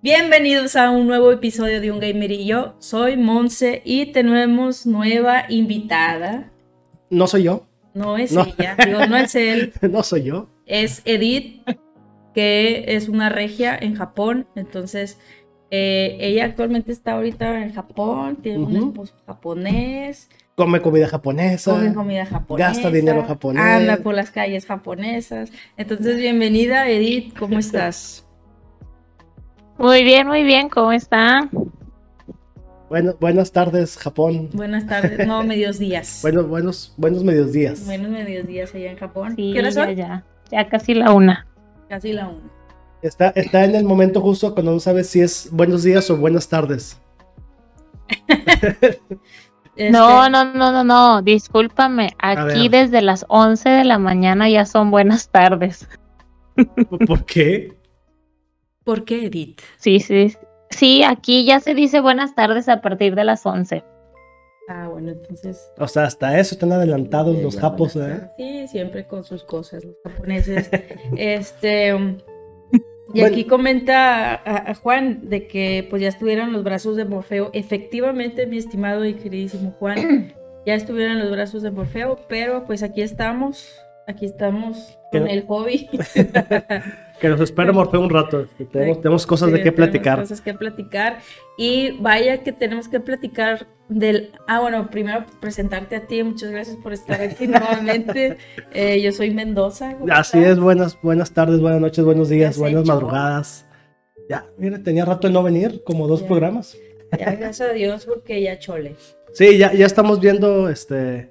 [0.00, 2.74] Bienvenidos a un nuevo episodio de Un Gamer y yo.
[2.78, 6.50] Soy Monse y tenemos nueva invitada.
[7.10, 7.66] No soy yo.
[7.94, 9.72] No es ella, digo, no es él.
[9.82, 10.48] no soy yo.
[10.64, 11.60] Es Edith,
[12.34, 14.46] que es una regia en Japón.
[14.56, 15.18] Entonces,
[15.70, 21.72] eh, ella actualmente está ahorita en Japón, tiene un esposo japonés, Come comida japonesa.
[21.72, 23.62] come comida japonesa, Gasta dinero japonés.
[23.62, 25.50] anda por las calles japonesas.
[25.78, 28.26] Entonces, bienvenida, Edith, ¿cómo estás?
[29.78, 31.50] Muy bien, muy bien, ¿cómo están?
[32.90, 34.50] Bueno, buenas tardes, Japón.
[34.52, 36.18] Buenas tardes, no, medios días.
[36.20, 37.86] Bueno, buenos, buenos medios días.
[37.86, 39.32] Buenos medios días allá en Japón.
[39.34, 39.96] Sí, ¿Qué hora ya, son?
[39.96, 41.46] ya, ya casi la una.
[41.88, 42.50] Casi la una.
[43.00, 46.46] Está, está en el momento justo cuando no sabes si es buenos días o buenas
[46.48, 47.00] tardes.
[49.86, 54.64] Este, No, no, no, no, no, discúlpame, aquí desde las 11 de la mañana ya
[54.64, 55.88] son buenas tardes.
[57.06, 57.72] ¿Por qué?
[58.84, 59.60] ¿Por qué, Edith?
[59.78, 60.36] Sí, sí,
[60.70, 63.84] sí, aquí ya se dice buenas tardes a partir de las 11.
[64.68, 65.72] Ah, bueno, entonces.
[65.78, 68.28] O sea, hasta eso están adelantados los japos, ¿eh?
[68.36, 70.70] Sí, siempre con sus cosas, los japoneses.
[71.16, 72.22] este.
[73.08, 73.26] Y Bueno.
[73.34, 77.50] aquí comenta a, a Juan de que pues ya estuvieron los brazos de Morfeo.
[77.52, 80.32] Efectivamente, mi estimado y queridísimo Juan,
[80.66, 85.88] ya estuvieron los brazos de Morfeo, pero pues aquí estamos, aquí estamos con el hobby.
[87.22, 88.46] Que nos espera Morfeo un rato.
[88.72, 90.18] Tenemos, tenemos cosas Sí, de qué tenemos platicar.
[90.18, 91.20] Cosas que platicar.
[91.56, 94.32] Y vaya que tenemos que platicar del.
[94.48, 96.22] Ah, bueno, primero presentarte a ti.
[96.24, 98.38] Muchas gracias por estar aquí nuevamente.
[98.72, 99.96] Eh, yo soy Mendoza.
[99.98, 100.54] ¿cómo Así estás?
[100.54, 102.92] es, buenas, buenas tardes, buenas noches, buenos días, buenas hecho?
[102.92, 103.66] madrugadas.
[104.28, 106.26] Ya, mira, tenía rato de no venir, como dos Ya.
[106.26, 106.76] programas.
[107.16, 108.96] Ya, gracias a Dios, porque ya chole.
[109.32, 111.30] Sí, ya, ya estamos viendo este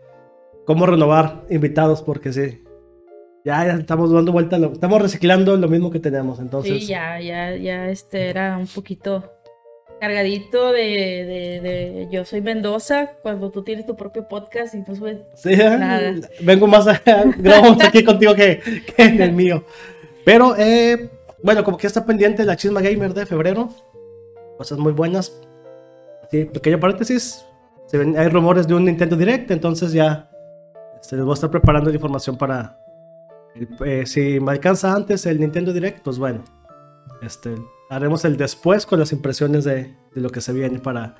[0.66, 2.64] cómo renovar invitados, porque sí.
[3.44, 6.80] Ya, ya estamos dando vuelta, lo- estamos reciclando lo mismo que tenemos, entonces.
[6.82, 9.24] Sí, ya, ya, ya este era un poquito
[10.00, 14.96] cargadito de, de, de yo soy Mendoza cuando tú tienes tu propio podcast y no
[14.96, 16.14] subes Sí, Nada.
[16.42, 17.00] vengo más a,
[17.38, 18.60] grabamos aquí contigo que,
[18.96, 19.64] que en el mío.
[20.26, 21.10] Pero, eh,
[21.44, 23.70] bueno, como que está pendiente la Chisma Gamer de febrero.
[24.58, 25.40] Cosas muy buenas.
[26.30, 27.44] Sí, pequeño paréntesis.
[27.88, 30.30] Se ven- hay rumores de un Nintendo Direct, entonces ya
[31.02, 32.78] se les voy a estar preparando la información para.
[33.56, 36.44] El- eh, si me alcanza antes el Nintendo Direct, pues bueno.
[37.22, 37.56] Este,
[37.90, 41.16] haremos el después con las impresiones de, de lo que se viene para,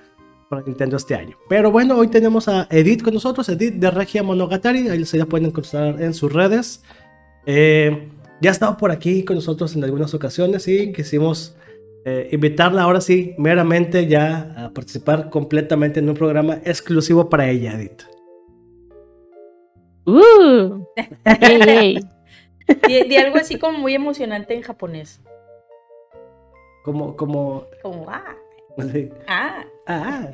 [0.50, 1.38] para Nintendo este año.
[1.48, 5.26] Pero bueno, hoy tenemos a Edith con nosotros, Edith de Regia Monogatari, ahí se la
[5.26, 6.84] pueden encontrar en sus redes.
[7.46, 8.08] Eh,
[8.42, 11.56] ya ha estado por aquí con nosotros en algunas ocasiones y quisimos
[12.04, 17.74] eh, invitarla ahora sí, meramente ya a participar completamente en un programa exclusivo para ella,
[17.74, 18.02] Edith.
[20.06, 20.84] ¡Uh!
[21.26, 22.00] ¡Ey, ey!
[22.88, 25.22] Di, di algo así como muy emocionante en japonés.
[26.84, 28.36] Como, como, Como, ah,
[28.92, 29.10] sí.
[29.28, 29.64] ah.
[29.88, 30.28] Ah.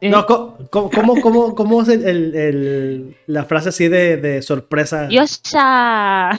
[0.00, 5.08] No, co- ¿cómo, cómo, cómo es el- el- el- la frase así de, de sorpresa?
[5.08, 6.30] ¡Yosha!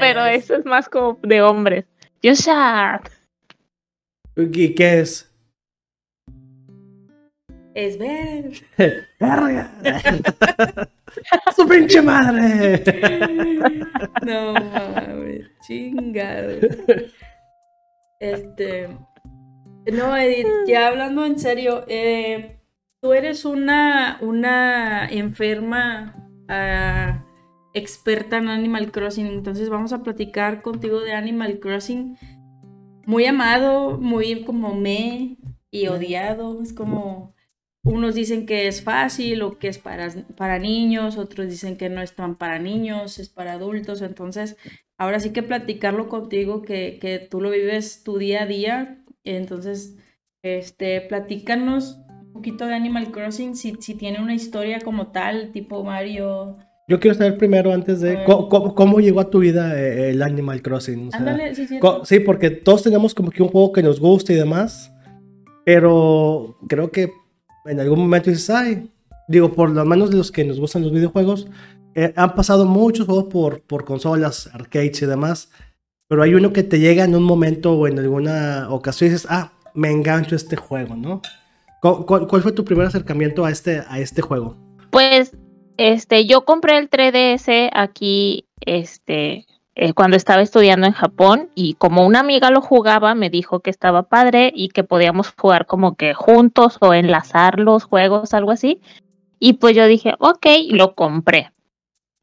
[0.00, 1.86] Pero Ay, eso es más como de hombres.
[2.22, 3.00] ¡Yosha!
[4.36, 5.30] ¿Y qué es?
[7.74, 8.52] Es ver.
[9.20, 9.70] ¡Verga!
[11.56, 12.82] ¡Su pinche madre!
[14.24, 16.52] No mames, chingado.
[18.20, 18.88] Este.
[19.92, 22.60] No, Edith, ya hablando en serio, eh,
[23.00, 26.16] tú eres una, una enferma
[26.48, 27.22] ah,
[27.74, 32.16] experta en Animal Crossing, entonces vamos a platicar contigo de Animal Crossing.
[33.04, 35.36] Muy amado, muy como me
[35.70, 36.62] y odiado.
[36.62, 37.33] Es como
[37.84, 42.00] unos dicen que es fácil o que es para, para niños, otros dicen que no
[42.00, 44.00] es tan para niños, es para adultos.
[44.00, 44.56] Entonces,
[44.96, 49.04] ahora sí que platicarlo contigo, que, que tú lo vives tu día a día.
[49.22, 49.96] Entonces,
[50.42, 55.84] este, platícanos un poquito de Animal Crossing, si, si tiene una historia como tal, tipo
[55.84, 56.56] Mario.
[56.88, 60.60] Yo quiero saber primero, antes de, co- ¿cómo, llegó a tu vida eh, el Animal
[60.60, 61.08] Crossing?
[61.08, 61.66] O sea, Ándale, sí,
[62.04, 64.92] sí, porque todos tenemos como que un juego que nos gusta y demás,
[65.64, 67.10] pero creo que
[67.64, 68.90] en algún momento dices, ay,
[69.28, 71.46] digo, por lo menos de los que nos gustan los videojuegos,
[71.94, 75.50] eh, han pasado muchos juegos por, por consolas, arcades y demás,
[76.08, 79.26] pero hay uno que te llega en un momento o en alguna ocasión y dices,
[79.30, 81.22] ah, me engancho este juego, ¿no?
[81.80, 84.56] ¿Cu- ¿Cuál, cuál fue tu primer acercamiento a este, a este juego?
[84.90, 85.32] Pues,
[85.76, 89.46] este, yo compré el 3DS aquí, este,
[89.76, 93.70] eh, cuando estaba estudiando en Japón y como una amiga lo jugaba, me dijo que
[93.70, 98.80] estaba padre y que podíamos jugar como que juntos o enlazar los juegos, algo así.
[99.40, 101.52] Y pues yo dije, ok, lo compré.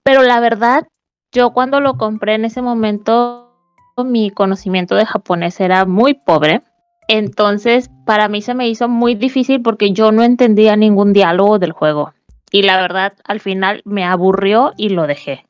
[0.04, 0.88] Pero la verdad,
[1.32, 3.54] yo cuando lo compré en ese momento,
[3.98, 6.62] mi conocimiento de japonés era muy pobre.
[7.10, 11.74] Entonces, para mí se me hizo muy difícil porque yo no entendía ningún diálogo del
[11.74, 12.14] juego.
[12.50, 15.46] Y la verdad, al final me aburrió y lo dejé.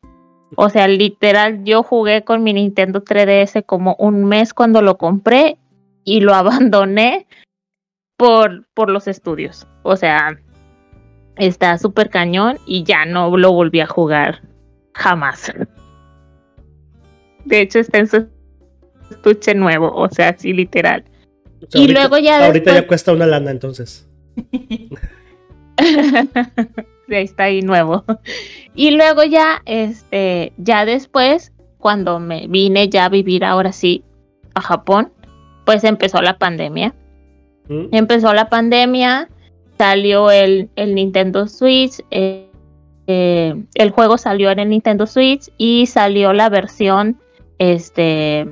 [0.56, 5.58] O sea, literal, yo jugué con mi Nintendo 3DS como un mes cuando lo compré
[6.04, 7.28] y lo abandoné
[8.18, 9.68] por, por los estudios.
[9.84, 10.40] O sea,
[11.38, 14.42] está súper cañón y ya no lo volví a jugar
[14.94, 15.52] jamás.
[17.46, 18.28] De hecho, está en su
[19.10, 21.04] estuche nuevo, o sea, así literal.
[21.74, 22.46] y luego ya.
[22.46, 24.08] Ahorita ya cuesta una lana, entonces.
[27.18, 28.04] ahí está ahí nuevo.
[28.74, 34.02] Y luego ya, este, ya después, cuando me vine ya a vivir ahora sí
[34.54, 35.12] a Japón,
[35.66, 36.96] pues empezó la pandemia.
[37.68, 37.88] ¿Mm?
[37.92, 39.28] Empezó la pandemia,
[39.78, 42.50] salió el, el Nintendo Switch, eh,
[43.08, 47.18] eh, el juego salió en el Nintendo Switch y salió la versión
[47.58, 48.48] este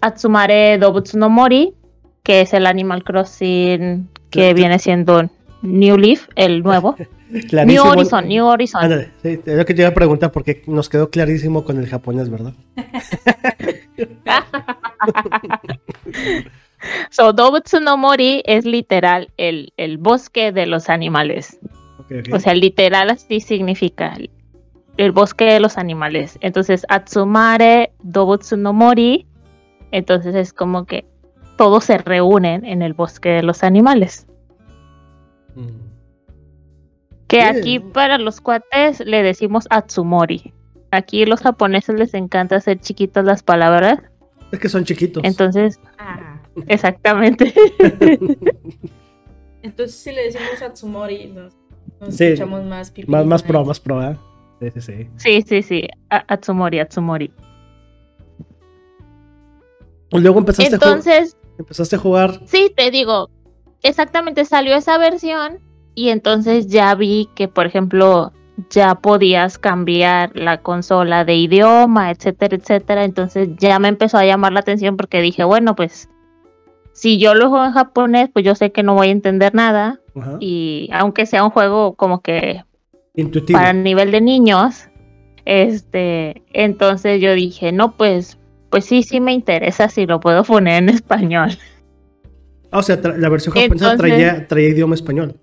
[0.00, 1.74] Atsumare Dobutsu no Mori,
[2.22, 5.28] que es el Animal Crossing que viene siendo
[5.62, 6.94] New Leaf, el nuevo.
[7.30, 9.06] New Horizon, New Horizon.
[9.22, 12.54] es lo que te iba a preguntar porque nos quedó clarísimo con el japonés, ¿verdad?
[17.10, 21.58] so, Dobutsu no Mori es literal el, el bosque de los animales.
[22.32, 24.16] O sea, literal así significa
[24.96, 26.38] el bosque de los animales.
[26.40, 29.26] Entonces, Atsumare Dobutsu no Mori.
[29.92, 31.04] Entonces es como que
[31.56, 34.26] todos se reúnen en el bosque de los animales.
[35.54, 35.89] Mm.
[37.30, 40.52] Que aquí para los cuates le decimos Atsumori.
[40.90, 44.00] Aquí los japoneses les encanta hacer chiquitas las palabras.
[44.50, 45.22] Es que son chiquitos.
[45.22, 46.40] Entonces, ah.
[46.66, 47.54] exactamente.
[49.62, 51.54] Entonces, si le decimos Atsumori, nos,
[52.20, 54.18] escuchamos más Más, más pro, más pro, ¿eh?
[54.58, 55.08] Sí, sí, sí.
[55.14, 55.88] Sí, sí, sí.
[56.08, 57.32] Atsumori, Atsumori.
[60.10, 62.40] Luego empezaste Entonces, a empezaste a jugar.
[62.46, 63.30] Sí, te digo,
[63.84, 68.32] exactamente salió esa versión y entonces ya vi que, por ejemplo,
[68.68, 73.04] ya podías cambiar la consola de idioma, etcétera, etcétera.
[73.04, 76.08] Entonces ya me empezó a llamar la atención porque dije, bueno, pues
[76.92, 80.00] si yo lo juego en japonés, pues yo sé que no voy a entender nada.
[80.38, 82.62] Y aunque sea un juego como que
[83.14, 83.58] Intuitivo.
[83.58, 84.88] para nivel de niños,
[85.44, 88.38] este, entonces yo dije, no, pues,
[88.70, 91.50] pues sí, sí me interesa si lo puedo poner en español.
[92.70, 95.39] Ah, o sea, la versión japonesa traía, traía idioma español.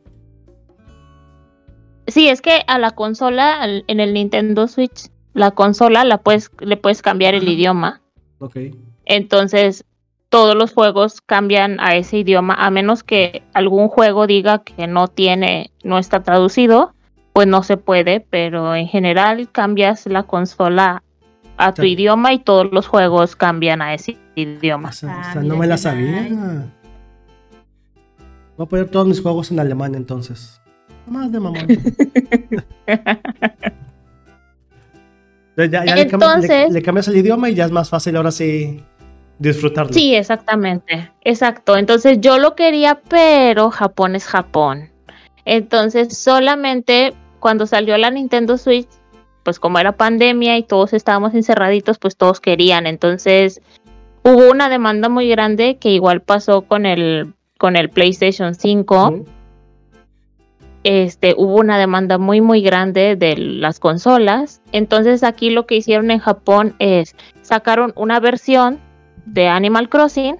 [2.07, 6.77] Sí, es que a la consola, en el Nintendo Switch, la consola la puedes, le
[6.77, 8.01] puedes cambiar el idioma.
[8.39, 8.57] Ok.
[9.06, 9.86] Entonces,
[10.30, 15.07] todos los juegos cambian a ese idioma, a menos que algún juego diga que no
[15.07, 16.94] tiene, no está traducido,
[17.33, 21.04] pues no se puede, pero en general cambias la consola
[21.57, 24.89] a tu idioma y todos los juegos cambian a ese idioma.
[24.89, 26.27] O sea, ah, no me la sabía.
[28.57, 30.62] Voy a poner todos mis juegos en alemán entonces.
[31.07, 31.68] Más de mamón.
[35.57, 38.83] ya, Entonces, le, cambias el idioma y ya es más fácil ahora sí
[39.39, 39.94] disfrutarlo.
[39.94, 41.12] Sí, exactamente.
[41.21, 41.77] Exacto.
[41.77, 44.89] Entonces yo lo quería, pero Japón es Japón.
[45.45, 48.89] Entonces solamente cuando salió la Nintendo Switch,
[49.44, 52.85] pues como era pandemia y todos estábamos encerraditos, pues todos querían.
[52.85, 53.61] Entonces
[54.23, 59.23] hubo una demanda muy grande que igual pasó con el con el PlayStation 5
[60.89, 64.61] este, hubo una demanda muy muy grande de las consolas.
[64.71, 68.79] Entonces aquí lo que hicieron en Japón es sacaron una versión
[69.25, 70.37] de Animal Crossing,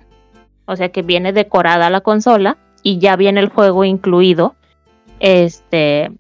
[0.66, 4.56] o sea que viene decorada la consola y ya viene el juego incluido.
[5.20, 6.12] Este,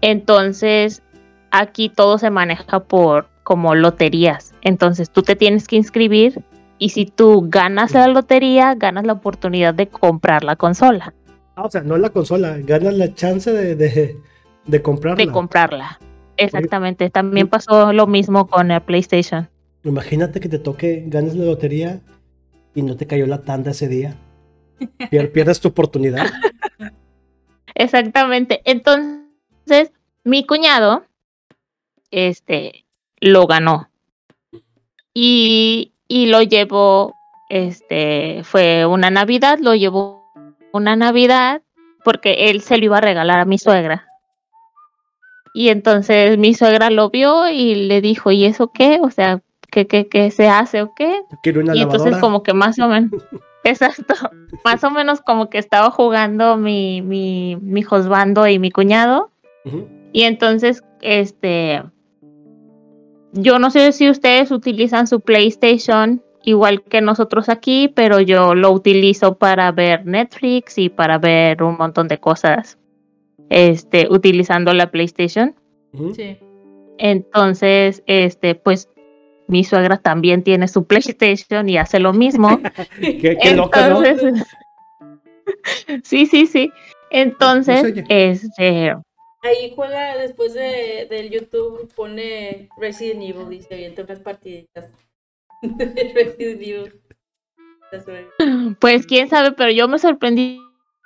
[0.00, 1.02] entonces
[1.50, 4.54] aquí todo se maneja por como loterías.
[4.62, 6.42] Entonces tú te tienes que inscribir
[6.78, 11.12] y si tú ganas la lotería, ganas la oportunidad de comprar la consola.
[11.56, 13.76] Ah, o sea, no la consola, ganas la chance de,
[14.66, 15.24] de, comprarla.
[15.24, 16.00] De comprarla.
[16.36, 17.10] Exactamente.
[17.10, 19.48] También pasó lo mismo con el PlayStation.
[19.84, 22.00] Imagínate que te toque, ganas la lotería
[22.74, 24.16] y no te cayó la tanda ese día.
[25.10, 26.26] Pierdes tu oportunidad.
[27.74, 28.60] Exactamente.
[28.64, 29.92] Entonces,
[30.24, 31.04] mi cuñado,
[32.10, 32.84] este,
[33.20, 33.90] lo ganó.
[35.12, 37.14] Y, y lo llevó,
[37.48, 40.23] este, fue una Navidad, lo llevó
[40.74, 41.62] una Navidad
[42.04, 44.08] porque él se lo iba a regalar a mi suegra.
[45.54, 48.98] Y entonces mi suegra lo vio y le dijo, ¿y eso qué?
[49.00, 49.40] O sea,
[49.70, 51.20] ¿qué, qué, qué se hace o qué?
[51.44, 53.12] y entonces como que más o menos,
[53.64, 54.14] exacto,
[54.64, 59.30] más o menos como que estaba jugando mi, mi, mi josbando y mi cuñado.
[60.12, 61.82] Y entonces, este,
[63.32, 68.70] yo no sé si ustedes utilizan su PlayStation igual que nosotros aquí, pero yo lo
[68.70, 72.78] utilizo para ver Netflix y para ver un montón de cosas,
[73.50, 75.54] este, utilizando la PlayStation.
[76.14, 76.38] Sí.
[76.98, 78.88] Entonces, este, pues
[79.46, 82.60] mi suegra también tiene su PlayStation y hace lo mismo.
[83.00, 84.04] Qué, qué loca, ¿no?
[84.04, 84.46] Entonces,
[86.04, 86.72] sí, sí, sí.
[87.10, 88.04] Entonces, No oye.
[88.08, 88.94] este,
[89.42, 94.88] Ahí juega después de, del YouTube, pone Resident Evil y se avienta unas partiditas.
[98.80, 100.60] Pues quién sabe, pero yo me sorprendí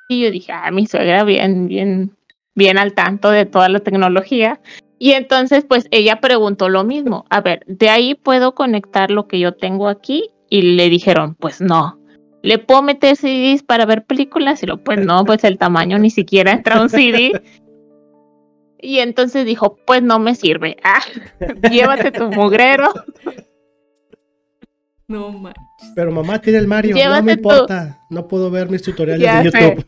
[0.08, 2.16] y yo dije, ah, mi suegra bien, bien,
[2.54, 4.60] bien al tanto de toda la tecnología.
[4.98, 7.24] Y entonces, pues ella preguntó lo mismo.
[7.30, 11.60] A ver, de ahí puedo conectar lo que yo tengo aquí y le dijeron, pues
[11.60, 11.98] no.
[12.42, 14.62] ¿Le puedo meter CDs para ver películas?
[14.62, 17.32] Y lo, pues no, pues el tamaño ni siquiera entra un CD.
[18.80, 20.76] Y entonces dijo, pues no me sirve.
[20.84, 21.02] Ah,
[21.70, 22.92] llévate tu mugrero.
[25.08, 25.64] No manches.
[25.94, 27.98] Pero mamá tiene el Mario, no me Llévate importa.
[28.10, 29.60] No puedo ver mis tutoriales Ya de sé.
[29.60, 29.86] YouTube.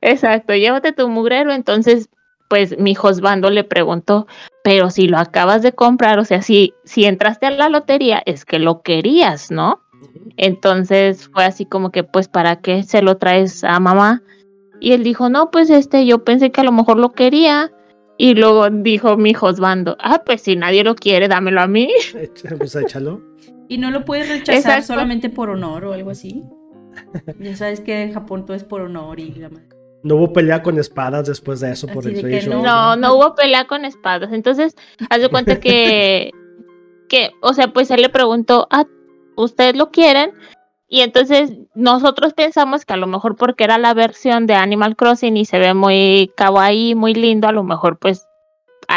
[0.00, 1.52] Exacto, llévate tu mugrero.
[1.52, 2.08] Entonces,
[2.48, 4.26] pues mi Josbando le preguntó,
[4.64, 8.44] pero si lo acabas de comprar, o sea, si, si entraste a la lotería, es
[8.44, 9.80] que lo querías, ¿no?
[10.36, 14.22] Entonces fue así como que, pues, ¿para qué se lo traes a mamá?
[14.80, 17.72] Y él dijo, no, pues este, yo pensé que a lo mejor lo quería.
[18.20, 21.88] Y luego dijo mi Josbando, ah, pues si nadie lo quiere, dámelo a mí.
[22.58, 23.22] Pues échalo.
[23.68, 24.86] Y no lo puedes rechazar Exacto.
[24.86, 26.44] solamente por honor o algo así.
[27.38, 29.68] Ya sabes que en Japón todo es por honor y la madre.
[30.02, 32.52] No hubo pelea con espadas después de eso por Así el de que Switch.
[32.54, 32.62] no.
[32.62, 34.32] No, no hubo pelea con espadas.
[34.32, 34.76] Entonces,
[35.10, 36.30] haz de cuenta que,
[37.08, 38.84] que, o sea, pues él le preguntó, ah,
[39.36, 40.32] ¿ustedes lo quieren?
[40.88, 45.36] Y entonces nosotros pensamos que a lo mejor porque era la versión de Animal Crossing
[45.36, 48.27] y se ve muy kawaii, muy lindo, a lo mejor pues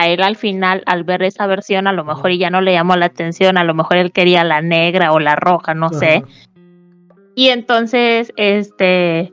[0.02, 2.74] a él al final, al ver esa versión, a lo mejor y ya no le
[2.74, 6.24] llamó la atención, a lo mejor él quería la negra o la roja, no sé.
[7.36, 9.32] Y entonces, este,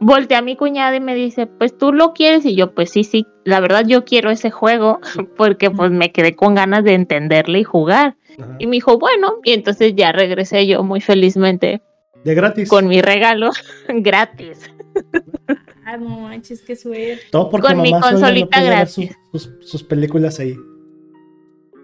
[0.00, 2.44] volteé a mi cuñada y me dice, pues tú lo quieres.
[2.44, 5.00] Y yo, pues sí, sí, la verdad yo quiero ese juego
[5.36, 8.16] porque pues me quedé con ganas de entenderle y jugar.
[8.38, 8.56] Ajá.
[8.58, 11.82] Y me dijo, bueno, y entonces ya regresé yo muy felizmente
[12.24, 12.68] De gratis.
[12.68, 13.50] con mi regalo
[13.88, 14.70] gratis.
[15.92, 17.22] Ah, no manches, qué suerte.
[17.32, 19.16] Todo porque con mi mamá consolita no podía ver gratis.
[19.32, 20.54] sus, sus- sus películas ahí.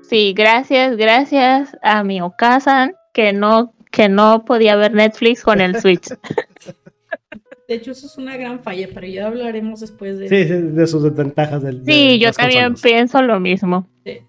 [0.08, 5.80] Sí, gracias, gracias a mi Okasan que no, que no podía ver Netflix con el
[5.80, 6.08] Switch.
[7.68, 11.02] De hecho, eso es una gran falla, pero ya hablaremos después de Sí, de sus
[11.02, 11.84] desventajas del.
[11.84, 12.82] de Sí, yo también consolas.
[12.82, 13.88] pienso lo mismo.
[14.04, 14.20] Sí.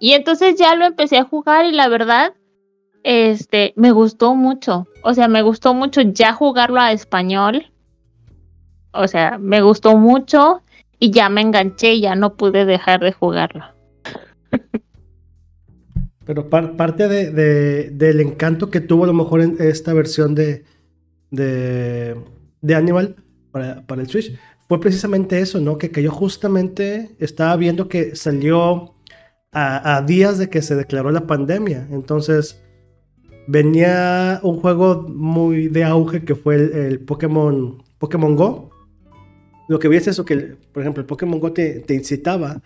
[0.00, 2.34] Y entonces ya lo empecé a jugar y la verdad,
[3.04, 4.86] este, me gustó mucho.
[5.02, 7.72] O sea, me gustó mucho ya jugarlo a español.
[8.92, 10.62] O sea, me gustó mucho
[10.98, 13.64] y ya me enganché y ya no pude dejar de jugarlo.
[16.24, 20.34] Pero par- parte de, de- del encanto que tuvo a lo mejor en esta versión
[20.34, 20.64] de,
[21.30, 22.16] de,
[22.60, 23.16] de Animal
[23.50, 25.78] para, para el Switch fue precisamente eso, ¿no?
[25.78, 28.94] Que, que yo justamente estaba viendo que salió
[29.52, 31.88] a, a días de que se declaró la pandemia.
[31.90, 32.62] Entonces
[33.46, 38.70] venía un juego muy de auge que fue el, el Pokémon, Pokémon Go.
[39.68, 42.62] Lo que vi es eso, que por ejemplo el Pokémon Go te, te incitaba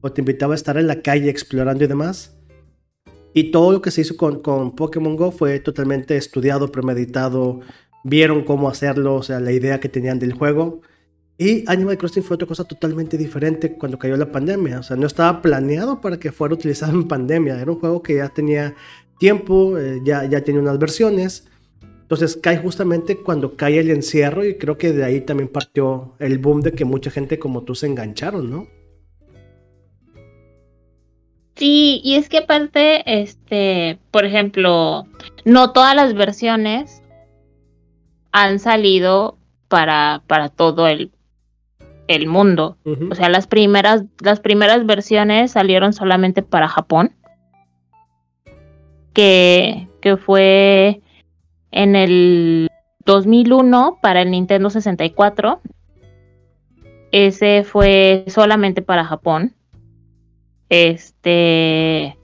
[0.00, 2.38] o te invitaba a estar en la calle explorando y demás.
[3.34, 7.60] Y todo lo que se hizo con, con Pokémon Go fue totalmente estudiado, premeditado.
[8.04, 10.82] Vieron cómo hacerlo, o sea, la idea que tenían del juego.
[11.36, 14.78] Y Animal Crossing fue otra cosa totalmente diferente cuando cayó la pandemia.
[14.78, 17.60] O sea, no estaba planeado para que fuera utilizado en pandemia.
[17.60, 18.76] Era un juego que ya tenía
[19.18, 21.48] tiempo, eh, ya, ya tenía unas versiones.
[22.14, 26.38] Entonces cae justamente cuando cae el encierro y creo que de ahí también partió el
[26.38, 28.68] boom de que mucha gente como tú se engancharon, ¿no?
[31.56, 35.08] Sí, y es que aparte, este, por ejemplo,
[35.44, 37.02] no todas las versiones
[38.30, 41.10] han salido para, para todo el,
[42.06, 42.76] el mundo.
[43.10, 47.12] O sea, las primeras, las primeras versiones salieron solamente para Japón.
[49.12, 51.00] Que, que fue
[51.74, 52.70] en el
[53.04, 55.60] 2001 para el Nintendo 64.
[57.10, 59.54] Ese fue solamente para Japón.
[60.68, 62.16] Este.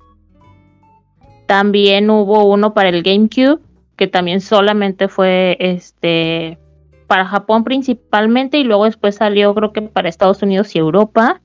[1.47, 3.61] También hubo uno para el GameCube,
[3.97, 6.59] que también solamente fue este
[7.09, 11.40] para Japón principalmente y luego después salió creo que para Estados Unidos y Europa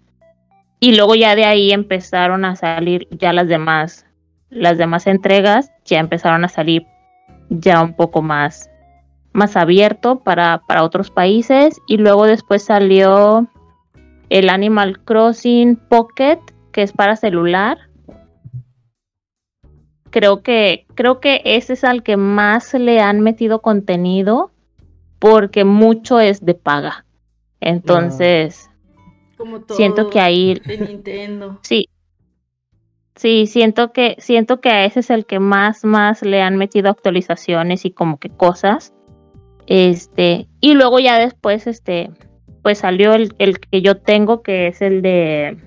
[0.80, 4.06] y luego ya de ahí empezaron a salir ya las demás
[4.52, 6.86] las demás entregas ya empezaron a salir
[7.50, 8.70] ya un poco más
[9.36, 13.48] más abierto para, para otros países y luego después salió
[14.30, 16.40] el Animal Crossing Pocket,
[16.72, 17.78] que es para celular.
[20.10, 24.52] Creo que, creo que ese es al que más le han metido contenido
[25.20, 27.06] porque mucho es de paga.
[27.60, 28.70] Entonces,
[29.38, 31.60] Como todo siento que ahí de Nintendo.
[31.62, 31.90] Sí.
[33.16, 36.90] Sí, siento que, siento que a ese es el que más, más le han metido
[36.90, 38.94] actualizaciones y como que cosas.
[39.68, 42.12] Este, y luego ya después, este,
[42.62, 45.58] pues salió el, el que yo tengo, que es el de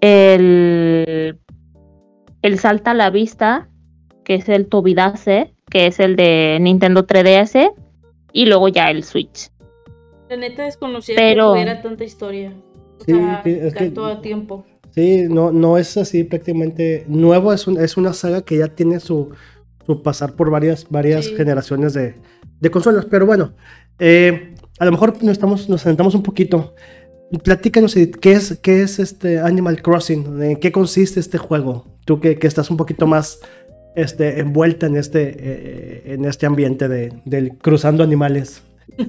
[0.00, 1.38] el,
[2.42, 3.68] el Salta a la Vista,
[4.24, 7.72] que es el Tobidace, que es el de Nintendo 3DS,
[8.32, 9.50] y luego ya el Switch.
[10.28, 12.52] La neta desconocía Pero- que tuviera tanta historia.
[13.00, 14.64] O Sí, sea, sí, es que- todo tiempo.
[14.90, 19.00] Sí, no, no es así prácticamente nuevo, es, un- es una saga que ya tiene
[19.00, 19.30] su,
[19.86, 21.34] su pasar por varias, varias Sí.
[21.36, 22.14] generaciones de,
[22.60, 23.04] de consolas.
[23.04, 23.52] Pero bueno,
[23.98, 26.74] eh, a lo mejor nos, estamos, nos sentamos un poquito.
[27.44, 30.42] Platícanos, ¿qué es, qué es este Animal Crossing?
[30.42, 31.84] ¿En qué consiste este juego?
[32.06, 33.40] Tú que, que estás un poquito más
[33.94, 38.62] este, envuelta en este, eh, en este ambiente de, del cruzando animales.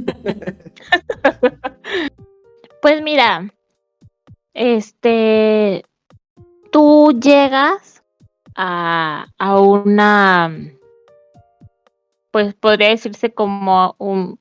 [2.82, 3.54] Pues mira,
[4.60, 5.86] este,
[6.70, 8.04] tú llegas
[8.56, 10.54] a, a una,
[12.32, 14.38] pues podría decirse como un,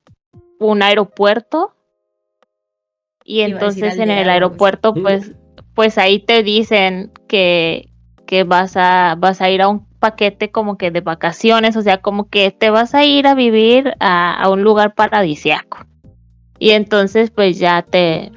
[0.59, 1.73] un aeropuerto.
[3.25, 5.33] Y entonces en el aeropuerto, pues,
[5.75, 7.89] pues ahí te dicen que,
[8.27, 11.99] que vas a, vas a ir a un paquete como que de vacaciones, o sea,
[11.99, 15.87] como que te vas a ir a vivir a, a un lugar paradisiaco.
[16.59, 18.33] Y entonces pues ya te,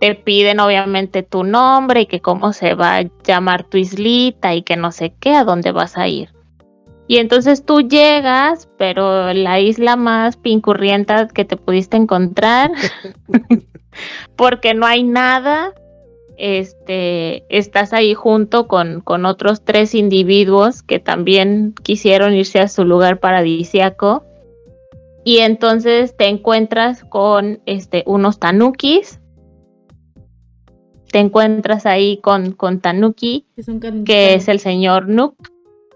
[0.00, 4.62] te piden obviamente tu nombre y que cómo se va a llamar tu islita y
[4.62, 6.30] que no sé qué, a dónde vas a ir.
[7.06, 12.70] Y entonces tú llegas, pero la isla más pincurrienta que te pudiste encontrar,
[14.36, 15.74] porque no hay nada,
[16.38, 22.84] este, estás ahí junto con, con otros tres individuos que también quisieron irse a su
[22.84, 24.24] lugar paradisiaco.
[25.24, 29.19] Y entonces te encuentras con este, unos tanukis.
[31.10, 33.46] Te encuentras ahí con, con Tanuki,
[33.80, 35.34] can- que es el señor Nook.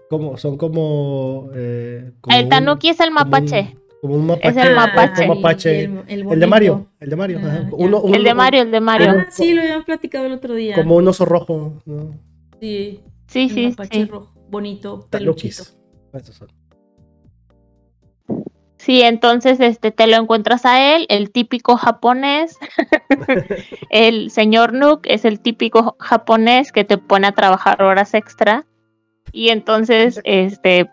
[0.09, 1.49] Como, son como...
[1.55, 3.75] eh, como El un- Tanuki es el como un- mapache.
[4.01, 4.47] Como un mapache.
[4.49, 5.21] Es el mapache.
[5.23, 5.81] un mapache.
[5.81, 7.39] y el, El de Mario, el de Mario.
[7.43, 7.69] Ah, ya.
[7.71, 9.09] Uno- El de uno- Mario, el de Mario.
[9.11, 10.75] Ah, sí, lo habían platicado el otro día.
[10.75, 11.81] Como un oso rojo.
[11.85, 12.11] ¿no?
[12.59, 14.05] Sí, Sí, el sí, mapache sí.
[14.05, 15.63] rojo, bonito, peluchito.
[15.63, 15.77] Tanukis.
[16.13, 16.47] Esos son.
[18.77, 22.57] Sí, entonces este te lo encuentras a él, el típico japonés.
[23.89, 28.65] el señor Nook es el típico japonés que te pone a trabajar horas extra.
[29.31, 30.89] Y entonces, este,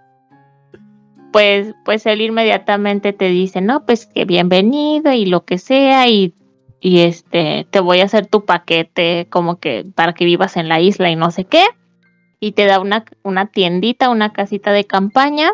[1.33, 6.35] pues, pues él inmediatamente te dice, no, pues que bienvenido y lo que sea, y,
[6.81, 10.81] y este, te voy a hacer tu paquete como que para que vivas en la
[10.81, 11.64] isla y no sé qué.
[12.40, 15.53] Y te da una, una tiendita, una casita de campaña.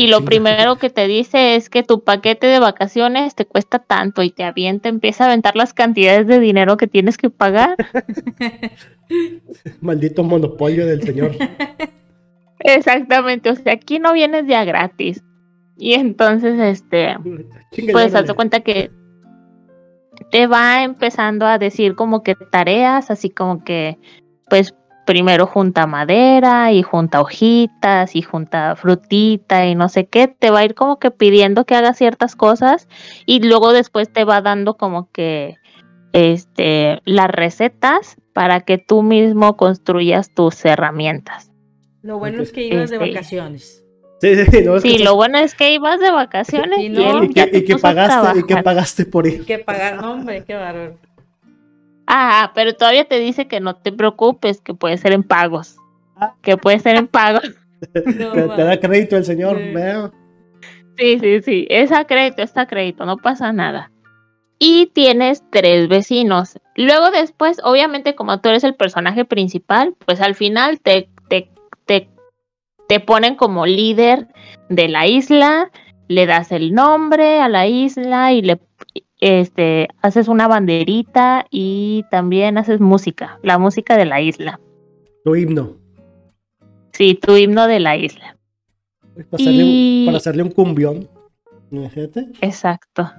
[0.00, 4.22] Y lo primero que te dice es que tu paquete de vacaciones te cuesta tanto
[4.22, 7.76] y te avienta, empieza a aventar las cantidades de dinero que tienes que pagar.
[9.82, 11.32] Maldito monopolio del señor.
[12.60, 15.22] Exactamente, o sea, aquí no vienes ya gratis.
[15.76, 17.16] Y entonces, este,
[17.92, 18.90] pues hazte cuenta que
[20.30, 23.98] te va empezando a decir como que tareas, así como que,
[24.48, 24.74] pues
[25.10, 30.60] primero junta madera y junta hojitas y junta frutita y no sé qué, te va
[30.60, 32.86] a ir como que pidiendo que hagas ciertas cosas
[33.26, 35.56] y luego después te va dando como que
[36.12, 41.50] este las recetas para que tú mismo construyas tus herramientas.
[42.02, 43.08] Lo bueno es que ibas de Este.
[43.08, 43.84] vacaciones.
[44.20, 47.22] Sí, sí, sí, no, es Sí, lo bueno es que ibas de vacaciones y no,
[47.22, 49.44] él y ya que, y que pagaste, y que pagaste por ir.
[49.44, 50.98] Que pagar, hombre, qué bárbaro.
[52.12, 55.76] Ah, pero todavía te dice que no te preocupes, que puede ser en pagos.
[56.16, 56.34] Ah.
[56.42, 57.42] Que puede ser en pagos.
[58.04, 59.56] No, te, da crédito el señor.
[59.56, 60.12] Sí.
[60.98, 61.66] Sí, sí, sí.
[61.70, 63.90] Es a crédito, está a crédito, no pasa nada.
[64.58, 66.58] Y tienes tres vecinos.
[66.76, 71.50] Luego después, obviamente, como tú eres el personaje principal, pues al final te, te,
[71.86, 72.10] te,
[72.86, 74.28] te ponen como líder
[74.68, 75.70] de la isla,
[76.06, 78.60] le das el nombre a la isla y le
[79.20, 84.60] este haces una banderita y también haces música, la música de la isla.
[85.24, 85.76] Tu himno.
[86.92, 88.36] Sí, tu himno de la isla.
[89.14, 91.08] Para hacerle, Y- un, para hacerle un cumbión.
[91.70, 92.28] Imagínate.
[92.40, 93.10] Exacto.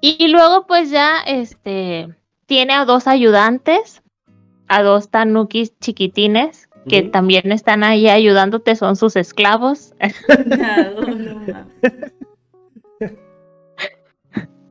[0.00, 2.08] Y luego pues ya este
[2.46, 4.02] tiene a dos ayudantes,
[4.68, 9.94] a dos tanukis chiquitines que también están ahí ayudándote, son sus esclavos.
[10.46, 11.66] No, no, no,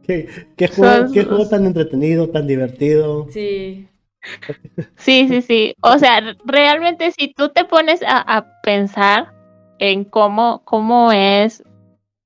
[0.08, 3.28] qué, qué juego, Son- qué juego tan entretenido, tan divertido.
[3.32, 3.88] Sí.
[4.98, 5.76] Sí, sí, sí.
[5.82, 9.34] O sea, realmente si tú te pones a, a pensar
[9.80, 11.64] en cómo, cómo es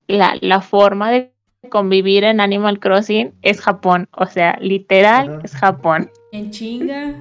[0.07, 1.33] la, la forma de
[1.69, 4.07] convivir en Animal Crossing, es Japón.
[4.11, 5.41] O sea, literal Ajá.
[5.43, 6.09] es Japón.
[6.31, 7.15] En chinga.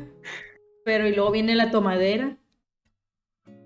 [0.84, 2.36] Pero y luego viene la tomadera.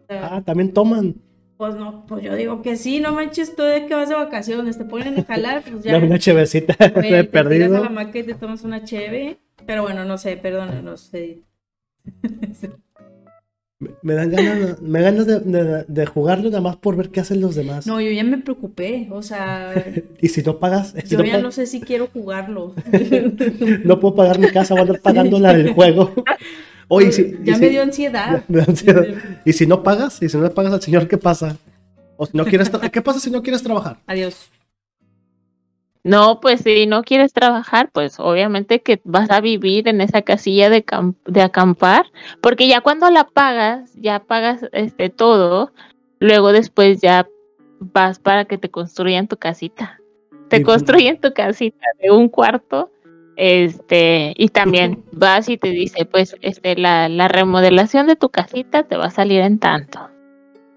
[0.08, 1.14] Ah, también toman.
[1.62, 4.78] Pues no, pues yo digo que sí, no manches, tú de que vas de vacaciones,
[4.78, 5.96] te ponen a jalar, pues ya.
[5.96, 7.84] Una chevecita güey, de te tiras a perdido.
[7.84, 9.38] la maca y te tomas una cheve.
[9.64, 11.38] Pero bueno, no sé, perdón, no sé.
[14.02, 17.20] Me dan ganas, me dan ganas de, de- de jugarlo nada más por ver qué
[17.20, 17.86] hacen los demás.
[17.86, 19.72] No, yo ya me preocupé, o sea,
[20.20, 22.74] Y si no pagas, si yo no, ya no sé si quiero jugarlo.
[23.84, 26.12] no puedo pagar mi casa, voy a andar pagando la del juego.
[26.88, 28.44] Oye, y si, ya me si- dio ansiedad.
[28.48, 29.04] me da ansiedad.
[29.44, 31.56] Y si no pagas, y si no le pagas al señor, ¿qué pasa?
[32.16, 33.98] O si no quieres, ¿qué pasa si no quieres trabajar?
[34.06, 34.50] Adiós.
[36.04, 40.68] No, pues si no quieres trabajar, pues obviamente que vas a vivir en esa casilla
[40.68, 40.84] de,
[41.26, 42.06] de acampar,
[42.40, 45.72] porque ya cuando la pagas, ya pagas este todo,
[46.18, 47.28] luego después ya
[47.78, 50.00] vas para que te construyan tu casita.
[50.48, 52.90] Te construyen tu casita de un cuarto,
[53.36, 58.84] este, y también vas y te dice, pues, este, la, la remodelación de tu casita
[58.84, 60.08] te va a salir en tanto.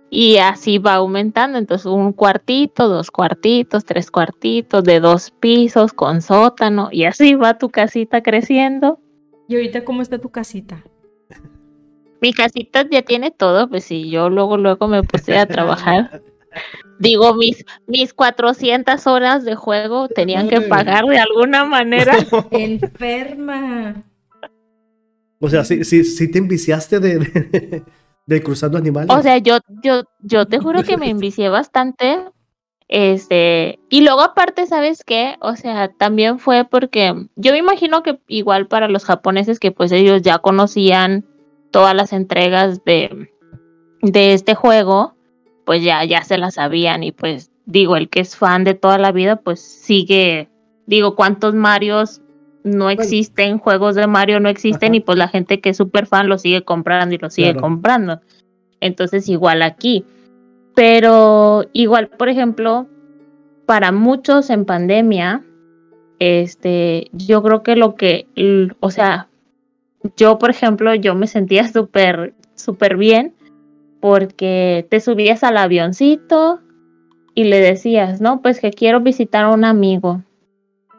[0.09, 6.21] Y así va aumentando, entonces un cuartito, dos cuartitos, tres cuartitos, de dos pisos, con
[6.21, 8.99] sótano, y así va tu casita creciendo.
[9.47, 10.83] ¿Y ahorita cómo está tu casita?
[12.21, 16.21] Mi casita ya tiene todo, pues si yo luego, luego me puse a trabajar.
[16.99, 22.15] Digo, mis, mis 400 horas de juego tenían que pagar de alguna manera.
[22.51, 24.03] Enferma.
[25.39, 27.83] O sea, si, si, si te enviciaste de, de,
[28.25, 29.09] de cruzando animales.
[29.09, 32.19] O sea, yo, yo, yo te juro que me envicié bastante.
[32.87, 35.35] Este, y luego aparte, ¿sabes qué?
[35.41, 39.91] O sea, también fue porque yo me imagino que igual para los japoneses que pues
[39.91, 41.25] ellos ya conocían
[41.71, 43.31] todas las entregas de,
[44.01, 45.14] de este juego,
[45.65, 48.97] pues ya, ya se las sabían y pues digo, el que es fan de toda
[48.97, 50.47] la vida, pues sigue,
[50.85, 52.21] digo, ¿cuántos Marios
[52.63, 53.57] no existen?
[53.57, 54.95] Juegos de Mario no existen Ajá.
[54.95, 57.61] y pues la gente que es súper fan lo sigue comprando y lo sigue Claro.
[57.61, 58.21] comprando.
[58.79, 60.05] Entonces igual aquí.
[60.75, 62.87] Pero igual, por ejemplo,
[63.65, 65.43] para muchos en pandemia,
[66.19, 68.27] este, yo creo que lo que,
[68.79, 69.27] o sea,
[70.17, 73.33] yo, por ejemplo, yo me sentía súper, súper bien
[73.99, 76.59] porque te subías al avioncito
[77.33, 80.23] y le decías, no, pues que quiero visitar a un amigo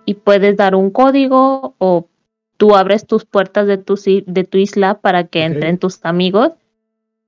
[0.04, 2.08] y puedes dar un código o
[2.56, 3.94] tú abres tus puertas de tu,
[4.26, 6.52] de tu isla para que entren tus amigos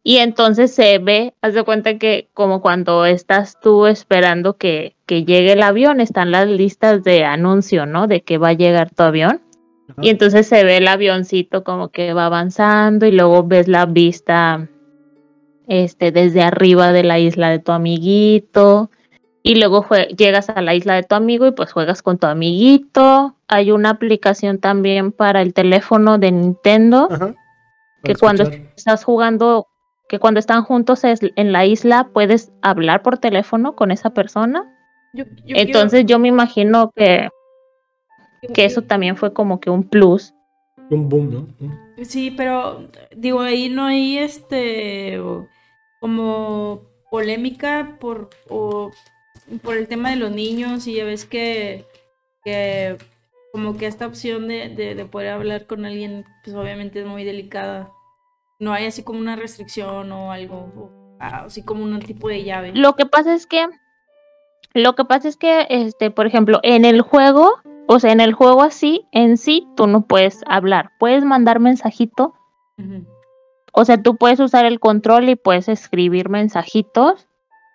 [0.09, 5.27] y entonces se ve, haz de cuenta que como cuando estás tú esperando que, que
[5.27, 8.07] llegue el avión, están las listas de anuncio, ¿no?
[8.07, 9.43] De que va a llegar tu avión.
[10.01, 14.69] Y entonces se ve el avioncito como que va avanzando y luego ves la vista
[15.69, 18.91] este desde arriba de la isla de tu amiguito
[19.43, 23.37] y luego llegas a la isla de tu amigo y pues juegas con tu amiguito.
[23.47, 27.35] Hay una aplicación también para el teléfono de Nintendo Ajá.
[28.03, 28.45] que cuando
[28.77, 29.67] estás jugando,
[30.09, 34.65] que cuando están juntos es- en la isla puedes hablar por teléfono con esa persona.
[35.15, 37.29] Yo- yo Entonces yo me imagino que,
[38.55, 40.35] que eso también fue como que un plus.
[40.91, 42.05] Un boom, ¿no?
[42.05, 45.21] Sí, pero digo, ahí no hay este
[46.01, 48.91] como polémica por, o-
[49.63, 51.85] por el tema de los niños y ya ves que,
[52.45, 52.97] que
[53.53, 57.25] como que esta opción de, de- de poder hablar con alguien, pues obviamente es muy
[57.25, 57.91] delicada.
[58.61, 62.45] No hay así como una restricción o algo, o- ah, así como un tipo de
[62.45, 62.73] llave.
[62.75, 63.67] Lo que pasa es que,
[64.75, 67.55] lo que pasa es que, este, por ejemplo, en el juego,
[67.87, 72.35] o sea, en el juego así, en sí, tú no puedes hablar, puedes mandar mensajito,
[72.79, 73.07] Ujú.
[73.73, 77.29] O sea, tú puedes usar el control y puedes escribir mensajitos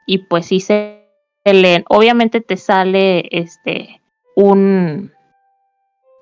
[0.05, 1.07] y pues sí se
[1.45, 1.85] leen.
[1.89, 4.01] Obviamente te sale este
[4.35, 5.11] un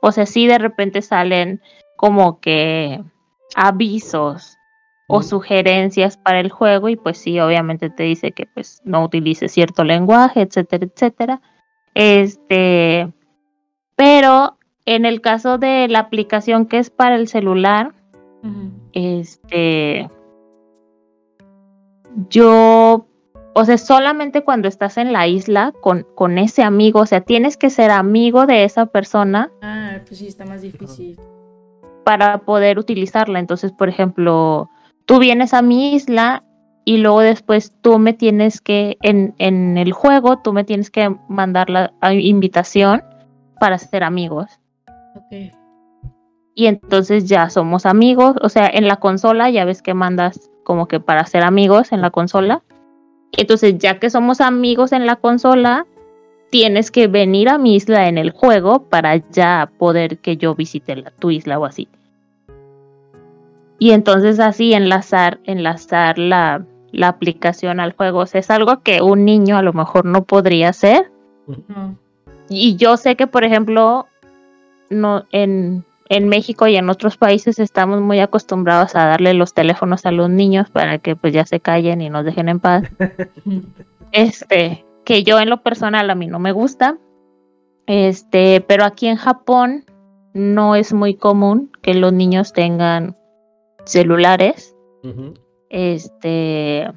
[0.02, 1.62] o sea, sí de repente salen
[1.96, 3.04] como que
[3.56, 4.58] avisos
[5.08, 5.24] o Mm.
[5.24, 9.84] sugerencias para el juego y pues sí, obviamente te dice que pues no utilices cierto
[9.84, 11.42] lenguaje, etcétera, etcétera.
[11.94, 13.12] Este,
[13.96, 17.94] pero en el caso de la aplicación que es para el celular,
[18.94, 20.10] Este
[22.30, 23.06] yo
[23.54, 27.58] o sea solamente cuando estás en la isla con, con ese amigo o sea tienes
[27.58, 31.18] que ser amigo de esa persona Ah, pues sí, está más difícil.
[32.04, 34.70] para poder utilizarla entonces por ejemplo
[35.06, 36.44] tú vienes a mi isla
[36.86, 41.16] y luego después tú me tienes que en, en el juego tú me tienes que
[41.30, 43.04] mandar la invitación
[43.60, 44.60] para ser amigos.
[45.16, 45.54] Ok.
[46.62, 50.88] Y entonces ya somos amigos, o sea, en la consola ya ves que mandas como
[50.88, 52.62] que para ser amigos en la consola.
[53.32, 55.88] Entonces, ya que somos amigos en la consola,
[56.52, 60.98] tienes que venir a mi isla en el juego para ya poder que yo visite
[60.98, 61.88] la, tu isla o así.
[63.80, 68.20] Y entonces así enlazar, enlazar la, la aplicación al juego.
[68.20, 71.12] O sea, es algo que un niño a lo mejor no podría hacer.
[72.50, 74.06] Y yo sé que, por ejemplo,
[74.92, 80.06] no, en, en México y en otros países estamos muy acostumbrados a darle los teléfonos
[80.06, 82.84] a los niños para que pues ya se callen y nos dejen en paz.
[84.14, 86.98] Este, que yo en lo personal a mí no me gusta.
[87.88, 89.86] Este, pero aquí en Japón
[90.34, 93.16] no es muy común que los niños tengan
[93.86, 94.76] celulares.
[95.70, 96.92] Este,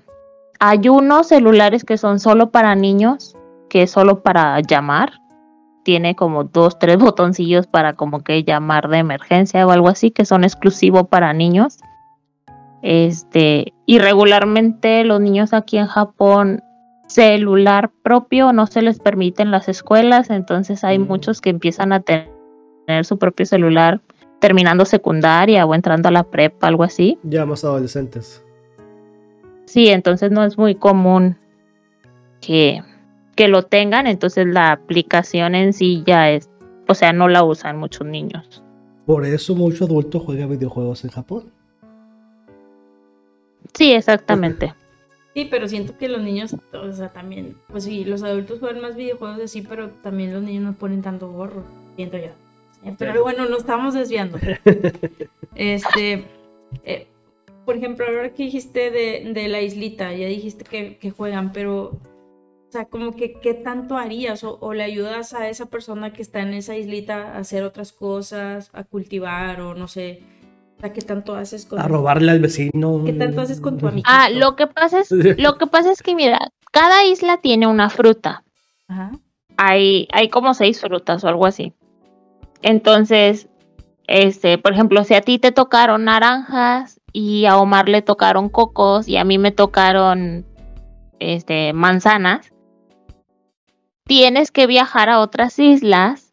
[0.59, 3.37] hay unos celulares que son solo para niños,
[3.69, 5.13] que es solo para llamar.
[5.85, 10.25] Tiene como dos, tres botoncillos para como que llamar de emergencia o algo así, que
[10.25, 11.79] son exclusivos para niños.
[12.83, 16.63] Este, y regularmente los niños aquí en Japón,
[17.07, 21.07] celular propio no se les permite en las escuelas, entonces hay Mm.
[21.07, 22.29] muchos que empiezan a ten-
[22.87, 24.01] tener su propio celular
[24.41, 27.19] terminando secundaria o entrando a la prepa, algo así.
[27.23, 28.45] Ya más adolescentes.
[29.67, 31.37] Sí, entonces no es muy común
[32.43, 32.83] que,
[33.35, 36.49] que lo tengan, entonces la aplicación en sí ya es,
[36.89, 38.63] o sea, no la usan muchos niños.
[39.07, 41.53] Por eso mucho adulto juega videojuegos en Japón.
[43.75, 44.75] Sí, exactamente.
[45.35, 48.95] Sí, pero siento que los niños, o sea, también, pues sí, los adultos juegan más
[48.95, 51.65] videojuegos así, pero también los niños no ponen tanto gorro,
[51.97, 52.31] siento yo.
[52.85, 54.39] Eh, Pero bueno, nos estamos desviando.
[55.57, 56.25] Este,
[56.83, 57.07] eh,
[57.65, 62.01] por ejemplo, ahora que dijiste de, de la islita, ya dijiste que, que juegan, pero,
[62.75, 64.43] o sea, como que, ¿qué tanto harías?
[64.43, 67.93] O, o le ayudas a esa persona que está en esa islita a hacer otras
[67.93, 70.25] cosas, a cultivar, o no sé,
[70.77, 71.79] o sea, ¿qué tanto haces con...
[71.79, 73.05] A robarle al vecino.
[73.07, 74.05] ¿Qué tanto haces con tu amigo?
[74.11, 77.91] Ah, lo que pasa es, lo que pasa es que mira, cada isla tiene una
[77.91, 78.43] fruta.
[78.89, 79.13] Ajá.
[79.57, 81.75] Hay, hay como seis frutas o algo así.
[82.61, 83.47] Entonces,
[84.09, 89.07] este, por ejemplo, si a ti te tocaron naranjas y a Omar le tocaron cocos
[89.07, 90.45] y a mí me tocaron
[91.21, 92.51] este, manzanas,
[94.07, 96.33] tienes que viajar a otras islas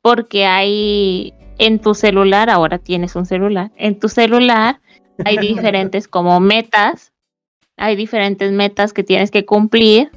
[0.00, 4.80] porque hay en tu celular, ahora tienes un celular, en tu celular
[5.24, 7.12] hay diferentes como metas,
[7.76, 10.10] hay diferentes metas que tienes que cumplir.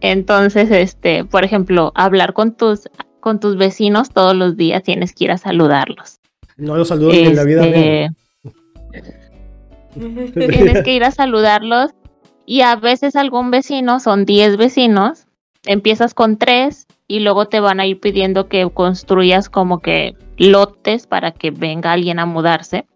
[0.00, 2.88] Entonces, este, por ejemplo, hablar con tus
[3.20, 6.20] con tus vecinos todos los días tienes que ir a saludarlos.
[6.58, 7.64] No lo saludo ni en la vida.
[7.66, 8.10] Este,
[10.34, 11.92] tienes que ir a saludarlos
[12.44, 15.26] y a veces algún vecino, son 10 vecinos,
[15.66, 21.06] empiezas con 3 y luego te van a ir pidiendo que construyas como que lotes
[21.06, 22.86] para que venga alguien a mudarse.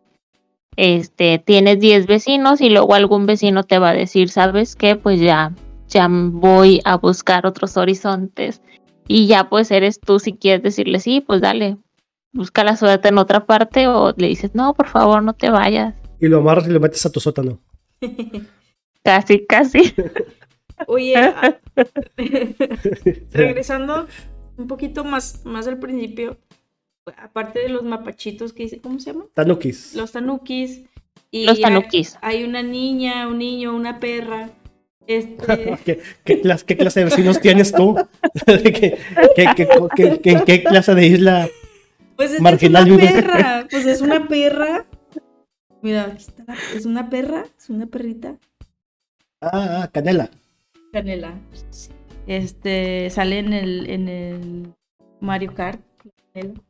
[0.76, 4.96] Este, tienes 10 vecinos y luego algún vecino te va a decir, ¿sabes qué?
[4.96, 5.52] Pues ya
[5.88, 8.60] ya voy a buscar otros horizontes
[9.06, 11.78] y ya pues eres tú si quieres decirle, sí, pues dale,
[12.32, 15.94] busca la suerte en otra parte o le dices, no, por favor, no te vayas.
[16.20, 17.60] Y lo amarras y lo metes a tu sótano.
[19.02, 19.94] Casi, casi.
[20.86, 21.58] Oye, a-
[23.32, 24.06] regresando
[24.56, 26.36] un poquito más, más al principio,
[27.16, 29.28] aparte de los mapachitos que dice, ¿cómo se llaman?
[29.34, 29.94] Tanukis.
[29.94, 30.82] Los tanukis.
[31.30, 32.16] Y Los hay- tanukis.
[32.22, 34.50] Hay, una niña, un niño, una perra.
[35.06, 37.96] Este, ¿Qué, qué clase, qué clase de vecinos tienes tú?
[38.46, 38.98] ¿Qué, qué,
[39.36, 41.48] qué- qué- qué- qué- qué clase de isla?
[42.16, 43.12] pues es, Marginal es una vive.
[43.22, 43.66] perra.
[43.70, 44.84] Pues es una perra.
[45.82, 46.44] Mira, aquí está.
[46.74, 48.36] Es una perra, es una perrita.
[49.40, 50.28] Ah, ah, Canela.
[51.02, 51.34] Canela.
[52.26, 54.66] Este sale en el, en el
[55.20, 55.80] Mario Kart.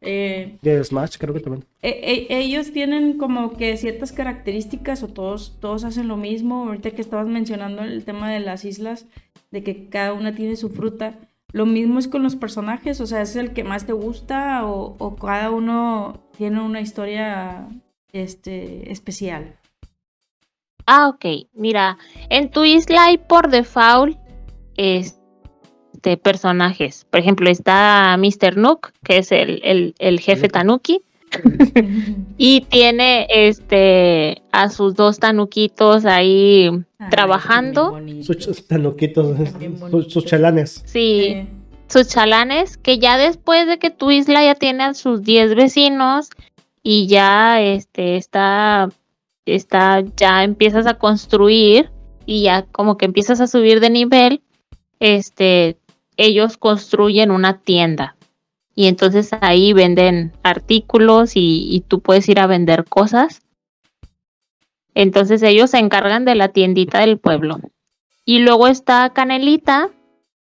[0.00, 1.64] Eh, De Smash, creo que también.
[1.82, 6.64] e- e- ellos tienen como que ciertas características o todos, todos hacen lo mismo.
[6.68, 9.06] Ahorita que estabas mencionando el tema de las islas,
[9.50, 11.14] de que cada una tiene su fruta.
[11.52, 14.96] Lo mismo es con los personajes, o sea, ¿es el que más te gusta o,
[14.98, 17.66] o cada uno tiene una historia
[18.12, 19.56] este, especial?
[20.90, 21.46] Ah, ok.
[21.52, 21.98] Mira,
[22.30, 24.16] en tu isla hay por default
[24.78, 27.06] este, personajes.
[27.10, 28.56] Por ejemplo, está Mr.
[28.56, 30.48] Nook, que es el, el, el jefe.
[30.48, 31.02] Tanuki.
[32.38, 38.00] Y tiene este a sus dos tanuquitos ahí Ay, trabajando.
[38.22, 39.36] Sus tanuquitos,
[40.08, 40.82] sus, chalanes.
[40.86, 41.46] Sí, Eh,
[41.88, 46.30] sus chalanes, que ya después de que tu isla ya tiene a sus 10 vecinos
[46.82, 48.88] y ya este está,
[49.54, 51.90] está, ya empiezas a construir
[52.26, 54.42] y ya como que empiezas a subir de nivel,
[55.00, 55.78] este,
[56.16, 58.16] ellos construyen una tienda.
[58.74, 63.42] y entonces ahí venden artículos y, y tú puedes ir a vender cosas.
[64.94, 67.58] Entonces ellos se encargan de la tiendita del pueblo.
[68.24, 69.90] Y luego está Canelita.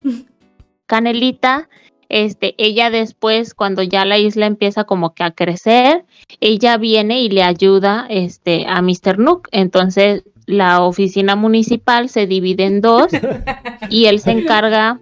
[0.88, 1.70] Canelita,
[2.10, 6.06] este, ella después, cuando ya la isla empieza como que a crecer,
[6.40, 9.20] ella viene y le ayuda este, a Mr.
[9.20, 9.48] Nook.
[9.52, 13.12] Entonces la oficina municipal se divide en dos
[13.90, 15.00] y él se encarga,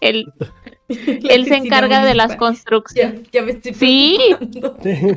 [0.00, 0.32] él,
[0.88, 3.22] él se encarga de las construcciones.
[3.32, 4.18] Ya, ya me estoy Sí.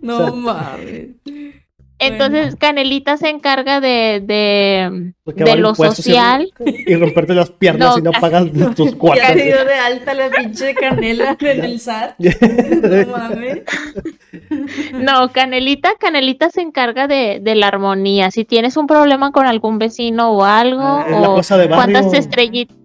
[0.00, 1.08] No mames.
[2.00, 5.12] Entonces Canelita se encarga de, de,
[5.56, 6.52] lo y- social.
[6.64, 9.26] Y romperte las piernas No, y no pagas tus Ya cuartos.
[9.34, 12.14] te dio de alta la pinche canela en el SAT.
[12.18, 13.62] No mames.
[14.92, 18.30] No, Canelita, Canelita se encarga de, de la armonía.
[18.30, 21.92] Si tienes un problema con algún vecino o algo, Ah, o cosa de barrio.
[21.94, 22.76] cuántas estrellitas,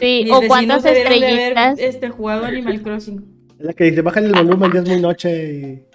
[0.00, 3.24] sí, Mis o cuántas debieron de haber, estrellitas, este, jugado Animal Crossing.
[3.58, 5.89] La que dice, bájale el volumen, ya es muy noche y...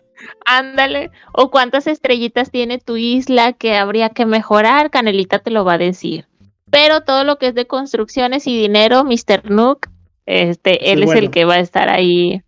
[0.46, 5.74] ándale, o cuántas estrellitas tiene tu isla que habría que mejorar, Canelita te lo va
[5.74, 6.28] a decir.
[6.70, 9.50] Pero todo lo que es de construcciones y dinero, Mr.
[9.50, 9.88] Nook,
[10.26, 12.42] este, Sí, él es el que va a estar ahí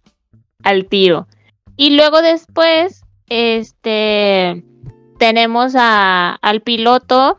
[0.64, 1.28] al tiro.
[1.76, 4.64] Y luego después, este,
[5.20, 7.38] tenemos a, al piloto,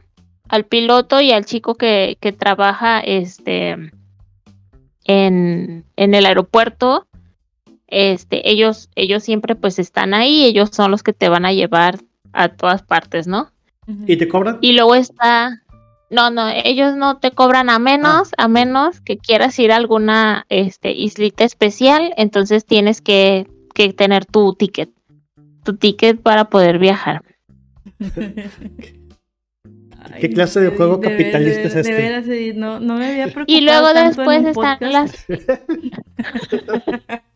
[0.49, 3.77] al piloto y al chico que, que trabaja, este,
[5.05, 7.07] en, en el aeropuerto.
[7.89, 11.99] Este, ellos, ellos siempre pues están ahí, ellos son los que te van a llevar
[12.33, 13.51] a todas partes, ¿no?
[14.07, 14.59] ¿Y te cobran?
[14.61, 15.63] Y luego está,
[16.11, 20.45] no, no, ellos no te cobran a menos, a menos que quieras ir a alguna
[20.51, 24.91] este, islita especial, entonces tienes que, que tener tu ticket,
[25.65, 27.23] tu ticket para poder viajar.
[30.21, 31.95] ¿Qué clase de juego capitalista es de este?
[31.95, 35.29] veras, no, no me había preocupado Y luego tanto en después un están podcast.
[35.29, 35.61] las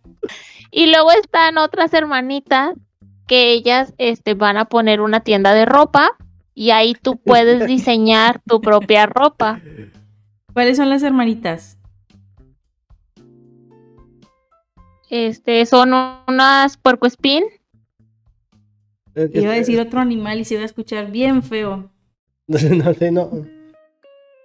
[0.70, 2.74] y luego están otras hermanitas
[3.26, 6.16] que ellas este, van a poner una tienda de ropa
[6.54, 9.61] y ahí tú puedes diseñar tu propia ropa.
[10.52, 11.78] ¿Cuáles son las hermanitas?
[15.08, 15.92] Este, son
[16.26, 17.44] unas puercoespín.
[19.14, 21.90] Iba a decir otro animal y se iba a escuchar bien feo.
[22.48, 23.46] No, no, no.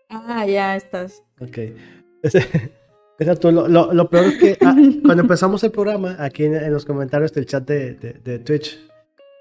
[0.09, 1.23] Ah, ya estás.
[1.41, 1.57] Ok.
[3.19, 6.55] Esa tú, lo, lo- lo peor es que ah, cuando empezamos el programa, aquí en,
[6.55, 8.77] en los comentarios del chat de, de- de Twitch,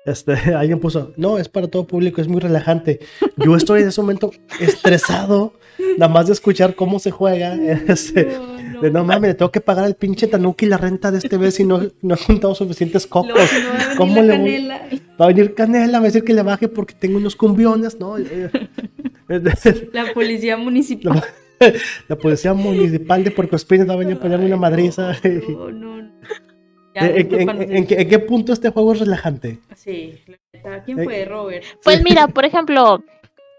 [0.06, 3.00] este, alguien puso, no, es para todo público, es muy relajante.
[3.36, 5.52] Yo estoy en ese momento estresado,
[5.98, 7.54] nada más de escuchar cómo se juega.
[7.88, 8.24] este,
[8.72, 11.38] No, de no mames, le tengo que pagar el pinche tanuki la renta de este
[11.38, 13.28] mes y no, no he juntado suficientes cocos.
[13.30, 14.88] No va a venir ¿Cómo le voy- canela.
[15.20, 17.98] Va a venir Canela, me va a decir que le baje porque tengo unos cumbiones,
[17.98, 18.16] ¿no?
[19.92, 21.22] La policía municipal.
[22.08, 25.12] La policía municipal de Puerto Espíritu va a ponerme una madriza.
[25.48, 26.10] No, no, no.
[26.94, 27.66] Ya, ¿En, en- discúlpanos.
[27.68, 29.58] en qué, en qué punto este juego es relajante?
[29.74, 30.14] Sí.
[30.84, 31.64] ¿quién Eh, fue, Robert?
[31.84, 33.02] Pues mira, por ejemplo,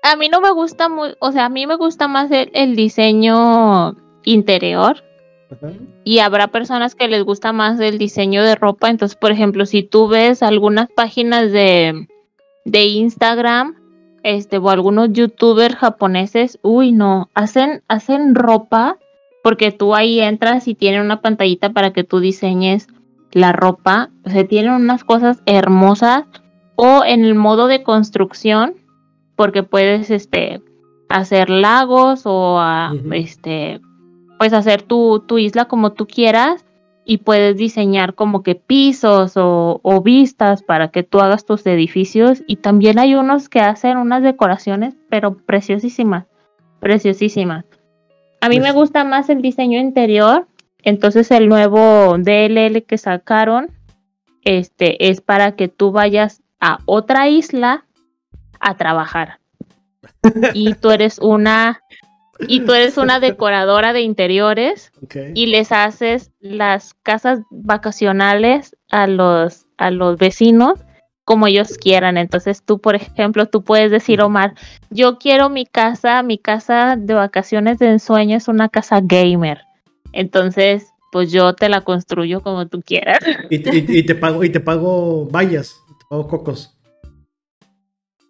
[0.03, 2.75] a mí no me gusta muy, o sea, a mí me gusta más el, el
[2.75, 5.03] diseño interior
[5.51, 5.71] Ajá.
[6.03, 8.89] y habrá personas que les gusta más el diseño de ropa.
[8.89, 12.07] Entonces, por ejemplo, si tú ves algunas páginas de,
[12.65, 13.76] de Instagram,
[14.27, 18.97] este, o algunos youtubers japoneses, uy, no, hacen, hacen ropa
[19.41, 22.87] porque tú ahí entras y tienen una pantallita para que tú diseñes
[23.31, 24.09] la ropa.
[24.25, 26.25] O sea, tienen unas cosas hermosas.
[26.75, 28.75] O en el modo de construcción,
[29.37, 30.61] porque puedes este
[31.07, 33.79] hacer lagos o a, este
[34.37, 36.66] pues hacer tu, tu isla como tú quieras
[37.07, 42.43] y puedes diseñar como que pisos o, o vistas para que tú hagas tus edificios
[42.47, 46.25] y también hay unos que hacen unas decoraciones pero preciosísimas,
[46.81, 47.63] preciosísimas.
[48.41, 50.47] A mí Pues- me gusta más el diseño interior,
[50.83, 53.71] entonces el nuevo DLL que sacaron
[54.43, 57.85] este es para que tú vayas a otra isla
[58.59, 59.39] a trabajar.
[60.53, 61.81] Y tú eres una
[62.47, 64.91] y tú eres una decoradora de interiores
[65.35, 70.79] y les haces las casas vacacionales a los a los vecinos
[71.23, 72.17] como ellos quieran.
[72.17, 74.53] Entonces tú, por ejemplo, tú puedes decir, Omar,
[74.89, 79.61] yo quiero mi casa, mi casa de vacaciones de ensueño es una casa gamer.
[80.13, 83.19] Entonces, pues yo te la construyo como tú quieras.
[83.49, 86.73] Y, te- y te pago, y te pago vallas, te pago cocos.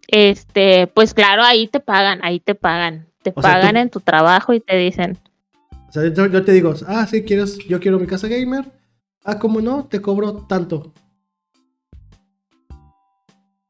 [0.08, 3.07] Este, pues claro, ahí te pagan, ahí te pagan.
[3.22, 5.18] Te O sea, pagan tú- en tu trabajo y te dicen,
[5.88, 8.64] O sea, yo, yo te digo, ah, sí, quieres, yo quiero mi casa gamer.
[9.24, 9.84] Ah, ¿cómo no?
[9.84, 10.92] Te cobro tanto.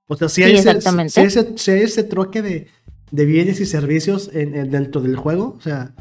[0.07, 2.69] O sea, si Sí, hay, ese, si hay ese, si hay ese troque de,
[3.11, 5.93] de bienes y servicios en, en- dentro del juego, o sea,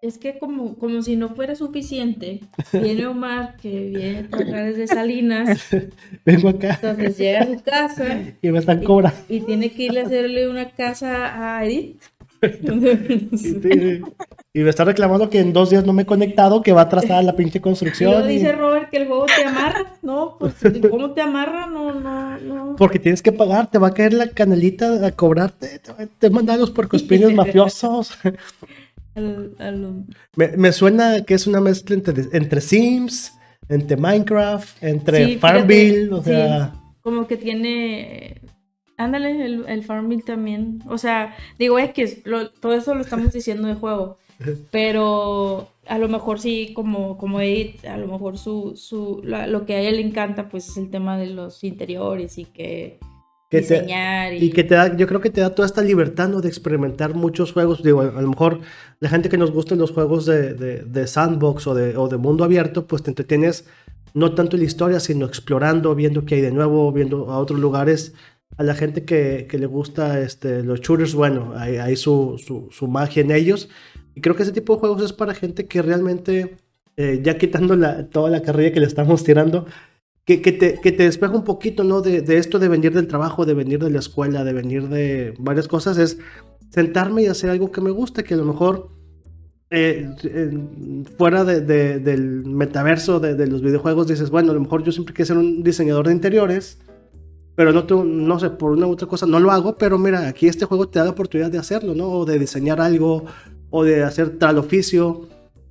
[0.00, 2.40] Es que como, como si no fuera suficiente,
[2.72, 5.60] viene Omar, que viene a trabajar desde Salinas,
[6.24, 8.06] Vengo acá entonces llega a su casa
[8.42, 9.18] y me están cobrando.
[9.28, 12.00] y tiene que ir a hacerle una casa a Edith.
[14.54, 16.84] Y me está reclamando que en dos días no me he conectado, que va a
[16.84, 18.24] atrasar la pinche Y luego construcción.
[18.24, 19.94] y- dice Robert que el juego te amarra.
[20.02, 20.54] No, pues
[20.90, 21.66] ¿cómo te amarra?
[21.66, 22.76] No, no, no.
[22.76, 26.58] Porque tienes que pagar, te va a caer la canelita a cobrarte, te, te mandan
[26.58, 28.18] los puercoespines mafiosos.
[29.18, 30.04] Al- al-
[30.36, 33.32] Me, me suena que es una mezcla entre, entre Sims,
[33.68, 38.40] entre Minecraft, entre Sí, Farmville, o sea, como que tiene.
[38.96, 40.82] Ándale, el, el Farmville también.
[40.88, 44.18] O sea, digo, es que lo- todo eso lo estamos diciendo de juego.
[44.72, 49.66] Pero a lo mejor sí, como, como Edith, a lo mejor su, su, la- lo
[49.66, 52.98] que a él le encanta, pues es el tema de los interiores y que,
[53.50, 55.82] que te, diseñar y, y que te da, yo creo que te da toda esta
[55.82, 56.40] libertad, ¿no?
[56.40, 57.82] De experimentar muchos juegos.
[57.82, 58.60] Digo, a lo mejor
[59.00, 62.16] la gente que nos gustan los juegos de, de- de sandbox o de, o de
[62.18, 63.64] mundo abierto, pues te entretienes
[64.14, 67.58] no tanto en la historia, sino explorando, viendo qué hay de nuevo, viendo a otros
[67.60, 68.14] lugares.
[68.56, 72.68] A la gente que, que le gusta este, los shooters, bueno, hay, hay su, su,
[72.70, 73.68] su magia en ellos.
[74.14, 76.56] Y creo que ese tipo de juegos es para gente que realmente,
[76.96, 79.66] eh, ya quitando la, toda la carrilla que le estamos tirando,
[80.36, 82.02] que, te, que te despeja un poquito, ¿no?
[82.02, 85.32] De, de esto de venir del trabajo, de venir de la escuela, de venir de
[85.38, 86.18] varias cosas, es
[86.70, 88.90] sentarme y hacer algo que me guste, que a lo mejor
[89.70, 90.08] eh,
[91.16, 95.14] fuera de- de- del metaverso de, los videojuegos dices, bueno, a lo mejor yo siempre
[95.14, 96.78] quiero ser un diseñador de interiores,
[97.54, 100.46] pero no, no sé, por una u otra cosa no lo hago, pero mira, aquí
[100.46, 102.08] este juego te da la oportunidad de hacerlo, ¿no?
[102.10, 103.24] O de diseñar algo,
[103.70, 105.28] o de hacer tal oficio.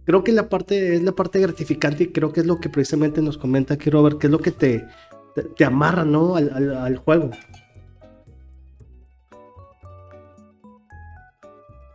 [0.08, 3.22] Creo que la parte es la parte gratificante y creo que es lo que precisamente
[3.22, 4.84] nos comenta aquí Robert, que es lo que te,
[5.36, 6.36] te, te amarra, ¿no?
[6.38, 7.30] Al, al- al juego.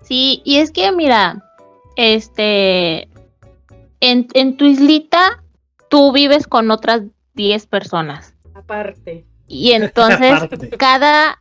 [0.03, 1.43] Sí, y es que mira,
[1.97, 3.09] este,
[4.01, 5.43] en, en tu islita
[5.89, 7.03] tú vives con otras
[7.35, 8.35] 10 personas.
[8.55, 9.25] aparte.
[9.47, 10.69] Y entonces Aparte.
[10.71, 11.41] cada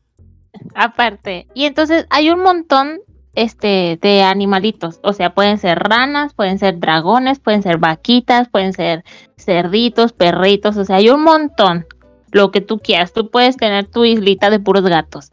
[0.75, 1.47] aparte.
[1.53, 2.99] Y entonces hay un montón
[3.33, 8.73] este de animalitos, o sea, pueden ser ranas, pueden ser dragones, pueden ser vaquitas, pueden
[8.73, 9.03] ser
[9.37, 11.85] cerditos, perritos, o sea, hay un montón.
[12.31, 15.31] Lo que tú quieras, tú puedes tener tu islita de puros gatos.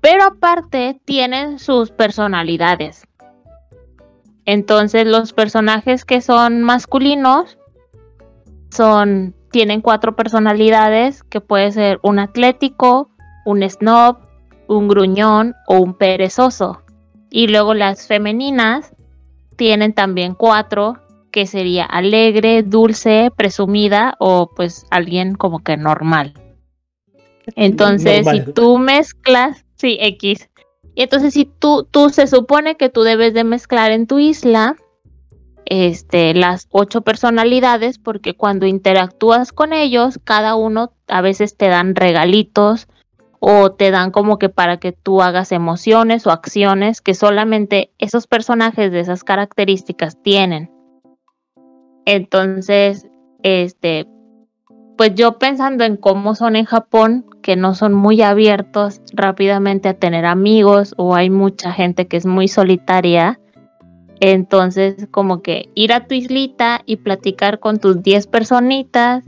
[0.00, 3.06] Pero aparte tienen sus personalidades.
[4.44, 7.58] Entonces los personajes que son masculinos
[8.70, 13.10] son tienen cuatro personalidades que puede ser un atlético,
[13.44, 14.18] un snob,
[14.68, 16.82] un gruñón o un perezoso.
[17.30, 18.92] Y luego las femeninas
[19.56, 20.98] tienen también cuatro
[21.30, 26.32] que sería alegre, dulce, presumida o pues alguien como que normal.
[27.54, 28.46] Entonces, Normal.
[28.46, 30.48] si tú mezclas, sí, X.
[30.94, 34.76] Y entonces si tú, tú se supone que tú debes de mezclar en tu isla
[35.66, 41.94] este, las ocho personalidades, porque cuando interactúas con ellos, cada uno a veces te dan
[41.94, 42.88] regalitos
[43.40, 48.26] o te dan como que para que tú hagas emociones o acciones que solamente esos
[48.26, 50.70] personajes de esas características tienen.
[52.04, 53.06] Entonces,
[53.42, 54.06] este,
[54.96, 59.94] pues yo pensando en cómo son en Japón, que no son muy abiertos rápidamente a
[59.94, 63.38] tener amigos o hay mucha gente que es muy solitaria,
[64.20, 69.24] entonces como que ir a tu islita y platicar con tus 10 personitas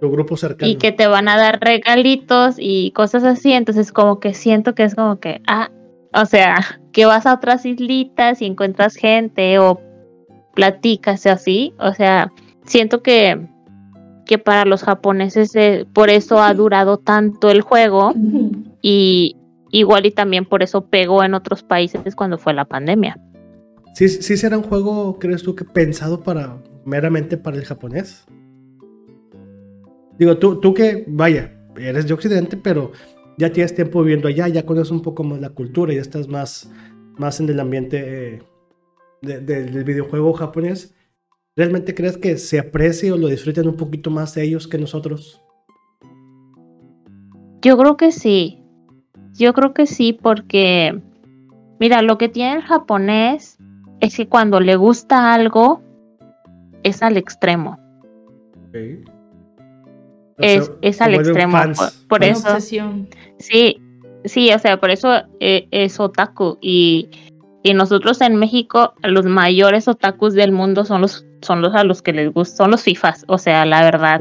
[0.00, 0.70] Tu grupo cercano.
[0.70, 4.84] y que te van a dar regalitos y cosas así, entonces como que siento que
[4.84, 5.70] es como que, ah,
[6.14, 9.80] o sea, que vas a otras islitas y encuentras gente o
[10.54, 12.32] platicas y así, o sea,
[12.64, 13.46] siento que
[14.30, 18.14] que para los japoneses eh, por eso ha durado tanto el juego
[18.80, 19.36] y
[19.72, 23.18] igual y también por eso pegó en otros países cuando fue la pandemia.
[23.94, 28.24] ¿Sí, sí será un juego, crees tú, que pensado para meramente para el japonés?
[30.20, 32.92] Digo, tú, tú que, vaya, eres de Occidente, pero
[33.38, 36.70] ya tienes tiempo viviendo allá, ya conoces un poco más la cultura, ya estás más,
[37.16, 38.42] más en el ambiente eh,
[39.22, 40.94] de- de- del videojuego japonés.
[41.56, 45.42] ¿Realmente crees que se aprecie o lo disfruten un poquito más ellos que nosotros?
[47.62, 48.62] Yo creo que sí.
[49.32, 51.00] Yo creo que sí porque
[51.78, 53.56] mira, lo que tiene el japonés
[54.00, 55.80] es que cuando le gusta algo
[56.82, 57.78] es al extremo.
[60.42, 61.58] Es- es al extremo,
[62.08, 63.08] por- eso- obsesión.
[63.38, 63.80] Sí,
[64.24, 67.08] sí, o sea, por eso eh, es otaku y,
[67.62, 72.02] y nosotros en México los mayores otakus del mundo son los son los a los
[72.02, 74.20] que les gustan, son los FIFAs, o sea, la verdad,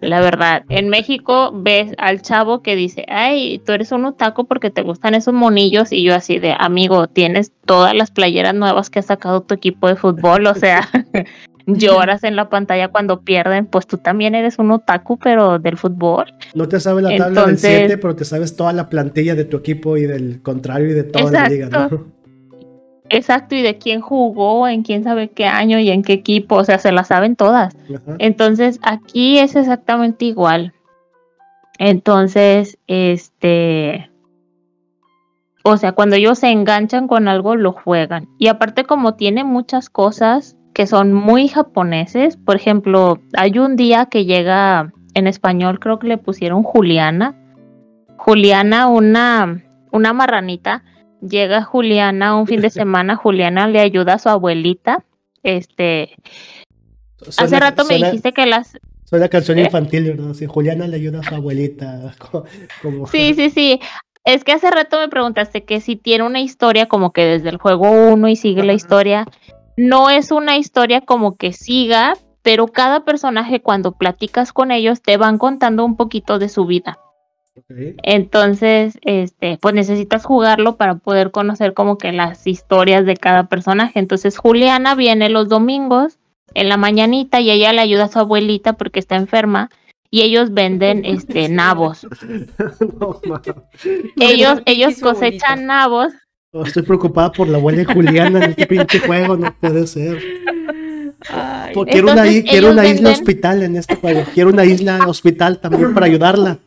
[0.00, 0.64] la verdad.
[0.68, 5.14] En México ves al chavo que dice, ay, tú eres un otaku porque te gustan
[5.14, 9.42] esos monillos y yo así de, amigo, tienes todas las playeras nuevas que ha sacado
[9.42, 10.88] tu equipo de fútbol, o sea,
[11.76, 16.26] lloras en la pantalla cuando pierden, pues tú también eres un otaku, pero del fútbol.
[16.54, 19.56] No te sabes la tabla del 7, pero te sabes toda la plantilla de tu
[19.56, 22.20] equipo y del contrario y de toda la liga, ¿no?
[23.12, 26.64] Exacto, y de quién jugó, en quién sabe qué año y en qué equipo, o
[26.64, 27.76] sea, se la saben todas.
[28.18, 30.72] Entonces, aquí es exactamente igual.
[31.78, 34.10] Entonces, este,
[35.64, 38.28] o sea, cuando ellos se enganchan con algo, lo juegan.
[38.38, 44.06] Y aparte, como tiene muchas cosas que son muy japoneses, por ejemplo, hay un día
[44.06, 47.36] que llega en español, creo que le pusieron Juliana.
[48.16, 50.84] Juliana, una, una marranita
[51.20, 55.04] llega Juliana un fin de semana, Juliana le ayuda a su abuelita.
[55.42, 56.16] Este,
[57.38, 59.62] hace rato me dijiste que las Soy la canción ¿Eh?
[59.62, 60.34] infantil, ¿verdad?
[60.34, 62.14] Sí, Juliana le ayuda a su abuelita.
[63.10, 63.80] Sí, sí, sí.
[64.24, 67.56] Es que hace rato me preguntaste que si tiene una historia como que desde el
[67.56, 69.26] juego 1 y sigue la historia.
[69.80, 72.12] No es una historia como que siga,
[72.42, 76.98] pero cada personaje cuando platicas con ellos te van contando un poquito de su vida.
[78.02, 83.98] Entonces, este, pues necesitas jugarlo para poder conocer como que las historias de cada personaje.
[83.98, 86.18] Entonces, Juliana viene los domingos
[86.52, 89.70] en la mañanita y ella le ayuda a su abuelita porque está enferma
[90.10, 92.06] y ellos venden este nabos.
[94.20, 96.12] ellos ellos cosechan nabos.
[96.52, 100.22] Estoy preocupada por la abuela de Juliana en este pinche juego, no puede ser.
[101.90, 104.24] quiero una, quiero una isla hospital en este juego.
[104.34, 106.58] Quiero una isla hospital también para ayudarla.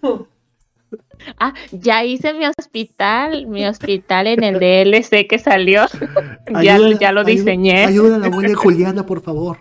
[1.40, 5.86] Ah, ya hice mi hospital, mi hospital en el DLC que salió.
[6.62, 7.86] ya, ya, lo diseñé.
[7.86, 9.60] Ayuda, a la buena Juliana, por favor.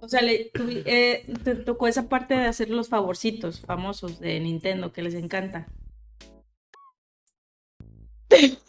[0.00, 0.52] O sea, le,
[0.84, 5.66] eh, te tocó esa parte de hacer los favorcitos famosos de Nintendo que les encanta.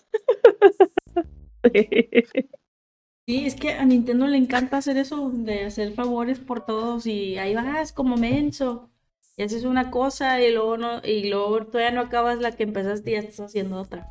[3.29, 7.37] Sí, es que a Nintendo le encanta hacer eso, de hacer favores por todos y
[7.37, 8.89] ahí vas como menso
[9.35, 13.09] y haces una cosa y luego no, y luego todavía no acabas la que empezaste
[13.09, 14.07] y ya estás haciendo otra.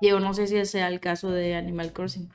[0.00, 2.30] Yo no sé si ese sea el caso de Animal Crossing.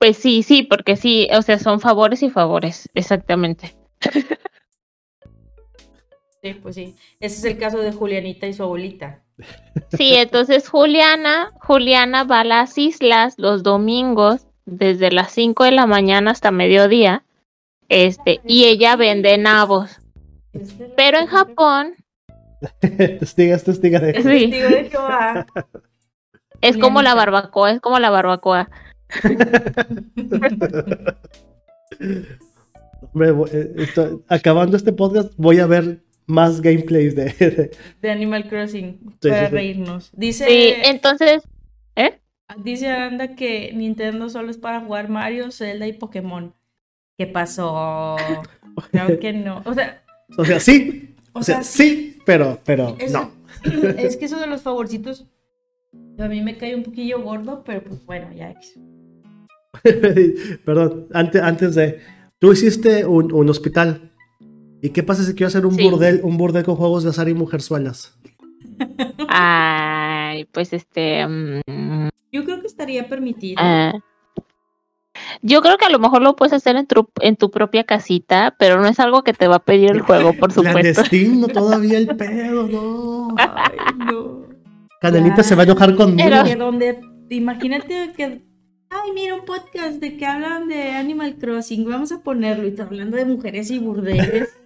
[0.00, 3.76] Pues sí, sí, porque sí, o sea, son favores y favores, exactamente.
[6.42, 6.96] Sí, pues sí.
[7.18, 9.25] Ese es el caso de Julianita y su abuelita.
[9.96, 15.86] Sí, entonces Juliana, Juliana va a las islas los domingos desde las 5 de la
[15.86, 17.22] mañana hasta mediodía
[17.88, 19.98] este, y ella vende nabos.
[20.96, 21.94] Pero en Japón.
[22.80, 24.22] testigas, testiga de.
[24.22, 24.52] Sí.
[26.62, 28.70] Es como la barbacoa, es como la barbacoa.
[33.18, 33.88] Eh,
[34.28, 37.70] acabando este podcast, voy a ver más gameplays de,
[38.00, 40.10] de, Animal Crossing para reírnos.
[40.12, 40.46] Dice.
[40.46, 41.42] Sí, entonces.
[41.94, 42.20] ¿Eh?
[42.62, 46.54] Dice Aranda que Nintendo solo es para jugar Mario, Zelda y Pokémon.
[47.18, 48.16] ¿Qué pasó?
[48.90, 49.62] Creo que no.
[49.64, 50.02] O sea,
[50.36, 51.14] o sea sí.
[51.32, 53.30] O, sea, sí, pero, pero no.
[53.98, 55.26] Es que eso de los favorcitos
[56.18, 58.54] a mí me cae un poquillo gordo, pero pues bueno, ya.
[60.64, 62.00] Perdón, antes, antes de.
[62.38, 64.12] Tú hiciste un, un, hospital.
[64.86, 67.34] ¿Y qué pasa si quiero hacer un burdel, un burdel con juegos de azar y
[67.34, 68.16] mujerzuelas?
[69.28, 71.26] Ay, pues este.
[71.26, 73.56] Mm, Yo creo que estaría permitido.
[73.60, 73.92] Ah,
[75.42, 78.54] yo creo que a lo mejor lo puedes hacer en tu, en tu propia casita,
[78.60, 81.02] pero no es algo que te va a pedir el juego, por supuesto.
[81.02, 83.34] destino todavía el pedo, no.
[83.38, 83.76] Ay,
[84.06, 84.42] no.
[85.00, 86.28] Canelita se va a enojar conmigo.
[86.44, 88.24] Pero, donde, imagínate que,
[88.90, 92.84] ay, mira un podcast de que hablan de Animal Crossing, vamos a ponerlo, y está
[92.84, 94.48] hablando de mujeres y burdeles.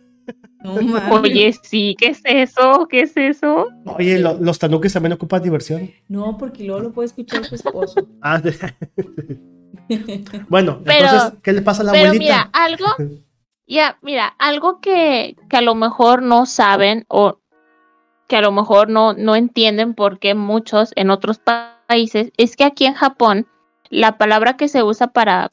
[0.62, 0.74] No,
[1.12, 2.86] Oye, sí, ¿qué es eso?
[2.90, 3.68] ¿Qué es eso?
[3.86, 5.90] Oye, los tanuques también ocupan diversión.
[6.08, 8.06] No, porque luego lo puede escuchar su esposo.
[8.22, 8.42] ah,
[10.48, 12.86] bueno, entonces, ¿qué le pasa a la pero Mira, algo,
[13.66, 17.40] ya, mira, algo que, que a lo mejor no saben o
[18.28, 22.64] que a lo mejor no, no entienden por qué muchos en otros países, es que
[22.64, 23.46] aquí en Japón
[23.88, 25.52] la palabra que se usa para,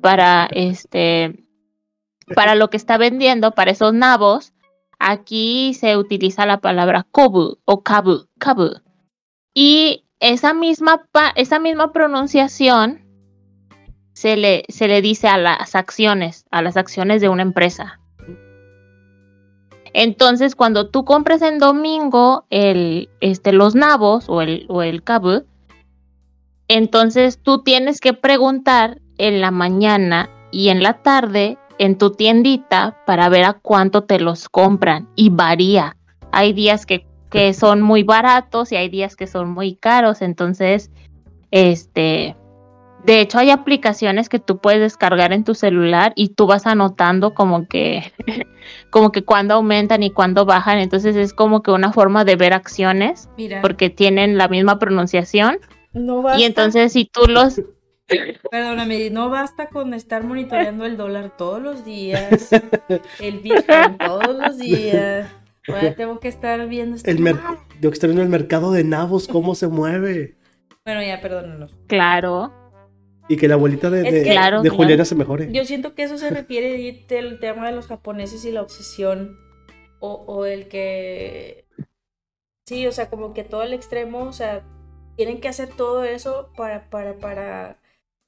[0.00, 1.44] para este,
[2.34, 4.52] para lo que está vendiendo, para esos nabos,
[4.98, 8.80] aquí se utiliza la palabra kobu o kabu, kabu.
[9.54, 13.04] Y esa misma, esa misma pronunciación
[14.12, 18.00] se le, se le dice a las acciones, a las acciones de una empresa.
[19.94, 25.02] Entonces, cuando tú compras en domingo el, este, los nabos o el, o el
[26.68, 32.96] Entonces tú tienes que preguntar en la mañana y en la tarde en tu tiendita
[33.06, 35.96] para ver a cuánto te los compran y varía.
[36.32, 40.90] Hay días que, que son muy baratos y hay días que son muy caros, entonces,
[41.50, 42.36] este,
[43.04, 47.34] de hecho hay aplicaciones que tú puedes descargar en tu celular y tú vas anotando
[47.34, 48.12] como que,
[48.90, 52.52] como que cuando aumentan y cuando bajan, entonces es como que una forma de ver
[52.52, 55.58] acciones Mira, porque tienen la misma pronunciación.
[55.94, 57.62] No basta, y entonces si tú los
[58.50, 62.50] perdóname, no basta con estar monitoreando el dólar todos los días,
[63.20, 65.30] el Bitcoin todos los días.
[65.68, 67.10] Ahora tengo que estar viendo esto.
[67.10, 67.36] El mer-
[67.80, 70.36] Yo que estoy viendo el mercado de nabos, cómo se mueve.
[70.84, 71.76] Bueno, ya, perdónanos.
[71.86, 72.50] claro,
[73.28, 74.76] Y que la abuelita de, Claro, de claro.
[74.76, 75.52] Juliana se mejore.
[75.52, 79.36] Yo siento que eso se refiere del tema de los japoneses y la obsesión.
[80.00, 81.66] O, o el que.
[82.66, 84.62] Sí, o sea, como que todo el extremo, o sea,
[85.16, 87.78] tienen que hacer todo eso para, para, para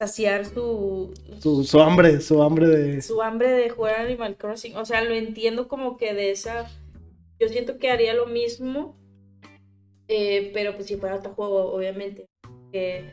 [0.01, 3.01] saciar su, Su, su hambre, su hambre de.
[3.03, 4.75] su hambre de jugar Animal Crossing.
[4.75, 6.67] O sea, lo entiendo como que de esa.
[7.39, 8.97] Yo siento que haría lo mismo,
[10.07, 12.25] eh, pero pues si fuera otro juego, obviamente.
[12.71, 13.11] Que,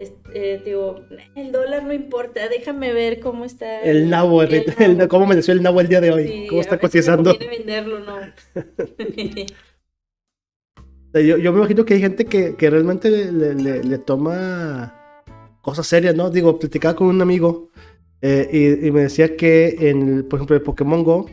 [0.00, 0.96] es- eh, digo,
[1.36, 3.82] el dólar no importa, déjame ver cómo está.
[3.82, 5.08] El nabo, el, el el- nabo.
[5.08, 6.26] cómo amaneció el nabo el día de hoy.
[6.28, 7.30] Sí, cómo está si me cotizando.
[7.30, 8.16] conviene venderlo, no.
[11.14, 15.03] Yo, yo me imagino que hay gente que, que realmente le- le toma
[15.64, 16.30] cosas serias, ¿no?
[16.30, 17.70] Digo, platicaba con un amigo
[18.20, 21.26] eh, y, y me decía que, en, por ejemplo, el Pokémon Go,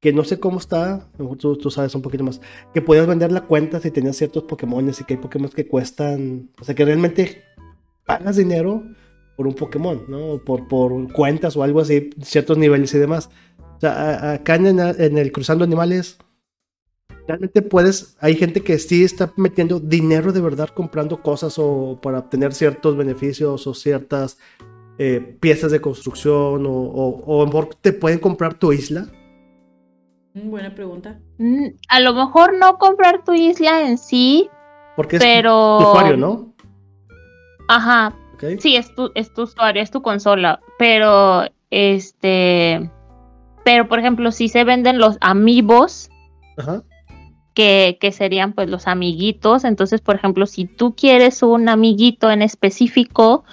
[0.00, 2.40] que no sé cómo está, tú, tú sabes un poquito más,
[2.74, 6.50] que podías vender la cuenta si tenías ciertos Pokémon y que hay Pokémon que cuestan,
[6.60, 7.42] o sea, que realmente
[8.04, 8.82] pagas dinero
[9.36, 10.42] por un Pokémon, ¿no?
[10.44, 13.30] Por, por cuentas o algo así, ciertos niveles y demás.
[13.76, 16.18] O sea, acá en, en el Cruzando Animales
[17.26, 22.20] realmente puedes, hay gente que sí está metiendo dinero de verdad comprando cosas o para
[22.20, 24.38] obtener ciertos beneficios o ciertas
[24.98, 29.06] eh, piezas de construcción o, o, o a lo mejor te pueden comprar tu isla.
[30.34, 31.18] Mm, Buena pregunta.
[31.38, 34.48] Mm, a lo mejor no comprar tu isla en sí,
[34.94, 36.54] Porque es tu usuario, ¿no?
[37.68, 38.60] Ajá, ¿Ok?
[38.60, 42.90] sí, es tu, es tu usuario, es tu consola, pero este...
[43.64, 46.08] Pero, por ejemplo, si se venden los amigos,
[46.56, 46.84] Ajá.
[47.56, 49.64] Que, que serían pues los amiguitos.
[49.64, 53.44] Entonces, por ejemplo, si tú quieres un amiguito en específico,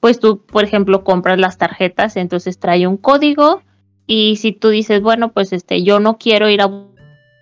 [0.00, 3.62] pues tú, por ejemplo, compras las tarjetas, entonces trae un código.
[4.06, 6.90] Y si tú dices, bueno, pues este, yo no quiero ir a bu-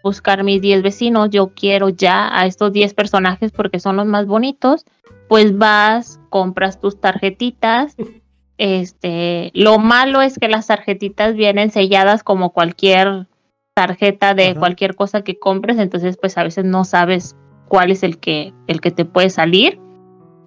[0.02, 4.26] buscar mis 10 vecinos, yo quiero ya a estos 10 personajes porque son los más
[4.26, 4.84] bonitos,
[5.26, 7.96] pues vas, compras tus tarjetitas.
[8.56, 13.26] Este, lo malo es que las tarjetitas vienen selladas como cualquier
[13.74, 14.60] tarjeta de Ajá.
[14.60, 17.36] cualquier cosa que compres, entonces pues a veces no sabes
[17.68, 19.80] cuál es el que el que te puede salir.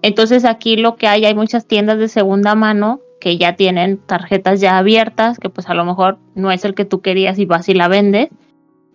[0.01, 4.61] Entonces aquí lo que hay hay muchas tiendas de segunda mano que ya tienen tarjetas
[4.61, 7.67] ya abiertas, que pues a lo mejor no es el que tú querías y vas
[7.67, 8.29] y la vendes.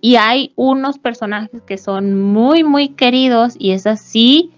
[0.01, 4.51] Y hay unos personajes que son muy muy queridos y esas sí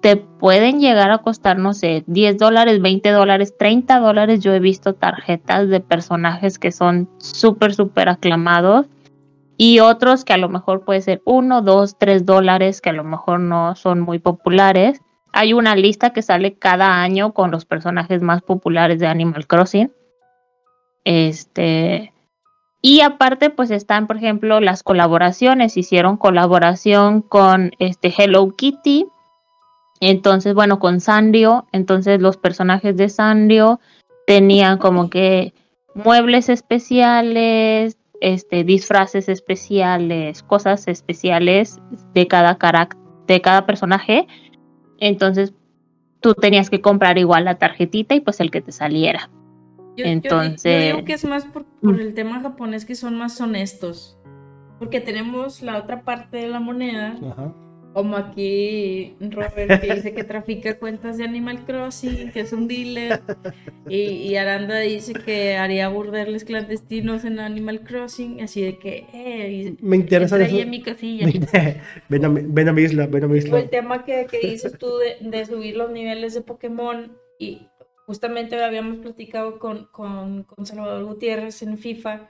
[0.00, 4.40] te pueden llegar a costar, no sé, 10 dólares, 20 dólares, 30 dólares.
[4.40, 8.86] Yo he visto tarjetas de personajes que son súper, súper aclamados
[9.60, 13.02] y otros que a lo mejor puede ser 1, 2, 3 dólares, que a lo
[13.02, 15.00] mejor no son muy populares.
[15.32, 19.92] Hay una lista que sale cada año con los personajes más populares de Animal Crossing.
[21.04, 22.12] Este.
[22.82, 25.76] Y aparte, pues están, por ejemplo, las colaboraciones.
[25.76, 29.06] Hicieron colaboración con este Hello Kitty.
[30.00, 31.66] Entonces, bueno, con Sanrio.
[31.72, 33.80] Entonces, los personajes de Sanrio
[34.24, 35.52] tenían como que
[35.94, 41.80] muebles especiales, este, disfraces especiales, cosas especiales
[42.14, 42.96] de cada carac-
[43.26, 44.26] de cada personaje.
[44.98, 45.54] Entonces,
[46.20, 49.30] tú tenías que comprar igual la tarjetita y pues el que te saliera.
[49.96, 52.94] Yo, yo di- yo Entonces- digo que es más por, por el tema japonés que
[52.94, 54.14] son más honestos.
[54.78, 57.52] Porque tenemos la otra parte de la moneda, Ajá.
[57.98, 63.20] Como aquí Robert que dice que trafica cuentas de Animal Crossing, que es un dealer.
[63.88, 63.96] Y,
[64.28, 68.40] y Aranda dice que haría burdeles clandestinos en Animal Crossing.
[68.40, 70.56] Así de que, eh, y- Me interesa eso.
[70.56, 71.26] en mi casilla.
[72.08, 73.58] ven, a mi, ven a mi isla, ven a mi isla.
[73.58, 77.66] el tema que, que dices tú de, de subir los niveles de Pokémon y
[78.06, 82.28] justamente habíamos platicado con, con, con Salvador Gutiérrez en FIFA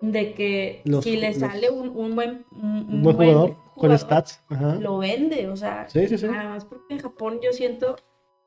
[0.00, 3.96] de que Los- si le los- sale un, un buen, un, Un buen jugador con
[3.98, 4.40] stats.
[4.48, 4.74] Ajá.
[4.76, 6.26] lo vende, o sea, Sí, sí, sí.
[6.26, 7.96] nada más porque en Japón yo siento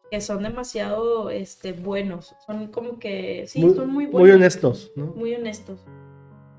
[0.09, 4.35] que son demasiado este, buenos, son como que, sí, muy, son muy muy buenos.
[4.35, 5.05] honestos, ¿no?
[5.07, 5.85] Muy honestos.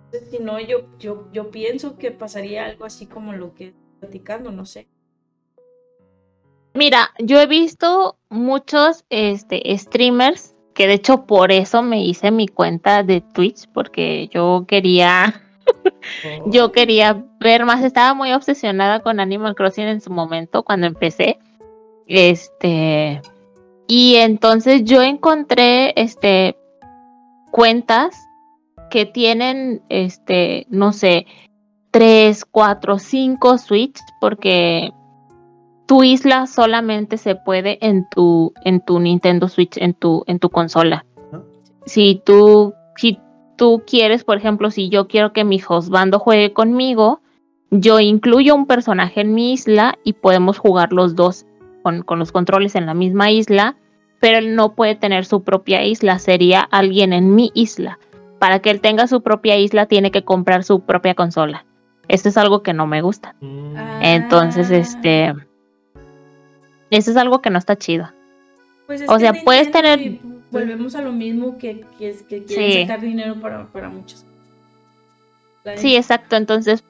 [0.06, 3.82] Entonces, si no, yo, yo, yo pienso que pasaría algo así como lo que estoy
[4.00, 4.88] platicando, no sé.
[6.74, 12.48] Mira, yo he visto muchos este, streamers que de hecho por eso me hice mi
[12.48, 15.42] cuenta de Twitch porque yo quería
[16.46, 21.38] yo quería ver más, estaba muy obsesionada con Animal Crossing en su momento cuando empecé.
[22.06, 23.20] Este
[23.86, 26.56] y entonces yo encontré este
[27.50, 28.16] cuentas
[28.90, 31.26] que tienen este no sé,
[31.90, 34.92] tres, cuatro, cinco Switch porque
[35.86, 40.50] tu isla solamente se puede en tu en tu Nintendo Switch, en tu en tu
[40.50, 41.04] consola.
[41.86, 43.18] Si tú si
[43.56, 47.20] tú quieres, por ejemplo, si yo quiero que mi hostbando juegue conmigo,
[47.70, 51.46] yo incluyo un personaje en mi isla y podemos jugar los dos
[51.82, 53.76] con, con los controles en la misma isla,
[54.20, 57.98] pero él no puede tener su propia isla, sería alguien en mi isla.
[58.38, 61.64] Para que él tenga su propia isla tiene que comprar su propia consola.
[62.08, 63.34] Esto es algo que no me gusta.
[63.40, 63.76] Mm.
[64.02, 64.76] Entonces, Ah.
[64.76, 65.34] este,
[66.96, 68.10] eso es algo que no está chido.
[68.86, 70.18] Pues es o sea, es puedes tener-
[70.50, 72.82] Volvemos a lo mismo que, que, es, que quieren Sí.
[72.82, 74.24] sacar dinero para, para muchas
[75.64, 75.80] cosas.
[75.80, 76.36] Sí, exacto.
[76.36, 76.84] Entonces,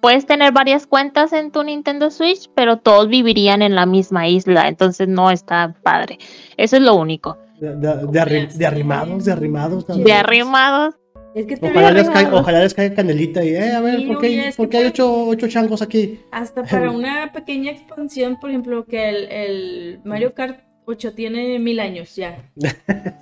[0.00, 4.68] puedes tener varias cuentas en tu Nintendo Switch, pero todos vivirían en la misma isla.
[4.68, 6.18] Entonces, no está padre.
[6.56, 7.36] Eso es lo único.
[7.60, 9.86] De, de- de arri- de arrimados, de arrimados.
[9.86, 10.06] también.
[10.06, 10.94] De arrimados.
[11.34, 14.06] Es que te Ojalá les, caiga, ojalá les caiga canelita y, eh, a ver, Sí,
[14.06, 16.20] ¿por qué, por hay ocho, ocho changos aquí?
[16.30, 21.80] Hasta para una pequeña expansión, por ejemplo, que el, el Mario Kart 8 tiene mil
[21.80, 22.50] años ya.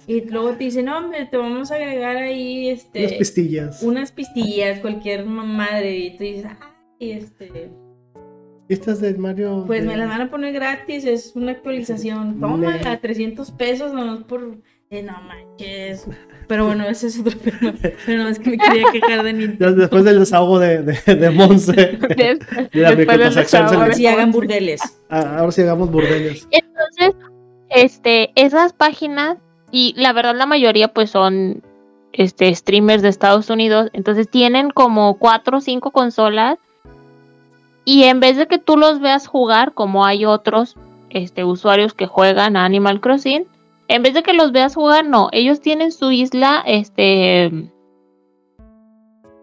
[0.06, 3.82] y luego te dicen, no, hombre, te vamos a agregar ahí este, Unas pistillas.
[3.82, 5.96] unas pistillas, cualquier madre.
[5.96, 6.46] Y tú dices,
[7.00, 7.70] ay, este,
[8.68, 9.64] Estas de Mario.
[9.66, 12.40] pues de- me las van a poner gratis, es una actualización.
[12.40, 14.58] Toma, a 300 pesos nomás por.
[14.90, 16.06] eh, no manches.
[16.48, 17.74] Pero bueno, ese es otro tema.
[18.06, 19.74] Pero no, es que me quería quejar de Nintendo.
[19.74, 21.72] Después del desahogo de, de, de Monse.
[22.16, 22.38] Des-
[22.72, 24.80] la microtransacción le- Si hagan burdeles.
[25.08, 26.46] Ah, Ahora sí hagamos burdeles.
[26.50, 27.14] Entonces,
[27.70, 29.38] este, esas páginas,
[29.70, 31.62] y la verdad la mayoría pues son
[32.12, 36.58] este streamers de Estados Unidos, entonces tienen como cuatro o cinco consolas,
[37.84, 40.76] y en vez de que tú los veas jugar, como hay otros
[41.10, 43.46] este, usuarios que juegan a Animal Crossing,
[43.88, 47.70] en vez de que los veas jugar, no, ellos tienen su isla, este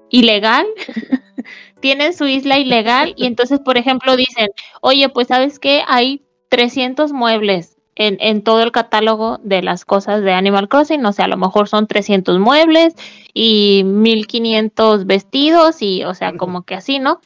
[0.09, 0.65] ilegal,
[1.81, 4.49] tienen su isla ilegal y entonces, por ejemplo, dicen,
[4.81, 10.21] oye, pues sabes qué, hay 300 muebles en, en todo el catálogo de las cosas
[10.21, 12.95] de Animal Crossing, o sea, a lo mejor son 300 muebles
[13.33, 17.19] y 1500 vestidos y, o sea, como que así, ¿no?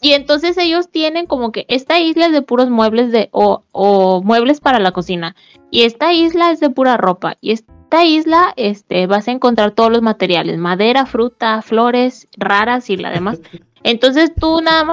[0.00, 4.22] Y entonces ellos tienen como que esta isla es de puros muebles de o, o
[4.22, 5.34] muebles para la cocina
[5.70, 9.90] y esta isla es de pura ropa y esta isla este vas a encontrar todos
[9.90, 13.40] los materiales, madera, fruta, flores raras y la demás.
[13.82, 14.84] Entonces tú nada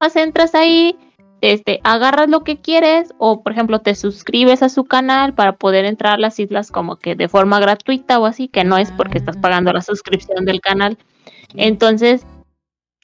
[0.00, 0.96] más entras ahí,
[1.40, 5.84] este, agarras lo que quieres o por ejemplo te suscribes a su canal para poder
[5.84, 9.18] entrar a las islas como que de forma gratuita o así, que no es porque
[9.18, 10.98] estás pagando la suscripción del canal.
[11.54, 12.26] Entonces,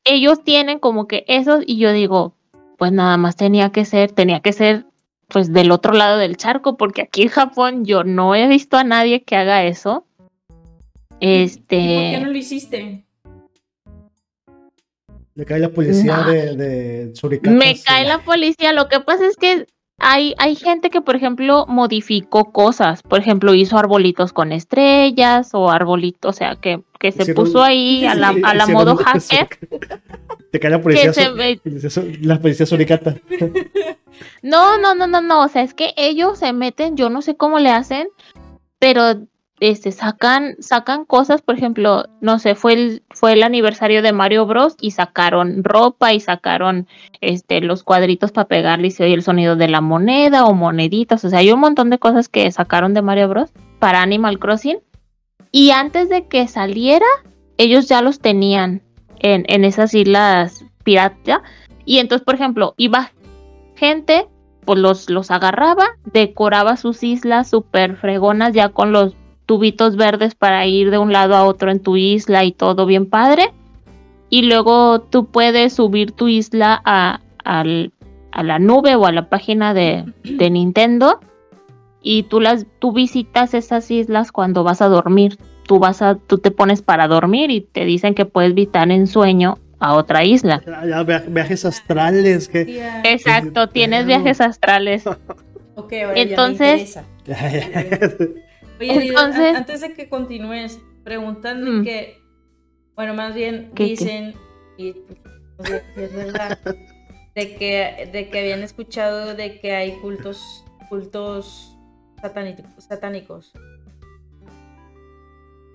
[0.06, 2.34] ellos tienen como que eso y yo digo,
[2.78, 4.86] pues nada más tenía que ser, tenía que ser
[5.28, 8.84] pues del otro lado del charco, porque aquí en Japón yo no he visto a
[8.84, 10.06] nadie que haga eso.
[11.20, 13.04] Este, ¿Y por qué no lo hiciste?
[15.34, 16.30] Le cae la policía Nah.
[16.30, 17.12] de, de
[17.50, 18.72] me cae la policía.
[18.72, 19.66] Lo que pasa es que
[19.98, 23.02] hay, hay gente que, por ejemplo, modificó cosas.
[23.02, 27.62] Por ejemplo, hizo arbolitos con estrellas o arbolitos, o sea, que, que se Hicieron- puso
[27.62, 29.48] ahí a la, a la modo hacker.
[30.52, 31.12] Te cae la policía.
[31.32, 31.60] Ve-
[32.22, 33.14] La policía suricata.
[34.42, 35.42] No, no, no, no, no.
[35.44, 38.08] O sea, es que ellos se meten, yo no sé cómo le hacen,
[38.78, 39.26] pero
[39.60, 44.46] este sacan, sacan cosas, por ejemplo, no sé, fue el, fue el aniversario de Mario
[44.46, 44.76] Bros.
[44.80, 46.86] y sacaron ropa y sacaron
[47.20, 51.24] este los cuadritos para pegarle y se oye el sonido de la moneda o moneditas.
[51.24, 53.50] O sea, hay un montón de cosas que sacaron de Mario Bros.
[53.78, 54.78] para Animal Crossing.
[55.58, 57.06] Y antes de que saliera,
[57.56, 58.82] ellos ya los tenían
[59.20, 61.42] en, en esas islas pirata.
[61.86, 63.10] Y entonces, por ejemplo, iba
[63.74, 64.28] gente,
[64.66, 69.14] pues los, los agarraba, decoraba sus islas súper fregonas ya con los
[69.46, 73.08] tubitos verdes para ir de un lado a otro en tu isla y todo bien
[73.08, 73.50] padre.
[74.28, 77.94] Y luego tú puedes subir tu isla a, al-
[78.30, 81.18] a la nube o a la página de, de Nintendo
[82.08, 85.38] y tú las tú visitas esas islas cuando vas a dormir.
[85.66, 89.08] Tú vas a tú te pones para dormir y te dicen que puedes visitar en
[89.08, 90.62] sueño a otra isla.
[90.64, 92.46] Ya, ya, via- viajes astrales.
[92.48, 92.80] Que...
[93.04, 95.04] Exacto, tienes viajes astrales.
[95.78, 98.16] Ok, ahora Entonces- ya me interesa.
[98.80, 101.84] Oye, Entonces- antes de que continúes, preguntando Mm.
[101.84, 102.18] que,
[102.94, 103.90] bueno, más bien ¿Qué, qué?
[103.90, 104.34] dicen,
[104.78, 104.94] y
[105.58, 106.58] pues, es verdad,
[107.34, 111.75] de que, de que habían escuchado de que hay cultos, cultos
[112.26, 112.66] satánicos.
[112.78, 113.52] satánicos.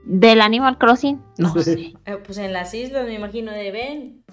[0.03, 1.21] ¿Del Animal Crossing?
[1.37, 1.93] No sé.
[2.05, 4.23] Eh, pues en las islas, me imagino, de ven.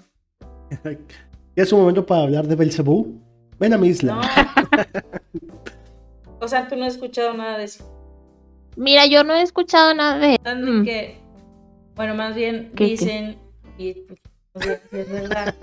[1.55, 3.21] ¿Ya es un momento para hablar de Belzebú?
[3.59, 4.15] Ven a mi isla.
[4.15, 4.21] No.
[6.39, 7.95] o sea, tú no has escuchado nada de eso.
[8.75, 11.17] Mira, yo no he escuchado nada de Tanto que,
[11.95, 13.37] bueno, más bien ¿Qué, dicen,
[13.77, 14.19] y pues,
[14.55, 15.55] no sé si es verdad,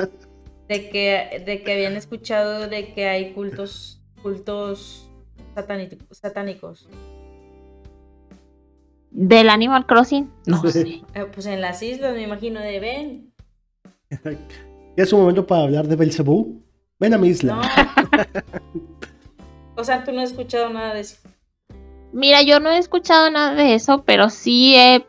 [0.68, 5.05] de que, de que habían escuchado de que hay cultos, cultos
[5.57, 6.18] satánicos.
[6.18, 6.88] satánicos.
[9.11, 10.30] ¿Del Animal Crossing?
[10.46, 10.70] No Sí.
[10.70, 11.02] sé.
[11.14, 13.22] Eh, pues en las islas, me imagino, de.
[14.11, 14.11] ¿Ya
[14.96, 16.62] es un momento para hablar de Belzebú?
[16.98, 17.54] Ven a mi isla.
[17.54, 17.62] No.
[19.76, 21.16] o sea, tú no has escuchado nada de eso.
[22.12, 25.04] Mira, yo no he escuchado nada de eso, pero sí he,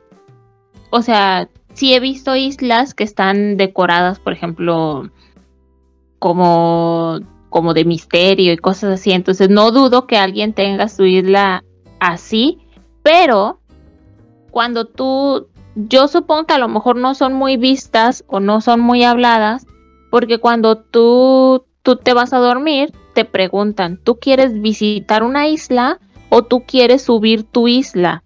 [0.90, 5.10] o sea, sí he visto islas que están decoradas, por ejemplo,
[6.20, 7.20] como,
[7.58, 9.12] como de misterio y cosas así.
[9.14, 11.64] Entonces no dudo que alguien tenga su isla
[12.00, 12.60] así,
[13.02, 13.60] pero
[14.52, 18.80] cuando tú, yo supongo que a lo mejor no son muy vistas o no son
[18.80, 19.66] muy habladas,
[20.12, 26.00] porque cuando tú, tú te vas a dormir, te preguntan, ¿tú quieres visitar una isla?
[26.30, 28.24] o tú quieres subir tu isla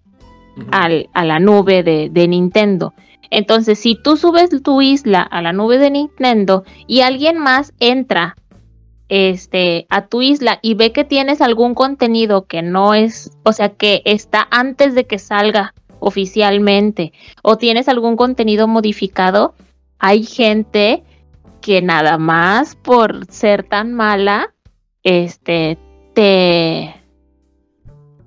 [0.71, 2.93] al, a la nube de, de Nintendo.
[3.29, 8.35] Entonces, si tú subes tu isla a la nube de Nintendo y alguien más entra
[9.11, 13.67] este, a tu isla y ve que tienes algún contenido que no es, o sea,
[13.67, 17.11] que está antes de que salga oficialmente,
[17.43, 19.53] o tienes algún contenido modificado,
[19.99, 21.03] hay gente
[21.59, 24.53] que nada más por ser tan mala,
[25.03, 25.77] este,
[26.13, 26.95] te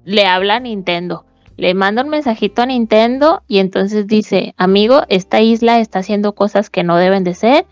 [0.05, 1.25] le habla a Nintendo,
[1.57, 6.69] le manda un mensajito a Nintendo y entonces dice, amigo, esta isla está haciendo cosas
[6.69, 7.65] que no deben de ser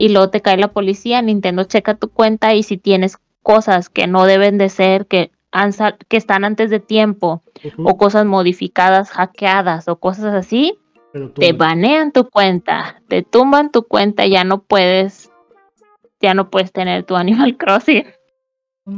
[0.00, 4.06] y luego te cae la policía, Nintendo checa tu cuenta y si tienes cosas que
[4.06, 7.42] no deben de ser, que, han sal- que están antes de tiempo
[7.84, 10.78] o cosas modificadas, hackeadas o cosas así,
[11.34, 15.30] te banean tu cuenta, te tumban tu cuenta, ya no puedes,
[16.18, 18.06] ya no puedes tener tu Animal Crossing.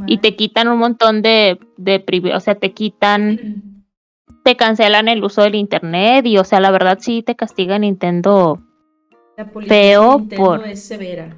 [0.06, 3.74] Y te quitan un montón de, de o sea, te quitan,
[4.44, 8.60] te cancelan el uso del internet y, o sea, la verdad sí te castiga Nintendo.
[9.36, 11.36] La policía feo de Nintendo por- es severa.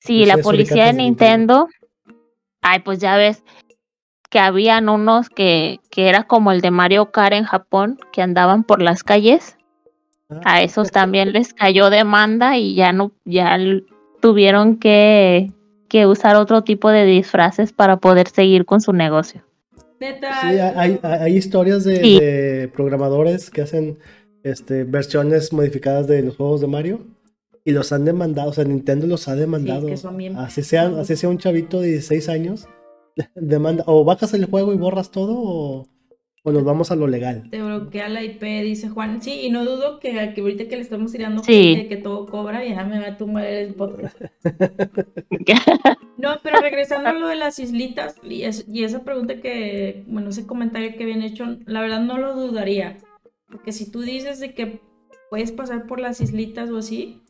[0.00, 1.68] Sí, la policía de Nintendo,
[2.62, 3.42] ay, pues ya ves
[4.30, 8.64] que habían unos que, que era como el de Mario Kart en Japón, que andaban
[8.64, 9.56] por las calles.
[10.28, 13.56] Ah, A esos también les cayó demanda y ya no, ya
[14.20, 15.52] tuvieron que,
[15.88, 19.42] que usar otro tipo de disfraces para poder seguir con su negocio.
[20.00, 20.40] Neta.
[20.40, 22.18] Sí, hay, hay- hay historias de, Sí.
[22.20, 23.98] de programadores que hacen
[24.44, 27.00] este, versiones modificadas de los juegos de Mario
[27.64, 29.86] y los han demandado, o sea, Nintendo los ha demandado.
[29.86, 32.68] que son bien así, sea, así sea un chavito de 16 años,
[33.34, 35.88] demanda, o bajas el juego y borras todo o,
[36.42, 37.48] o nos vamos a lo legal.
[37.50, 39.22] Te bloquea la IP, dice Juan.
[39.22, 41.74] Sí, y no dudo que, que ahorita que le estamos tirando Sí.
[41.76, 44.16] gente, que todo cobra, ya me va a tumbar el podcast.
[46.16, 50.30] No, pero regresando a lo de las islitas y, es- y esa pregunta que, bueno,
[50.30, 52.96] ese comentario que habían hecho, la verdad no lo dudaría.
[53.54, 54.80] Porque si tú dices de que
[55.30, 57.22] puedes pasar por las islitas o así,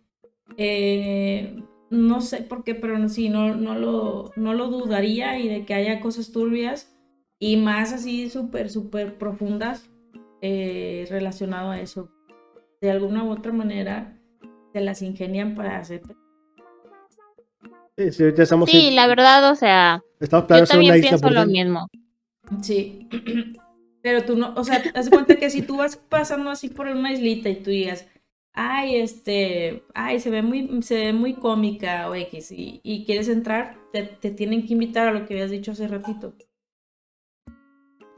[0.56, 5.48] eh, no sé por qué, pero no, sí, no, no, lo, no lo dudaría y
[5.48, 6.96] de que haya cosas turbias
[7.38, 9.90] y más así súper, súper profundas
[10.40, 12.10] eh, relacionado a eso.
[12.80, 14.18] De alguna u otra manera
[14.72, 16.00] se las ingenian para hacer
[17.98, 21.86] Sí, sí, ya estamos, Sí, la verdad, o sea, estamos yo también pienso lo mismo.
[22.62, 23.10] Sí,
[24.04, 27.10] pero tú no, o sea, haz cuenta que si tú vas pasando así por una
[27.10, 28.06] islita y tú digas,
[28.52, 33.30] ay, este, ay, se ve muy, se ve muy cómica o X, y, y quieres
[33.30, 36.34] entrar, te, te tienen que invitar a lo que habías dicho hace ratito.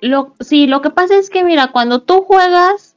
[0.01, 2.97] Lo, sí, lo que pasa es que, mira, cuando tú juegas,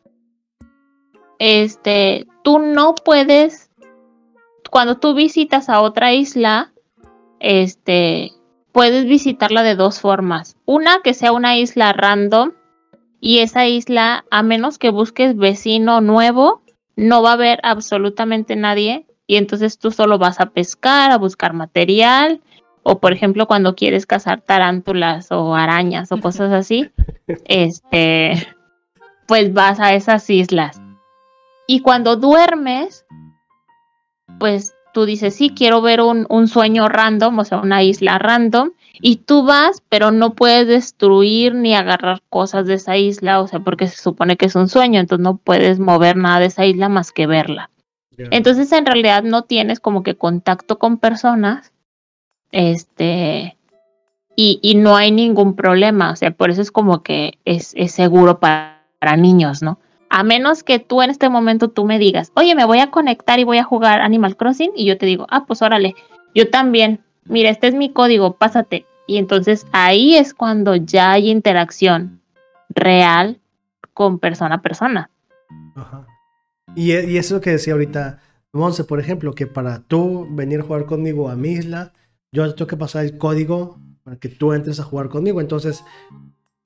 [1.38, 3.70] este, tú no puedes,
[4.72, 6.74] cuando tú visitas a otra isla,
[7.40, 8.32] este,
[8.72, 10.58] puedes visitarla de dos formas.
[10.66, 12.54] Una, que sea una isla random,
[13.20, 16.62] y esa isla, a menos que busques vecino nuevo,
[16.96, 21.54] no va a haber absolutamente nadie, y entonces tú solo vas a pescar, a buscar
[21.54, 22.42] material,
[22.84, 26.90] o por ejemplo cuando quieres cazar tarántulas o arañas o cosas así,
[27.46, 28.48] este,
[29.28, 30.82] pues vas a esas islas.
[31.68, 33.06] Y cuando duermes,
[34.40, 38.72] pues tú dices, sí, quiero ver un, un sueño random, o sea, una isla random,
[39.02, 43.60] y tú vas, pero no puedes destruir ni agarrar cosas de esa isla, o sea,
[43.60, 46.90] porque se supone que es un sueño, entonces no puedes mover nada de esa isla
[46.90, 47.70] más que verla.
[48.18, 51.72] Entonces en realidad no tienes como que contacto con personas
[52.52, 53.56] Este,
[54.36, 56.12] y, y no hay ningún problema.
[56.12, 59.80] O sea, por eso es como que es, es seguro para, para niños, ¿no?
[60.10, 63.40] A menos que tú en este momento tú me digas, oye, me voy a conectar
[63.40, 65.94] y voy a jugar Animal Crossing, y yo te digo, ah, pues órale,
[66.34, 68.86] yo también, mira, este es mi código, pásate.
[69.08, 72.22] Y entonces ahí es cuando ya hay interacción
[72.70, 73.40] real
[73.94, 75.10] con persona a persona.
[75.76, 76.06] Ajá.
[76.76, 78.20] Y, y eso que decía ahorita
[78.52, 81.94] Monse, por ejemplo, que para tú venir a jugar conmigo a mi isla,
[82.32, 85.40] yo tengo que pasar el código para que tú entres a jugar conmigo.
[85.40, 85.84] Entonces,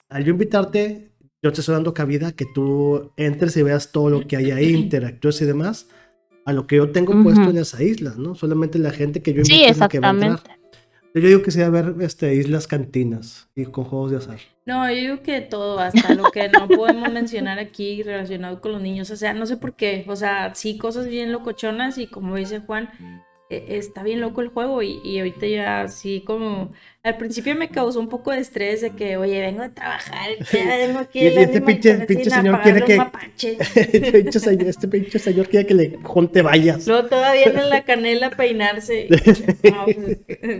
[0.09, 1.11] al yo invitarte,
[1.41, 4.73] yo te estoy dando cabida que tú entres y veas todo lo que hay ahí,
[4.73, 5.87] interactúes y demás,
[6.45, 7.23] a lo que yo tengo Ujú.
[7.23, 8.35] puesto en esa isla, ¿no?
[8.35, 10.31] Solamente la gente que yo Sí, la que va a entrar.
[10.33, 10.63] exactamente.
[11.15, 14.39] Yo digo que sea ver este, islas cantinas y con juegos de azar.
[14.65, 18.81] No, yo digo que todo, hasta lo que no podemos mencionar aquí relacionado con los
[18.81, 19.11] niños.
[19.11, 20.05] O sea, no sé por qué.
[20.07, 22.89] O sea, sí, cosas bien locochonas y como dice Juan,
[23.49, 26.71] está bien loco el juego y, y ahorita ya sí como...
[27.03, 30.77] Al principio me causó un poco de estrés de que, oye, vengo a trabajar, ya
[30.77, 31.65] vengo aquí Y- este Animal
[32.07, 32.95] pinche- señor quiere que-
[34.23, 36.87] este, señor, este pinche señor quiere que le junte vallas.
[36.87, 39.07] Luego todavía en la canela peinarse.
[39.63, 40.17] No, pues,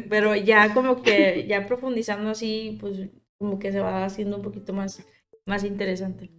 [0.10, 2.98] pero ya como que, ya profundizando así, pues
[3.38, 5.02] como que se va haciendo un poquito más,
[5.46, 6.30] más interesante.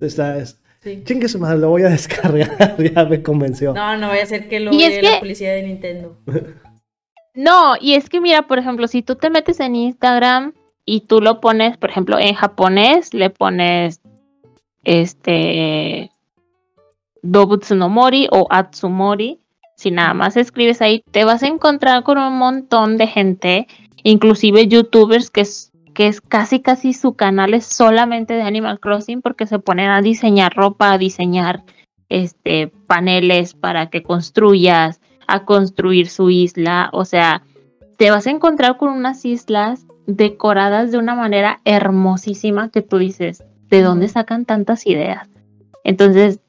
[0.00, 1.02] Está, es, Sí.
[1.04, 3.74] chingue su madre, lo voy a descargar, ya me convenció.
[3.74, 6.16] No, no vaya a ser que lo Y es oye la que- policía de Nintendo.
[7.38, 10.54] No, y es que mira, por ejemplo, si tú te metes en Instagram
[10.86, 14.00] y tú lo pones, por ejemplo, en japonés, le pones
[14.84, 16.10] este
[17.22, 19.40] Dobutsu no Mori o Atsumori,
[19.74, 23.66] si nada más escribes ahí, te vas a encontrar con un montón de gente,
[24.02, 29.22] inclusive youtubers que es, que es casi casi su canal es solamente de Animal Crossing
[29.22, 31.64] porque se ponen a diseñar ropa, a diseñar
[32.10, 37.44] este paneles para que construyas, a construir su isla, o sea,
[37.96, 43.42] te vas a encontrar con unas islas decoradas de una manera hermosísima que tú dices,
[43.70, 45.26] ¿de dónde sacan tantas ideas?
[45.82, 46.40] Entonces,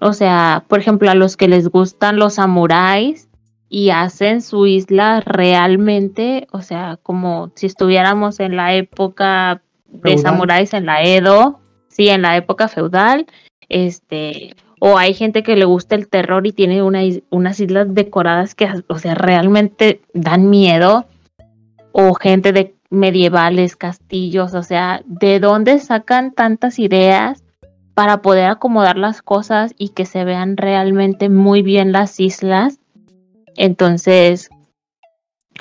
[0.00, 3.28] o sea, por ejemplo, a los que les gustan los samuráis
[3.74, 10.74] y hacen su isla realmente, o sea, como si estuviéramos en la época de samuráis
[10.74, 11.58] en la Edo,
[11.88, 13.24] sí, en la época feudal,
[13.70, 17.00] este, o hay gente que le gusta el terror y tiene una
[17.30, 21.06] unas islas decoradas que, o sea, realmente dan miedo,
[21.92, 27.42] o gente de medievales, castillos, o sea, ¿de dónde sacan tantas ideas
[27.94, 32.81] para poder acomodar las cosas y que se vean realmente muy bien las islas?
[33.56, 34.50] Entonces,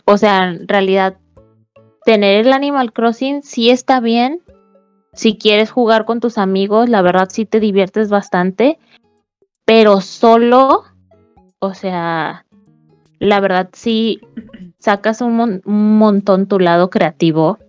[0.05, 1.17] o sea, en realidad,
[2.05, 4.41] tener el Animal Crossing sí está bien.
[5.13, 8.79] Si quieres jugar con tus amigos, la verdad sí te diviertes bastante,
[9.65, 10.83] pero solo,
[11.59, 12.45] o sea,
[13.19, 14.21] la verdad sí
[14.79, 17.59] sacas un, mon- un montón tu lado creativo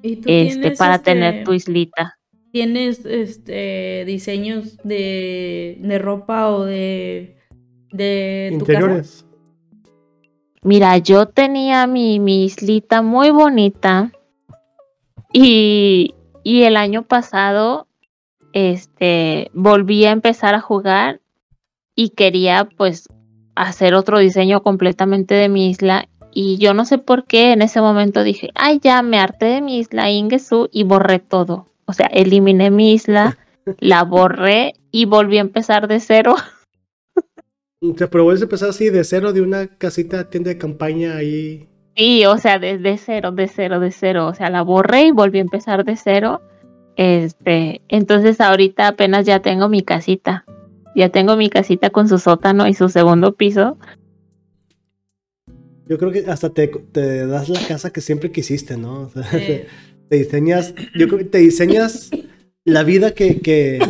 [0.00, 2.18] ¿Y tú este para este, tener tu islita.
[2.50, 7.36] ¿Tienes este diseños de, de ropa o de,
[7.92, 8.72] de tu casa?
[8.72, 9.26] Interiores.
[10.64, 14.12] Mira, yo tenía mi, mi islita muy bonita
[15.32, 16.14] y,
[16.44, 17.88] y el año pasado
[18.52, 21.20] este, volví a empezar a jugar
[21.94, 23.08] y quería pues
[23.54, 27.80] hacer otro diseño completamente de mi isla y yo no sé por qué en ese
[27.80, 31.68] momento dije, ay ya me harté de mi isla Ingesu y borré todo.
[31.84, 33.36] O sea, eliminé mi isla,
[33.78, 36.36] la borré y volví a empezar de cero.
[37.96, 41.68] Sea, pero vuelves a empezar así de cero de una casita, tienda de campaña ahí.
[41.96, 44.28] Sí, o sea, desde cero, de cero, de cero.
[44.28, 46.40] O sea, la borré y volví a empezar de cero.
[46.96, 50.44] Este, entonces ahorita apenas ya tengo mi casita.
[50.94, 53.76] Ya tengo mi casita con su sótano y su segundo piso.
[55.88, 59.02] Yo creo que hasta te, te das la casa que siempre quisiste, ¿no?
[59.02, 59.24] O sea,
[60.08, 62.10] te diseñas, yo creo que te diseñas
[62.64, 63.80] la vida que, que,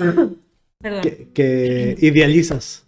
[1.35, 2.87] que idealizas.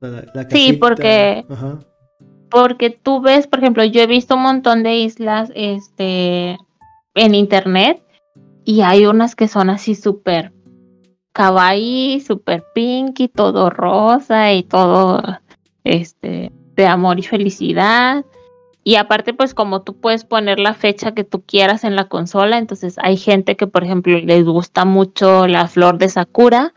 [0.00, 1.78] La- la Sí, porque- Ajá.
[2.50, 6.56] Porque tú ves, por ejemplo, yo he visto un montón de islas este,
[7.14, 8.02] en internet
[8.64, 10.52] y hay unas que son así súper
[11.32, 15.22] kawaii, súper pink y todo rosa y todo
[15.84, 18.24] este, de amor y felicidad.
[18.82, 22.58] Y aparte, pues como tú puedes poner la fecha que tú quieras en la consola,
[22.58, 26.72] entonces hay gente que, por ejemplo, les gusta mucho la flor de Sakura,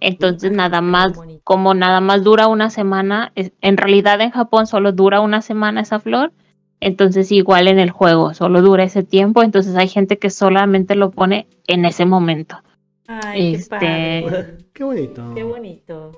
[0.00, 1.12] entonces nada más
[1.44, 5.80] como nada más dura una semana, es- en realidad en Japón solo dura una semana
[5.80, 6.32] esa flor,
[6.80, 11.10] entonces igual en el juego solo dura ese tiempo, entonces hay gente que solamente lo
[11.10, 12.62] pone en ese momento.
[13.06, 14.58] Ay, qué este, padre.
[14.74, 15.32] Qué bonito.
[15.34, 16.12] Qué bonito.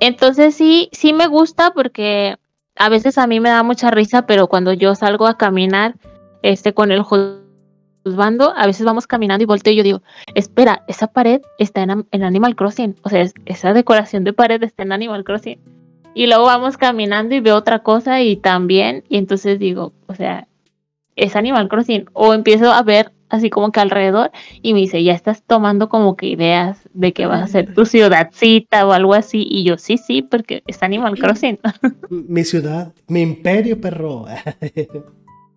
[0.00, 2.36] Entonces sí, sí me gusta porque
[2.76, 5.96] a veces a mí me da mucha risa, pero cuando yo salgo a caminar
[6.42, 7.02] este con el
[8.06, 10.02] juzgando, a veces vamos caminando y volteo y yo digo,
[10.36, 14.84] espera, esa pared está en, en Animal Crossing, o sea, esa decoración de pared está
[14.84, 15.58] en Animal Crossing.
[16.14, 20.46] Y luego vamos caminando y veo otra cosa y también, y entonces digo, o sea,
[21.16, 22.06] es Animal Crossing.
[22.12, 24.30] O empiezo a ver así como que alrededor
[24.62, 27.86] y me dice, ya estás tomando como que ideas de que vas a ser tu
[27.86, 29.44] ciudadcita o algo así.
[29.50, 31.58] Y yo, sí, sí, porque es Animal Crossing.
[32.08, 34.26] Mi ciudad, mi imperio, perro.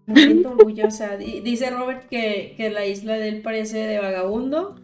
[0.10, 1.18] Me siento orgullosa.
[1.18, 4.76] Dice Robert que, que la isla de él parece de vagabundo,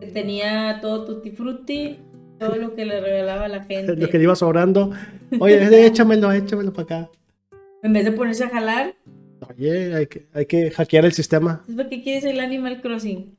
[0.00, 1.98] que tenía todo tutti frutti,
[2.38, 3.96] todo lo que le regalaba a la gente.
[3.96, 4.92] Lo que le iba sobrando.
[5.40, 7.10] Oye, échamelo, échamelo para acá.
[7.82, 8.94] En vez de ponerse a jalar,
[9.50, 11.62] Oye, hay que, hay que hackear el sistema.
[11.76, 13.36] ¿Para qué quieres el Animal Crossing?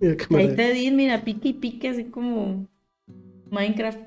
[0.00, 2.66] Ahí te di, mira, pique y pique, así como
[3.50, 3.98] Minecraft.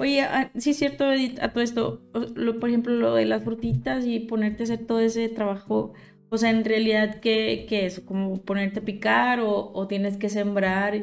[0.00, 4.04] Oye, ah, sí es cierto, Edith, a todo esto, por ejemplo, lo de las frutitas
[4.06, 5.92] y ponerte a hacer todo ese trabajo,
[6.28, 8.00] o sea, en realidad, ¿qué, qué es?
[8.00, 10.94] ¿Como ponerte a picar o, tienes que sembrar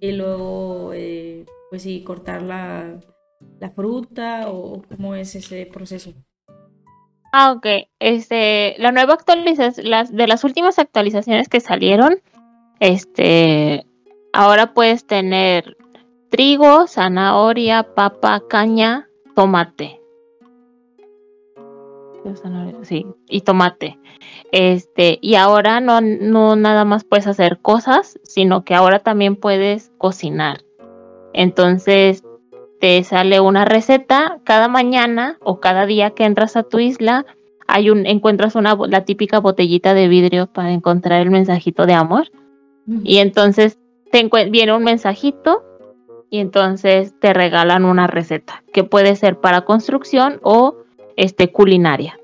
[0.00, 3.00] y luego, eh, pues sí, cortar la,
[3.58, 6.12] la fruta o cómo es ese proceso?
[7.32, 7.66] Ah, ok.
[7.98, 12.20] Este, la nueva actualización, las de las últimas actualizaciones que salieron,
[12.80, 13.86] este,
[14.32, 15.76] ahora puedes tener
[16.28, 20.00] trigo, zanahoria, papa, caña, tomate.
[22.82, 23.98] Sí, y tomate.
[24.52, 29.92] Este, y ahora no, no nada más puedes hacer cosas, sino que ahora también puedes
[29.98, 30.64] cocinar.
[31.32, 32.24] Entonces,
[32.80, 37.26] te sale una receta cada mañana o cada día que entras a tu isla.
[37.66, 42.30] Hay un, encuentras una, la típica botellita de vidrio para encontrar el mensajito de amor.
[43.02, 43.78] Y entonces
[44.12, 45.64] te viene un mensajito
[46.30, 50.76] y entonces te regalan una receta que puede ser para construcción o
[51.16, 52.18] este, culinaria.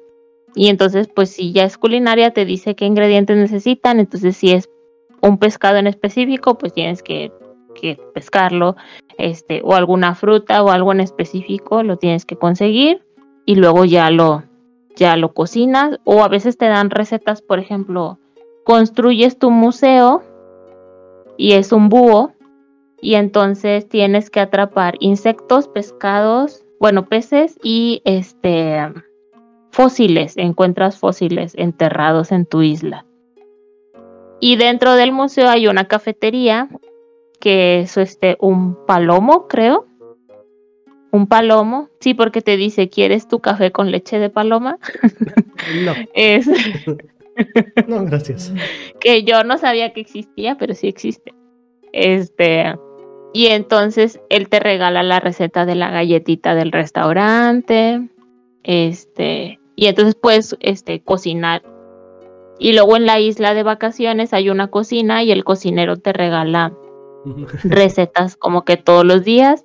[0.54, 4.00] Y entonces, pues si ya es culinaria, te dice qué ingredientes necesitan.
[4.00, 4.68] Entonces, si es
[5.22, 7.32] un pescado en específico, pues tienes que
[7.72, 8.76] que pescarlo,
[9.18, 13.04] este, o alguna fruta o algo en específico, lo tienes que conseguir
[13.44, 14.44] y luego ya lo,
[14.96, 15.98] ya lo cocinas.
[16.04, 18.18] O a veces te dan recetas, por ejemplo,
[18.64, 20.22] construyes tu museo
[21.36, 22.32] y es un búho,
[23.02, 28.80] y entonces tienes que atrapar insectos, pescados, bueno, peces y este
[29.72, 33.04] fósiles, encuentras fósiles enterrados en tu isla.
[34.38, 36.68] Y dentro del museo hay una cafetería
[37.40, 39.86] que es este un palomo, creo.
[41.10, 44.78] Un palomo, sí, porque te dice, ¿quieres tu café con leche de paloma?
[45.84, 45.92] No.
[46.14, 46.48] es...
[47.86, 48.52] no, gracias.
[48.98, 51.32] Que yo no sabía que existía, pero sí existe.
[51.92, 52.74] Este,
[53.32, 58.08] y entonces él te regala la receta de la galletita del restaurante.
[58.62, 61.62] Este, y entonces puedes este, cocinar.
[62.58, 66.72] Y luego en la isla de vacaciones hay una cocina y el cocinero te regala
[67.64, 69.64] recetas como que todos los días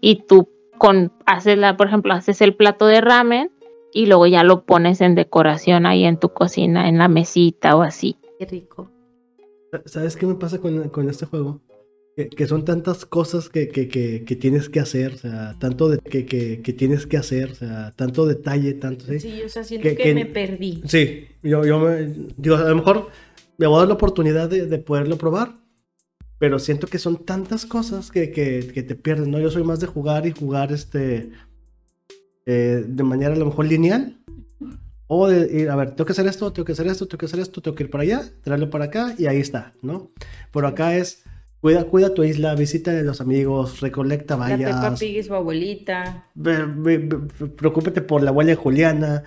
[0.00, 0.48] y tú
[0.78, 3.50] con haces la, por ejemplo, haces el plato de ramen
[3.92, 7.82] y luego ya lo pones en decoración ahí en tu cocina, en la mesita o
[7.82, 8.16] así.
[8.38, 8.90] Qué rico.
[9.84, 11.60] ¿Sabes qué me pasa con, este juego?
[12.36, 13.66] Que, son tantas cosas que,
[14.40, 18.74] tienes que hacer, o sea, tanto de, que, tienes que hacer, o sea, tanto detalle,
[18.74, 19.06] tanto...
[19.06, 20.82] Sí, sí o sea, siento que, me perdí.
[20.86, 23.08] Sí, yo, yo me, digo, a lo mejor
[23.56, 25.60] me voy a dar la oportunidad de, de poderlo probar,
[26.38, 29.40] pero siento que son tantas cosas que, que, te pierden, ¿no?
[29.40, 31.30] Yo soy más de jugar y jugar este
[32.46, 34.18] eh, de manera a lo mejor lineal.
[35.08, 37.26] O de ir, a ver, tengo que hacer esto, tengo que hacer esto, tengo que
[37.26, 40.10] hacer esto, tengo que ir para allá, traerlo para acá y ahí está, ¿no?
[40.52, 41.24] Pero acá es,
[41.60, 44.60] cuida, cuida tu isla, visita a los amigos, recolecta vallas.
[44.60, 46.30] La Peppa Pig es su abuelita.
[47.56, 49.24] preocúpate por la abuela de Juliana,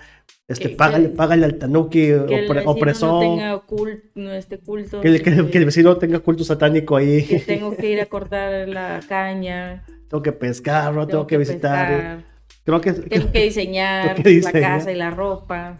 [0.48, 3.12] este, págale, págale, al tanuki opresor.
[3.12, 4.30] No tenga culto, no
[4.64, 5.00] culto.
[5.00, 7.24] Que, el vecino tenga culto satánico ahí.
[7.24, 9.84] Que tengo que ir a cortar la caña.
[10.08, 11.06] Tengo que pescar, ¿no?
[11.06, 12.22] tengo, que, visitar.
[12.64, 15.78] Creo que, tengo que diseñar la casa y la ropa.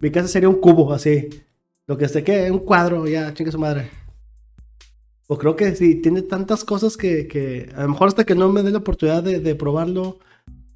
[0.00, 1.28] Mi casa sería un cubo así.
[1.86, 3.90] Lo que sé que un cuadro, ya, chingue su madre.
[5.30, 8.48] Pues creo que sí, tiene tantas cosas que, que a lo mejor hasta que no
[8.48, 10.18] me dé la oportunidad de, de probarlo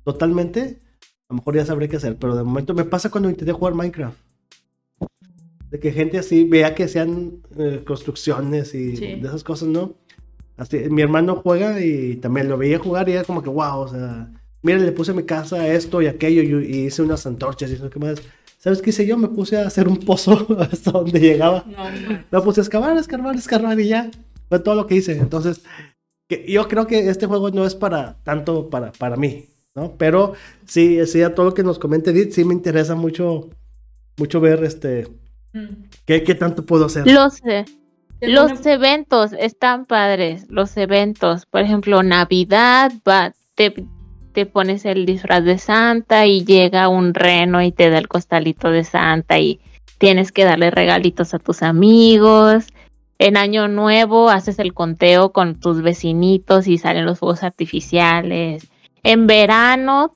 [0.05, 0.81] totalmente,
[1.29, 3.75] a lo mejor ya sabré qué hacer, pero de momento me pasa cuando intenté jugar
[3.75, 4.17] Minecraft.
[5.73, 9.95] De que gente así vea que sean eh, construcciones y de esas cosas, ¿no?
[10.57, 13.89] Así, mi hermano juega y también lo veía jugar y era como que, wow, o
[13.89, 14.31] sea,
[14.63, 17.91] mira, le puse a mi casa esto y aquello y, hice unas antorchas y eso
[17.91, 18.23] que más.
[18.59, 19.19] ¿Sabes qué hice yo?
[19.19, 21.65] Me puse a hacer un pozo hasta donde llegaba.
[21.67, 24.13] No, Me puse a excavar, escarbar, escarbar y ya.
[24.55, 25.13] Fue todo lo que hice.
[25.19, 25.63] Entonces,
[26.29, 29.47] que yo creo que este juego no es para tanto para, para mí.
[29.75, 29.95] ¿no?
[29.99, 33.51] Pero sí, sí, a todo lo que nos comente Edith, sí me interesa mucho,
[34.17, 35.09] mucho ver este,
[35.53, 35.87] Mm.
[36.07, 37.05] qué, qué tanto puedo hacer.
[37.11, 37.65] Los, eh,
[38.21, 43.75] Te los pone- eventos están padres, los eventos, por ejemplo, Navidad, va, te,
[44.33, 48.71] te pones el disfraz de Santa y llega un reno y te da el costalito
[48.71, 49.59] de Santa y
[49.99, 52.67] tienes que darle regalitos a tus amigos.
[53.25, 58.69] En Año Nuevo haces el conteo con tus vecinitos y salen los fuegos artificiales.
[59.03, 60.15] En verano,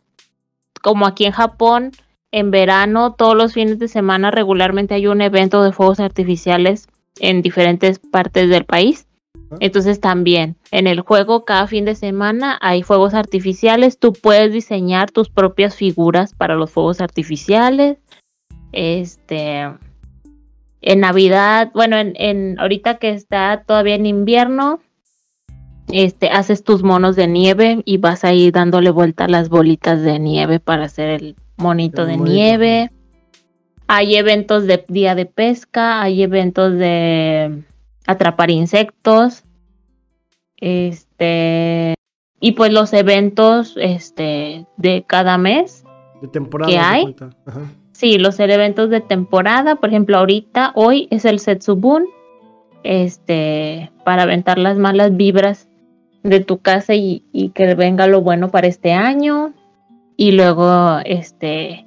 [0.82, 1.93] como aquí en Japón,
[2.32, 6.86] en verano todos los fines de semana regularmente hay un evento de fuegos artificiales
[7.18, 9.06] en diferentes partes del país.
[9.59, 13.98] Entonces también en el juego cada fin de semana hay fuegos artificiales.
[13.98, 17.97] Tú puedes diseñar tus propias figuras para los fuegos artificiales.
[18.72, 19.66] Este
[20.80, 24.80] en Navidad, bueno, en, en ahorita que está todavía en invierno,
[25.90, 30.02] este haces tus monos de nieve y vas a ir dándole vuelta a las bolitas
[30.02, 32.90] de nieve para hacer el monito El de nieve.
[33.86, 37.64] Hay eventos de día de pesca, hay eventos de
[38.06, 39.44] atrapar insectos.
[40.59, 41.94] Este
[42.40, 45.84] y pues los eventos este de cada mes.
[46.20, 46.70] De temporada.
[46.70, 47.16] ¿Qué haz de hay?
[47.46, 47.60] Ajá.
[47.99, 52.07] Sí, los eventos de temporada, por ejemplo, ahorita hoy es el Setsubun
[52.85, 55.69] este para aventar las malas vibras
[56.23, 57.25] de tu casa y,
[57.57, 59.53] que venga lo bueno para este año.
[60.16, 61.87] Y luego este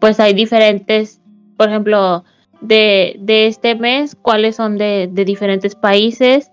[0.00, 1.20] pues hay diferentes,
[1.58, 2.24] por ejemplo,
[2.62, 6.50] de, de este mes, cuáles son de, de diferentes países.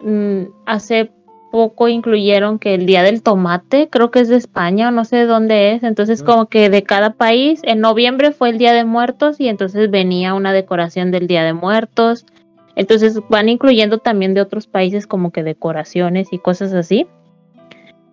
[0.00, 1.10] Mm, hace
[1.54, 5.18] poco incluyeron que el Día del Tomate, creo que es de España o no sé
[5.18, 5.84] de dónde es.
[5.84, 9.88] Entonces, como que de cada país, en noviembre fue el Día de Muertos y entonces
[9.88, 12.26] venía una decoración del Día de Muertos.
[12.74, 17.06] Entonces van incluyendo también de otros países como que decoraciones y cosas así.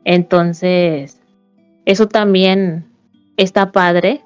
[0.06, 1.20] Entonces,
[1.86, 2.86] eso también
[3.38, 4.22] está padre.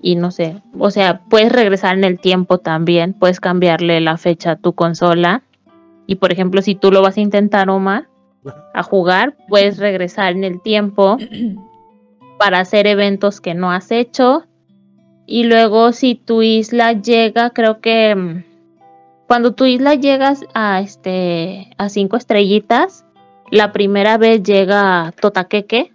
[0.00, 4.52] Y no sé, o sea, puedes regresar en el tiempo también, puedes cambiarle la fecha
[4.52, 5.42] a tu consola.
[6.08, 8.08] Y por ejemplo, si tú lo vas a intentar, Omar,
[8.72, 11.18] a jugar, puedes regresar en el tiempo
[12.38, 14.46] para hacer eventos que no has hecho.
[15.26, 18.44] Y luego si tu isla llega, creo que mm,
[19.26, 23.04] cuando tu isla llegas a este a cinco estrellitas,
[23.50, 25.92] la primera vez llega Totaqueque.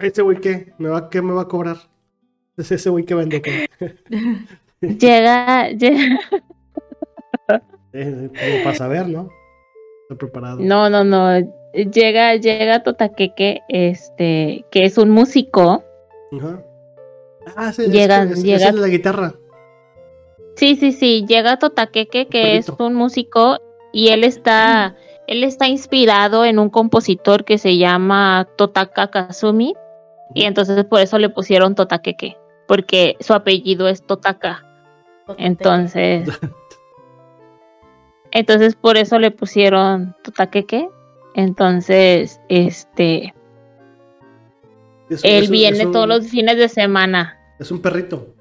[0.00, 1.78] Ese güey que me va, ¿qué me va a cobrar?
[2.58, 3.68] Es ese güey que vende.
[4.82, 6.18] Llega, llega
[7.92, 9.28] como para saber, ¿no?
[10.02, 10.58] Estoy preparado.
[10.60, 11.38] no, no, no,
[11.72, 15.84] llega, llega Totaqueque, este, que es un músico.
[16.38, 16.62] Ajá.
[17.56, 19.34] Ah, sí, Llega- es, es llega- el de la guitarra.
[20.56, 23.58] Sí, sí, sí, llega Totaqueque, que es un músico
[23.92, 24.96] y él está,
[25.26, 29.74] él está inspirado en un compositor que se llama Totaka Kazumi
[30.34, 32.36] y entonces por eso le pusieron Totaqueque,
[32.68, 34.62] porque su apellido es Totaka.
[35.38, 36.28] Entonces,
[38.32, 40.88] entonces por eso le pusieron Totaqueque.
[41.34, 43.32] Entonces, este,
[45.08, 47.38] Es- él es viene es un- todos los fines de semana.
[47.58, 48.34] Es un perrito.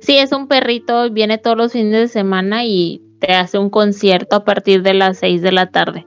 [0.00, 4.36] Sí, es un perrito, viene todos los fines de semana y te hace un concierto
[4.36, 6.06] a partir de las 6 de la tarde.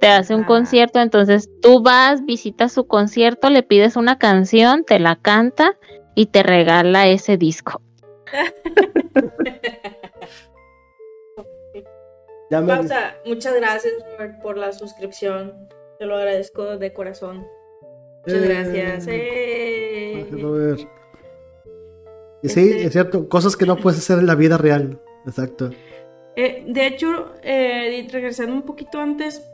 [0.00, 0.46] Te hace un Ah.
[0.46, 5.78] concierto, entonces tú vas, visitas su concierto, le pides una canción, te la canta
[6.14, 7.80] y te regala ese disco.
[12.50, 13.14] Ya me, Pausa.
[13.24, 15.68] Muchas gracias, Robert, por la suscripción.
[15.98, 17.46] Te lo agradezco de corazón.
[18.26, 19.06] Muchas Eh, gracias.
[19.08, 20.26] Eh.
[20.30, 20.78] Déjalo ver.
[22.42, 25.00] Y sí, Este- es cierto, cosas que no puedes hacer en la vida real.
[25.26, 25.70] Exacto.
[26.36, 29.48] Eh, de hecho, eh, regresando un poquito antes,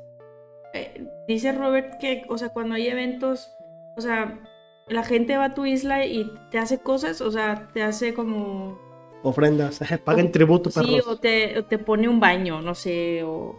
[0.74, 3.54] eh, dice Robert que, o sea, cuando hay eventos,
[3.96, 4.40] o sea,
[4.88, 8.78] la gente va a tu isla y te hace cosas, o sea, te hace como...
[9.22, 11.06] Ofrendas, paguen tributo, Sí, perros.
[11.06, 13.55] o te, o te pone un baño, no sé, o,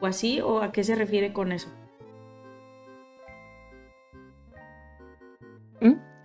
[0.00, 1.68] o así, o a qué se refiere con eso.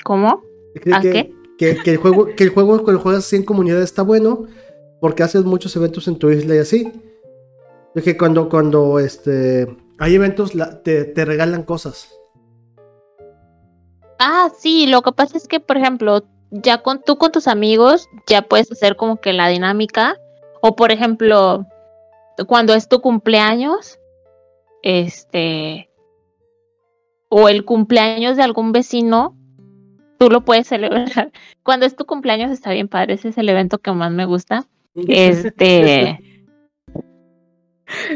[0.03, 0.41] ¿Cómo?
[0.81, 1.33] Que, ¿A que- qué?
[1.57, 4.45] que- que el juego, que el juego cuando juegas así en comunidad está bueno
[5.01, 6.91] porque haces muchos eventos en tu isla y así.
[7.95, 12.13] Es que cuando, cuando este, hay eventos la- te, te regalan cosas.
[14.19, 18.07] Ah, sí, lo que pasa es que, por ejemplo, ya con tú con tus amigos
[18.27, 20.17] ya puedes hacer como que la dinámica.
[20.61, 21.65] O por ejemplo,
[22.47, 23.99] cuando es tu cumpleaños,
[24.83, 25.89] este,
[27.29, 29.35] o el cumpleaños de algún vecino,
[30.17, 31.31] tú lo puedes celebrar.
[31.63, 34.65] Cuando es tu cumpleaños está bien padre, ese es el evento que más me gusta.
[34.95, 36.19] Este.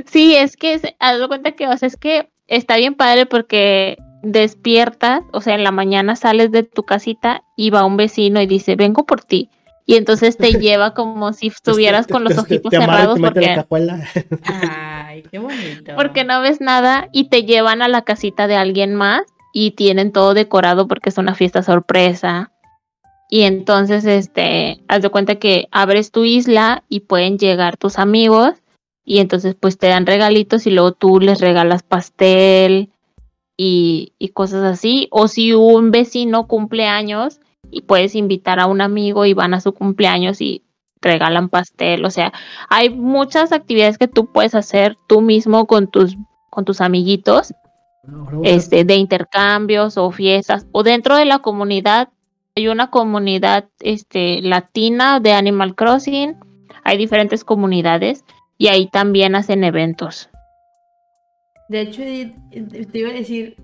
[0.06, 3.26] Sí, es que es- haz de cuenta que, o sea, es que está bien padre
[3.26, 8.42] porque despiertas, o sea, en la mañana sales de tu casita y va un vecino
[8.42, 9.50] y dice, vengo por ti.
[9.86, 13.64] Y entonces te lleva como si estuvieras con los ojitos te cerrados la porque.
[14.46, 15.94] Ay, qué bonito.
[15.96, 19.24] porque no ves nada y te llevan a la casita de alguien más
[19.54, 22.52] y tienen todo decorado porque es una fiesta sorpresa.
[23.30, 28.54] Y entonces, este, haz de cuenta que abres tu isla y pueden llegar tus amigos
[29.06, 32.93] y entonces pues te dan regalitos y luego tú les regalas pastel
[33.58, 35.08] y, cosas así.
[35.12, 37.40] O si un vecino cumple años
[37.72, 40.64] y puedes invitar a un amigo y van a su cumpleaños y
[41.02, 42.06] regalan pastel.
[42.06, 42.34] O sea,
[42.70, 46.18] hay muchas actividades que tú puedes hacer tú mismo con tus,
[46.50, 47.54] con tus amiguitos
[48.44, 52.10] este, de intercambios o fiestas, o dentro de la comunidad,
[52.56, 56.36] hay una comunidad este, latina de Animal Crossing,
[56.84, 58.26] hay diferentes comunidades
[58.58, 60.30] y ahí también hacen eventos.
[61.70, 63.56] De hecho, Edith, eh, te iba a decir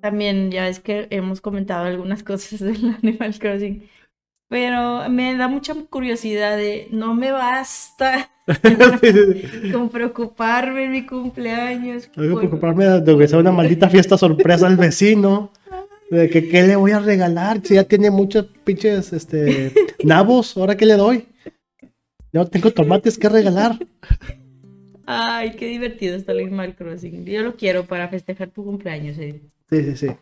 [0.00, 3.88] también, ya es que hemos comentado algunas cosas del Animal Crossing,
[4.48, 8.30] pero me da mucha curiosidad de, no me basta
[9.72, 12.10] con preocuparme en mi cumpleaños.
[12.12, 15.50] Tengo que por- preocuparme de que sea una maldita fiesta sorpresa al vecino.
[16.10, 17.60] De que qué le voy a regalar.
[17.64, 19.72] Si ya tiene muchos pinches este,
[20.04, 21.26] nabos, ¿ahora qué le doy?
[22.30, 23.78] No tengo tomates que regalar.
[25.06, 27.24] Ay, qué divertido está el Animal Crossing.
[27.26, 29.42] Yo lo quiero para festejar tu cumpleaños, Edith.
[29.70, 30.16] Sí, sí, sí.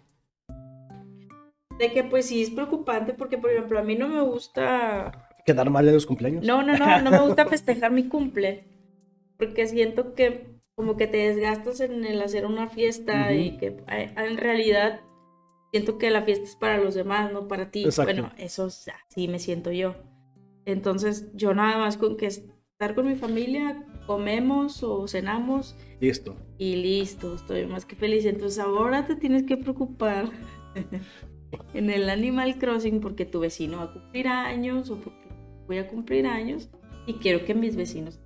[1.79, 5.71] De que pues sí es preocupante porque, por ejemplo, a mí no me gusta Quedar
[5.71, 6.45] mal en los cumpleaños.
[6.45, 8.65] No, no, no, no me gusta festejar mi cumple.
[9.39, 13.35] Porque siento que como que te desgastas en el hacer una fiesta Ujú.
[13.41, 15.01] y que en realidad
[15.73, 17.85] siento que la fiesta es para los demás, no para ti.
[17.85, 18.13] Exacto.
[18.13, 19.95] Bueno, eso es- así me siento yo.
[20.65, 26.37] Entonces yo nada más con que estar con mi familia, comemos o cenamos Listo.
[26.59, 28.25] y listo, estoy más que feliz.
[28.25, 30.27] Entonces ahora te tienes que preocupar
[31.75, 35.29] en el Animal Crossing porque tu vecino va a cumplir años o porque
[35.67, 36.69] voy a cumplir años
[37.07, 38.21] y quiero que mis vecinos...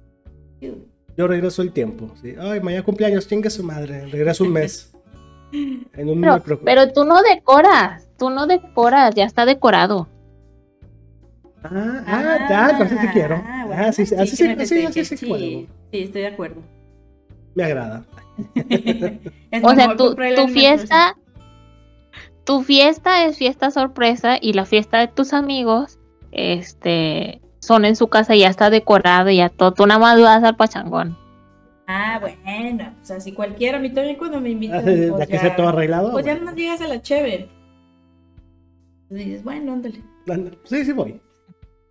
[1.16, 2.10] Yo regreso el tiempo.
[2.20, 2.34] ¿sí?
[2.38, 4.06] Ay, mañana cumpleaños, chinga su madre.
[4.06, 4.92] Regreso un mes.
[5.52, 10.08] En un Pero, pero tú no decoras, tú no decoras, ya está decorado.
[11.62, 13.36] Ah, ah, ya, entonces sí quiero.
[13.76, 16.62] Ah, Ah, sí, sí, así que sí, así, así sí sí, estoy de acuerdo.
[17.54, 18.04] Me agrada.
[19.50, 21.16] Es O sea, tu, tu fiesta,
[22.44, 25.98] tu fiesta es fiesta sorpresa y la fiesta de tus amigos,
[26.32, 29.72] este, son en su casa y ya está decorado y ya todo.
[29.72, 31.16] Tú nada más vas al pachangón.
[31.86, 35.34] Ah, bueno, o sea, si cualquiera, a mí también cuando me invitan, Ya pues que
[35.34, 36.12] ya, sea todo arreglado.
[36.12, 37.48] pues ya no llegas a la cheve.
[39.10, 40.02] Y dices, bueno, ándale.
[40.64, 41.20] Sí, sí voy.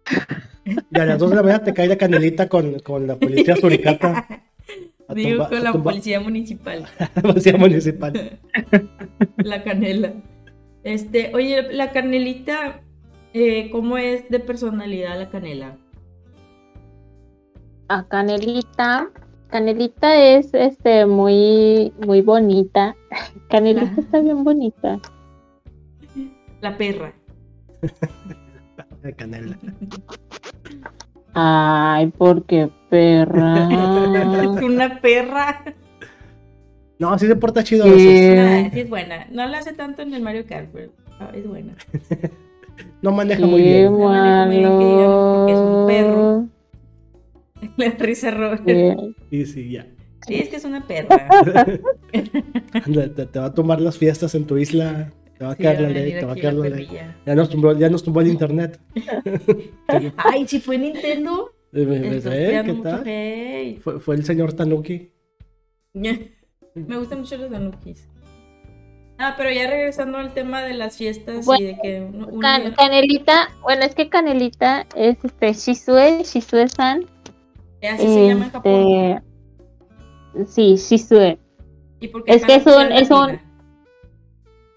[0.92, 3.56] Y a las 2 de la mañana te cae la canelita con, con la policía
[3.62, 4.28] suricata.
[5.14, 6.86] Digo tumba- con la policía municipal,
[7.22, 8.40] policía municipal.
[9.38, 10.14] la canela.
[10.84, 12.82] Este, oye, la canelita,
[13.34, 15.78] eh, ¿cómo es de personalidad la canela?
[17.88, 19.12] A Canelita,
[19.50, 22.96] Canelita es este muy muy bonita.
[23.50, 24.00] Canelita Ah.
[24.02, 25.00] está bien bonita.
[26.62, 27.14] La perra.
[29.06, 29.56] La canela.
[31.36, 33.70] Ay, porque perra.
[34.42, 35.64] Es una perra.
[36.98, 37.86] No, sí se porta chido.
[37.86, 38.40] ¿Qué?
[38.40, 39.28] Ah, sí es buena.
[39.30, 41.76] No la hace tanto en el Mario Kart, pero ah, es buena.
[43.02, 43.86] No maneja muy bien.
[43.86, 46.48] No maneja muy bien que digamos, porque es un perro.
[47.78, 48.62] La risa.
[48.66, 49.88] Qué- Y sí, ya.
[50.28, 51.30] Sí, es que es una perra.
[52.12, 55.12] Te va a tomar las fiestas en tu isla.
[55.38, 56.12] Te va a Sí, caer la ley.
[56.14, 56.90] Te va a caer la la ley.
[57.26, 58.80] Ya nos tumbó, ya nos tumbó el internet.
[60.18, 61.52] Ay, si fue Nintendo.
[61.74, 62.62] Eh, ¿eh?
[62.66, 63.80] ¿Qué tal?
[63.82, 65.12] Fue, fue el señor Tanuki.
[65.94, 68.08] Me gustan mucho los danukis.
[69.18, 72.40] Ah, pero ya regresando al tema de las fiestas Bueno, y de que uno, uno
[72.42, 77.06] Can- ya- Canelita, bueno, es que Canelita es este Shizue, Shizue-san.
[77.82, 79.22] así se llama en Japón.
[80.36, 81.38] Este, Sí, Shizue.
[82.02, 83.40] ¿Y por qué es que es un- es es un-?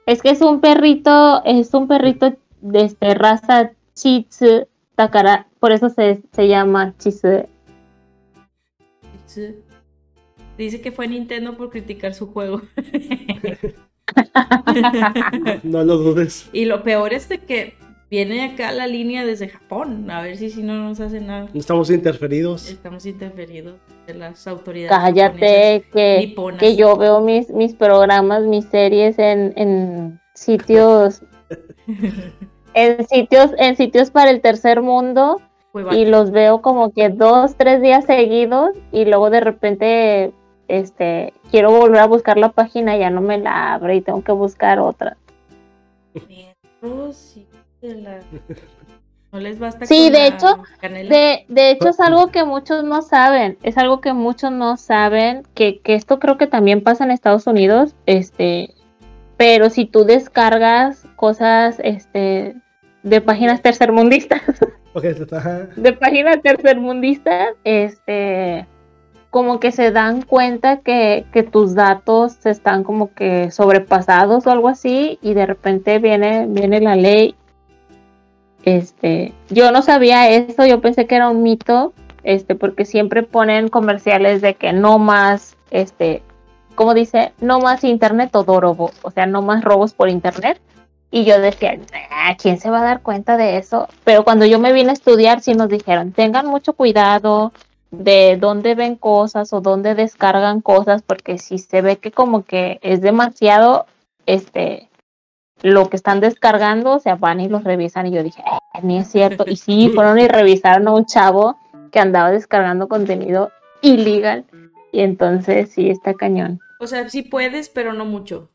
[0.08, 4.26] Es que es un perrito, es un perrito de este, raza Shih
[4.94, 7.46] Takara, por eso se, se llama Shizue.
[9.26, 9.54] Sí.
[10.56, 12.62] Dice que fue Nintendo por criticar su juego.
[15.62, 16.48] No lo dudes.
[16.54, 17.76] y lo peor es de que
[18.10, 20.10] viene acá la línea desde Japón.
[20.10, 21.48] A ver si si no nos hace nada.
[21.54, 22.68] Estamos interferidos.
[22.68, 23.76] Estamos interferidos
[24.06, 24.96] de las autoridades.
[24.96, 26.60] Cállate, que, niponas.
[26.60, 31.22] que yo veo mis, mis programas, mis series en, en sitios,
[32.74, 35.40] en sitios, en sitios para el tercer mundo
[35.92, 40.32] y los veo como que dos, tres días seguidos y luego de repente
[40.66, 44.32] este, quiero volver a buscar la página, ya no me la abre y tengo que
[44.32, 45.16] buscar otra.
[46.82, 47.46] Oh, sí,
[47.80, 48.20] de la-
[49.30, 50.62] No les basta Sí, con de la hecho.
[50.80, 55.42] De, de hecho, es algo que muchos no saben, es algo que muchos no saben,
[55.54, 58.74] que, que esto creo que también pasa en Estados Unidos, este,
[59.36, 62.54] pero si tú descargas cosas, este,
[63.02, 64.40] de páginas tercermundistas,
[65.76, 68.66] de páginas tercermundistas, este,
[69.28, 74.68] como que se dan cuenta que, que tus datos están como que sobrepasados o algo
[74.68, 77.34] así, y de repente viene, viene la ley.
[78.68, 83.68] Este, yo no sabía eso, yo pensé que era un mito, este, porque siempre ponen
[83.68, 86.22] comerciales de que no más, este,
[86.74, 90.60] como dice, no más internet o robo, o sea, no más robos por internet.
[91.10, 93.88] Y yo decía, "Nah, ¿quién se va a dar cuenta de eso?
[94.04, 97.54] Pero cuando yo me vine a estudiar, sí nos dijeron, tengan mucho cuidado
[97.90, 102.80] de dónde ven cosas o dónde descargan cosas, porque si se ve que como que
[102.82, 103.86] es demasiado,
[104.26, 104.87] este,
[105.62, 108.06] lo que están descargando, o sea, van y los revisan.
[108.06, 109.44] Y yo dije, "Eh, ni es cierto.
[109.46, 111.56] Y sí, fueron y revisaron a un chavo
[111.90, 113.50] que andaba descargando contenido
[113.82, 114.44] ilegal.
[114.92, 116.60] Y entonces sí, está cañón.
[116.80, 118.50] O sea, sí puedes, pero no mucho.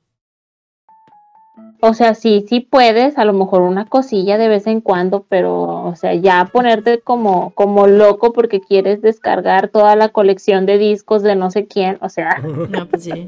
[1.85, 5.83] O sea, sí, sí puedes, a lo mejor una cosilla de vez en cuando, pero,
[5.83, 11.23] o sea, ya ponerte como, como loco porque quieres descargar toda la colección de discos
[11.23, 13.25] de no sé quién, o sea, No, pues sí.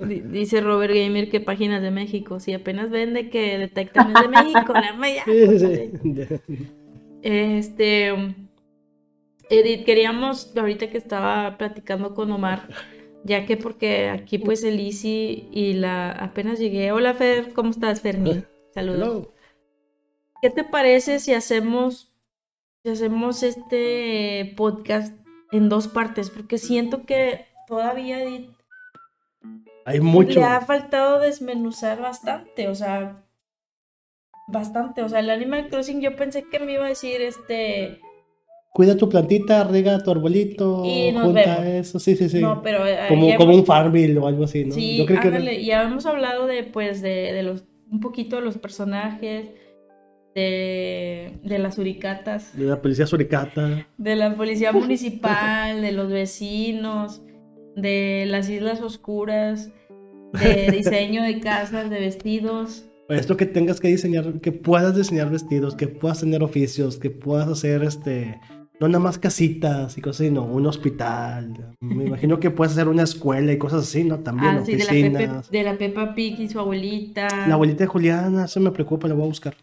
[0.00, 2.40] Di- Dice Robert Gamer que páginas de México.
[2.40, 5.24] Si apenas vende que detectan es de México, la maya.
[7.22, 8.12] Este.
[9.50, 12.62] Edith, queríamos, ahorita que estaba platicando con Omar,
[13.24, 16.92] ya que porque aquí pues el Easy y la apenas llegué.
[16.92, 18.44] Hola Fer, ¿cómo estás, Ferni?
[18.72, 19.28] Saludos.
[20.42, 22.14] ¿Qué te parece si hacemos,
[22.82, 25.16] si hacemos este podcast
[25.52, 26.28] en dos partes?
[26.28, 28.50] Porque siento que todavía Edith,
[29.86, 30.38] Hay mucho.
[30.38, 33.24] le ha faltado desmenuzar bastante, o sea,
[34.48, 35.02] bastante.
[35.02, 38.00] O sea, el Animal Crossing yo pensé que me iba a decir este...
[38.74, 41.86] Cuida tu plantita, riega tu arbolito, Y nos junta vemos.
[41.88, 42.40] eso, sí, sí, sí.
[42.40, 42.84] No, pero...
[42.84, 44.74] eh, como, como un Farmville o algo así, ¿no?
[44.74, 48.42] Sí, Yo creo que ya hemos hablado de, pues, de, de los, un poquito de
[48.42, 49.46] los personajes,
[50.34, 53.86] de, de las uricatas, de la policía suricata.
[53.96, 57.22] de la policía municipal, de los vecinos,
[57.76, 59.70] de las islas oscuras,
[60.32, 62.86] de diseño de casas, de vestidos.
[63.08, 67.46] Esto que tengas que diseñar, que puedas diseñar vestidos, que puedas tener oficios, que puedas
[67.46, 68.40] hacer este,
[68.88, 71.74] no nada más casitas y cosas así, no, un hospital.
[71.80, 74.18] Me imagino que puedes hacer una escuela y cosas así, ¿no?
[74.20, 75.50] También Ah, sí, de la, Pepe, oficinas.
[75.50, 77.28] de la Peppa Pig y su abuelita.
[77.48, 79.54] La abuelita de Juliana, eso me preocupa, la voy a buscar.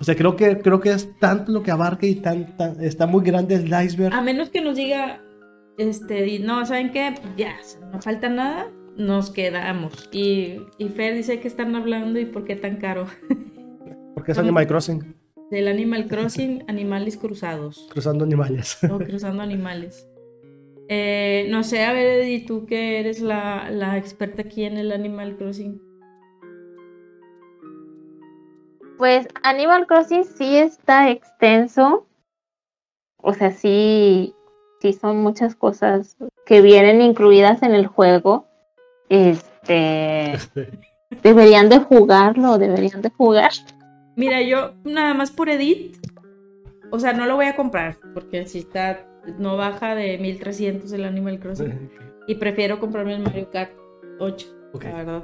[0.00, 3.06] O sea, creo que, creo que es tanto lo que abarca y tan, tan- está
[3.06, 4.12] muy grande el iceberg.
[4.14, 5.20] A menos que nos diga,
[5.78, 7.14] este, no, ¿saben qué?
[7.36, 7.54] Ya,
[7.92, 10.08] no falta nada, nos quedamos.
[10.12, 13.06] Y, y Fer dice que están hablando y por qué tan caro.
[14.14, 15.14] Porque es Animal Crossing,
[15.54, 17.86] Del Animal Crossing, animales cruzados.
[17.92, 18.76] cruzando animales.
[18.90, 20.04] O cruzando animales.
[20.88, 24.90] Eh, no sé, a ver, Eddie, tú que eres la, la experta aquí en el
[24.90, 25.80] Animal Crossing.
[28.98, 32.08] Pues Animal Crossing sí está extenso.
[33.18, 34.34] O sea, sí,
[34.80, 36.16] sí son muchas cosas
[36.46, 38.48] que vienen incluidas en el juego.
[39.08, 40.36] Este
[41.22, 43.52] deberían de jugarlo, deberían de jugar.
[44.16, 45.96] Mira, yo nada más por Edith,
[46.90, 49.06] o sea, no lo voy a comprar, porque si está,
[49.38, 51.90] no baja de 1300 el Animal Crossing.
[52.26, 53.72] Y prefiero comprarme el Mario Kart
[54.18, 54.84] 8, Ok.
[54.84, 55.22] la verdad.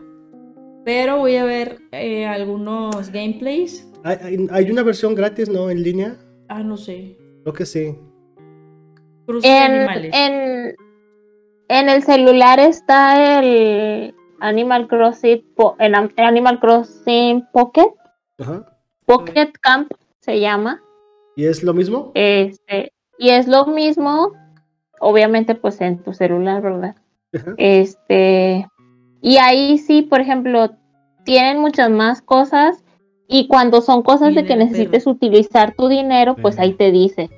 [0.85, 3.91] Pero voy a ver eh, algunos gameplays.
[4.05, 5.71] Hay, una versión gratis, ¿no?
[5.71, 6.19] En línea.
[6.49, 7.17] Ah, no sé.
[7.43, 7.97] Creo que sí.
[9.27, 10.11] Cruces de En, animales.
[10.15, 10.77] en,
[11.69, 17.95] en el celular está el Animal Crossing, Po- en Am- Animal Crossing Pocket,
[18.39, 18.70] Ajá.
[19.11, 20.81] Pocket Camp se llama.
[21.35, 22.12] ¿Y es lo mismo?
[22.15, 24.31] Este, y es lo mismo,
[25.01, 26.95] obviamente, pues en tu celular, ¿verdad?
[27.35, 27.55] Ajá.
[27.57, 28.69] Este,
[29.20, 30.70] y ahí sí, por ejemplo,
[31.24, 32.85] tienen muchas más cosas.
[33.27, 36.62] Y cuando son cosas de que necesites utilizar tu dinero, pues Ajá.
[36.62, 37.31] ahí te dice.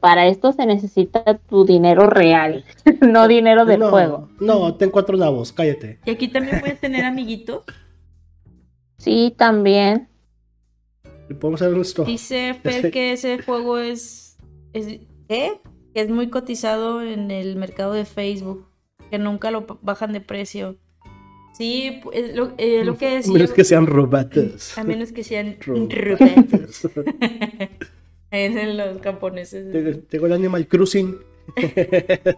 [0.00, 2.64] Para esto se necesita tu dinero real,
[3.00, 4.28] no dinero del no, juego.
[4.40, 6.00] No, ten cuatro nabos, cállate.
[6.04, 7.64] Y aquí también voy a tener amiguitos.
[8.98, 10.11] Sí, también.
[11.34, 12.06] Podemos hacer.
[12.06, 14.36] Dice Fer que ese juego es,
[14.72, 14.86] es
[15.28, 15.60] ¿qué?
[15.94, 18.66] que es muy cotizado en el mercado de Facebook,
[19.10, 20.76] que nunca lo bajan de precio.
[21.52, 24.78] Sí, es lo, eh, lo que A decía, menos que sean robots.
[24.78, 26.88] a menos que sean Robots.
[28.30, 29.70] en los japoneses.
[29.70, 31.18] Tengo tengo el Animal Cruising.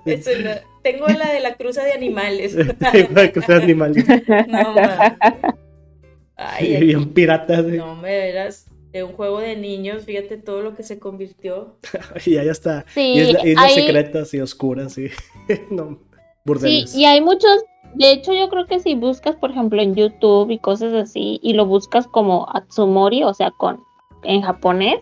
[0.06, 2.56] Eso la- tengo la de la cruza de animales.
[2.90, 4.04] Tengo de cruzar animales.
[4.48, 5.12] no, mames.
[6.36, 7.64] Ay, bien piratas.
[7.66, 7.76] ¿eh?
[7.76, 11.76] no me verás de un juego de niños, fíjate todo lo que se convirtió.
[12.26, 12.86] Y allá está.
[12.94, 14.96] Sí, Isla- islas hay- secretas y oscuras.
[14.96, 15.08] Y...
[15.70, 16.94] no, Sí, burdeles.
[16.94, 17.64] y hay muchos,
[17.94, 21.54] de hecho yo creo que si buscas, por ejemplo, en YouTube y cosas así, y
[21.54, 23.80] lo buscas como Atsumori, o sea, con
[24.22, 25.00] en japonés,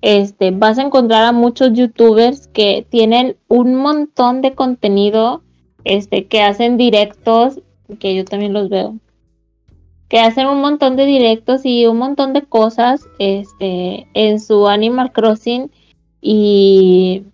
[0.00, 5.42] este, vas a encontrar a muchos youtubers que tienen un montón de contenido,
[5.84, 7.60] este, que hacen directos,
[7.98, 8.94] que yo también los veo,
[10.08, 15.12] que hacen un montón de directos y un montón de cosas, este, en su Animal
[15.12, 15.70] Crossing
[16.20, 17.24] y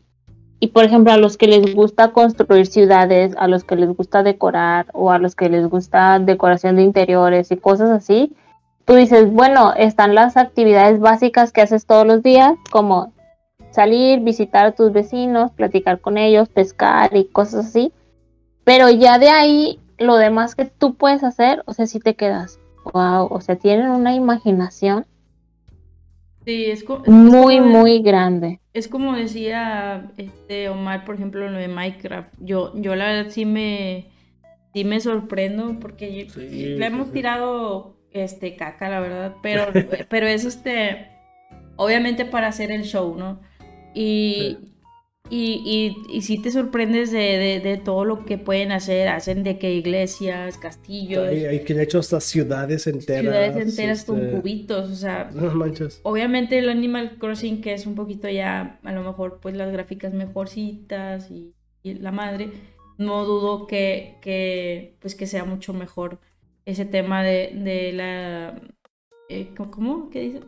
[0.65, 4.23] y por ejemplo, a los que les gusta construir ciudades, a los que les gusta
[4.23, 8.33] decorar o a los que les gusta decoración de interiores y cosas así,
[8.87, 13.13] tú dices, bueno, están las actividades básicas que haces todos los días, como
[13.73, 17.93] salir, visitar a tus vecinos, platicar con ellos, pescar y cosas así.
[18.65, 22.59] Pero ya de ahí, lo demás que tú puedes hacer, o sea, si te quedas,
[22.93, 25.07] wow, o sea, tienen una imaginación
[26.45, 28.61] Sí, es, co- es muy, como- muy grande.
[28.73, 32.35] Es como decía este Omar, por ejemplo, lo de Minecraft.
[32.41, 34.07] Yo, yo la verdad sí me,
[34.75, 39.37] sí me sorprendo porque Sí, le hemos sí, tirado este caca, la verdad.
[39.43, 39.67] Pero,
[40.11, 41.09] pero es este,
[41.77, 43.41] obviamente para hacer el show, ¿no?
[43.95, 44.74] Y,
[45.31, 49.09] y, y, y sí te sorprendes de, de, de todo lo que pueden hacer.
[49.09, 53.23] Hacen de que iglesias, castillos, Hay, hay quien ha hecho hasta ciudades enteras.
[53.23, 56.01] ciudades enteras con este, cubitos, o sea, No manches.
[56.03, 60.13] Obviamente el Animal Crossing, que es un poquito ya, a lo mejor, pues las gráficas
[60.13, 62.51] mejorcitas y, y la madre,
[62.99, 66.21] no dudo que, que, pues que sea mucho mejor
[66.67, 68.61] ese tema de, de la...
[69.29, 70.11] eh, ¿cómo- ¿Cómo?
[70.11, 70.41] ¿Qué dice?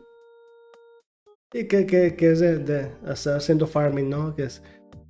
[1.53, 4.35] Y que, que, que es de, de estar haciendo farming, ¿no?
[4.35, 4.61] Que es,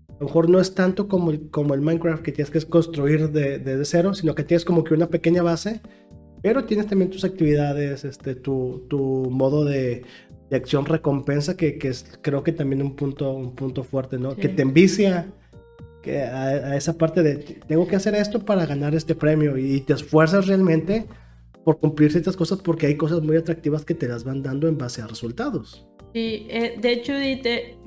[0.10, 3.32] a lo mejor no es tanto como el, como el Minecraft que tienes que construir
[3.32, 5.82] de, de, de cero, sino que tienes como que una pequeña base,
[6.44, 8.98] pero tienes también tus actividades, este, tu, tu
[9.32, 10.04] modo de,
[10.50, 14.32] de acción recompensa, que, que es creo que también un punto, un punto fuerte, ¿no?
[14.32, 14.42] Sí.
[14.42, 15.34] Que te envicia
[16.04, 17.38] que a, a esa parte de
[17.68, 21.08] tengo que hacer esto para ganar este premio y te esfuerzas realmente
[21.64, 24.78] por cumplir ciertas cosas porque hay cosas muy atractivas que te las van dando en
[24.78, 25.87] base a resultados.
[26.14, 27.78] Sí, eh, de hecho, dite,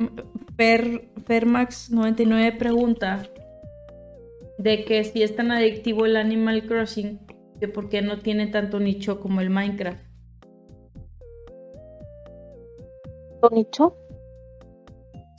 [0.56, 3.26] Per, Fermax99 pregunta
[4.58, 7.18] de que si es tan adictivo el Animal Crossing,
[7.58, 10.02] que por qué no tiene tanto nicho como el Minecraft.
[13.52, 13.96] Nicho.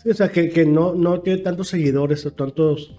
[0.01, 2.97] Sí, o sea, que, que no, no tiene tantos seguidores o tantos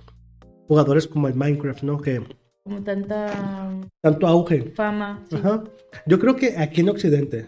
[0.69, 2.01] jugadores como el Minecraft, ¿no?
[2.01, 2.23] Que
[2.63, 4.63] Como tanta tanto auge.
[4.77, 5.25] fama.
[5.29, 5.37] sí.
[5.37, 5.65] Ajá.
[6.07, 7.47] Yo creo que aquí en Occidente.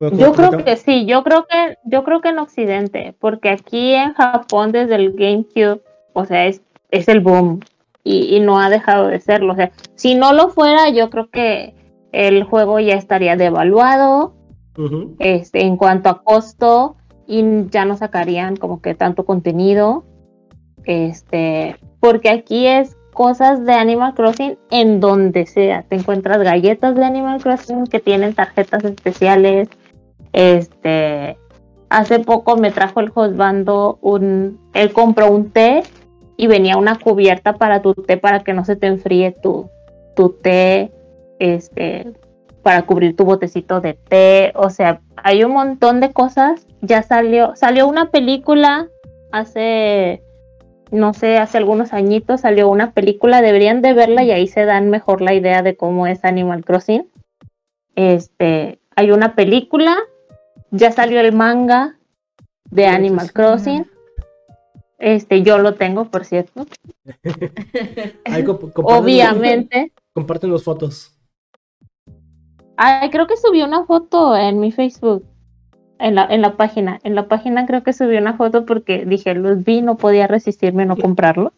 [0.00, 4.14] Yo creo que sí, yo creo que, yo creo que en Occidente, porque aquí en
[4.14, 7.60] Japón desde el GameCube, o sea, es, es el boom
[8.04, 9.54] y, y no ha dejado de serlo.
[9.54, 11.74] O sea, si no lo fuera, yo creo que
[12.12, 14.34] el juego ya estaría devaluado
[15.18, 16.96] este, en cuanto a costo
[17.26, 20.04] y ya no sacarían como que tanto contenido.
[20.84, 25.82] Este, porque aquí es cosas de Animal Crossing en donde sea.
[25.82, 29.68] Te encuentras galletas de Animal Crossing que tienen tarjetas especiales.
[30.38, 31.36] Este,
[31.90, 35.82] hace poco me trajo el hostbando un, él compró un té
[36.36, 39.68] y venía una cubierta para tu té para que no se te enfríe tu,
[40.14, 40.92] tu té,
[41.40, 42.12] este,
[42.62, 44.52] para cubrir tu botecito de té.
[44.54, 46.68] O sea, hay un montón de cosas.
[46.82, 48.86] Ya salió, salió una película
[49.32, 50.22] hace,
[50.92, 54.88] no sé, hace algunos añitos salió una película, deberían de verla y ahí se dan
[54.88, 57.08] mejor la idea de cómo es Animal Crossing.
[57.96, 59.96] Este, hay una película,
[60.70, 61.96] ya salió el manga
[62.70, 63.32] de Sí, Animal sí.
[63.32, 63.90] Crossing.
[64.98, 66.66] Este, yo lo tengo, por cierto.
[68.24, 69.92] Ahí comp- Obviamente.
[70.12, 71.14] Compártenos fotos.
[72.76, 75.24] Ay, creo que subí una foto en mi Facebook.
[76.00, 77.00] En la, en la página.
[77.02, 80.84] En la página creo que subí una foto porque dije, los vi, no podía resistirme
[80.84, 81.52] a no comprarlo.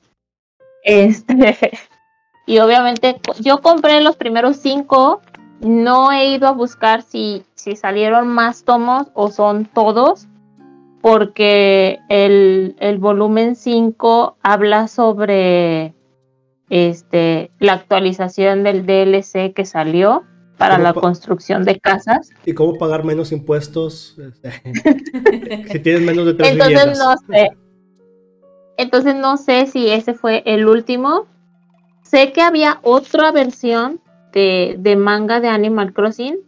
[0.84, 1.56] Este.
[2.46, 5.20] Y obviamente yo compré los primeros cinco.
[5.60, 10.26] No he ido a buscar si, si salieron más tomos o son todos.
[11.00, 15.94] Porque el, el volumen 5 habla sobre
[16.68, 20.24] este, la actualización del DLC que salió
[20.60, 22.28] para ¿Cómo la construcción de casas.
[22.44, 24.16] ¿Y cómo pagar menos impuestos?
[25.72, 26.98] Si tienes menos de tres Entonces viviendas.
[26.98, 27.50] no sé.
[28.76, 31.26] Entonces no sé si ese fue el último.
[32.02, 34.00] Sé que había otra versión
[34.32, 36.38] de, de manga de Animal Crossing,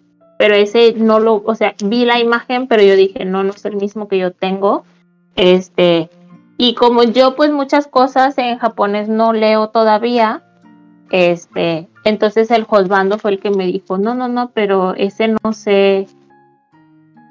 [0.43, 3.65] pero ese no lo, o sea, vi la imagen, pero yo dije, no, no es
[3.65, 4.83] el mismo que yo tengo.
[5.37, 6.11] Este,
[6.57, 10.43] Y como yo pues muchas cosas en japonés no leo todavía,
[11.13, 15.53] este, entonces el Josbando fue el que me dijo, no, no, no, pero ese no
[15.53, 16.09] sé,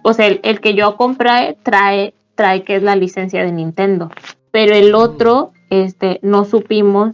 [0.03, 4.09] o sea, el, que yo compré trae, trae que es la licencia de Nintendo,
[4.51, 7.13] pero el otro, este, no supimos,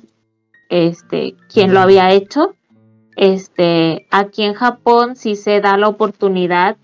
[0.69, 2.53] este, quién lo había hecho.
[3.17, 6.77] Este, aquí en Japón sí se da la oportunidad,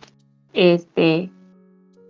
[0.52, 1.30] este,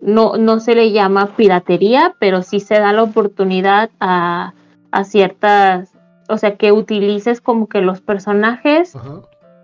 [0.02, 4.54] no, no se le llama piratería, pero sí se da la oportunidad a,
[4.92, 5.92] a ciertas,
[6.30, 8.98] o sea, que utilices como que los personajes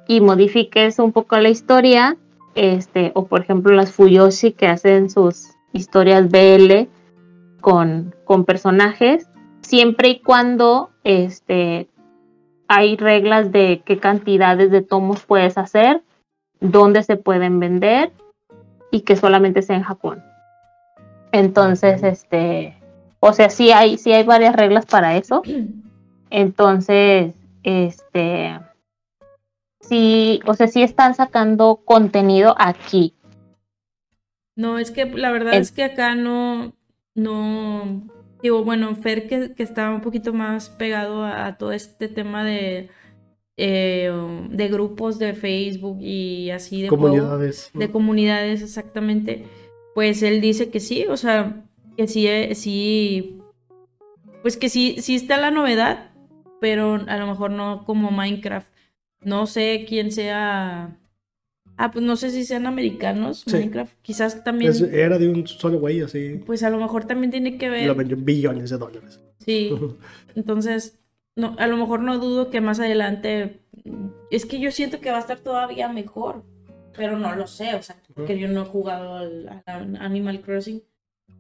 [0.10, 2.18] y modifiques un poco la historia,
[2.56, 6.90] este, o por ejemplo las Fuyoshi que hacen sus historias BL
[7.62, 9.30] con, con personajes,
[9.62, 11.88] siempre y cuando este,
[12.70, 16.04] hay reglas de qué cantidades de tomos puedes hacer,
[16.60, 18.12] dónde se pueden vender
[18.92, 20.24] y que solamente sea en Japón.
[21.32, 22.78] Entonces, este,
[23.20, 25.42] o sea, sí hay, sí hay varias reglas para eso.
[26.30, 27.34] Entonces,
[27.64, 28.60] este,
[29.82, 33.16] sí, o sea, sí están sacando contenido aquí.
[34.56, 36.74] No, es que la verdad es, que acá no,
[37.16, 38.04] no,
[38.42, 42.90] digo, bueno, Fer que, que está un poquito más pegado a, todo este tema de,
[43.58, 44.12] eh,
[44.50, 47.72] de grupos de Facebook y así de comunidades.
[47.74, 49.46] de comunidades, exactamente.
[49.96, 51.66] Pues él dice que sí, o sea,
[51.98, 53.42] que sí, eh, sí,
[54.42, 56.12] pues que sí, sí está la novedad,
[56.62, 58.70] pero a lo mejor no como Minecraft.
[59.22, 60.98] No sé quién sea.
[61.82, 63.94] Ah, pues no sé si sean americanos, Minecraft.
[64.02, 64.74] Quizás también.
[64.92, 66.42] era de un solo güey, así.
[66.46, 67.88] Pues a lo mejor también tiene que ver.
[67.88, 69.22] Lo vendió billones de dólares.
[69.38, 69.72] Sí.
[70.36, 71.00] Entonces,
[71.38, 73.62] no, a lo mejor no dudo que más adelante.
[74.30, 76.44] Es que yo siento que va a estar todavía mejor.
[76.98, 77.96] Pero no lo sé, o sea,
[78.28, 79.64] que yo no he jugado al,
[80.02, 80.84] Animal Crossing.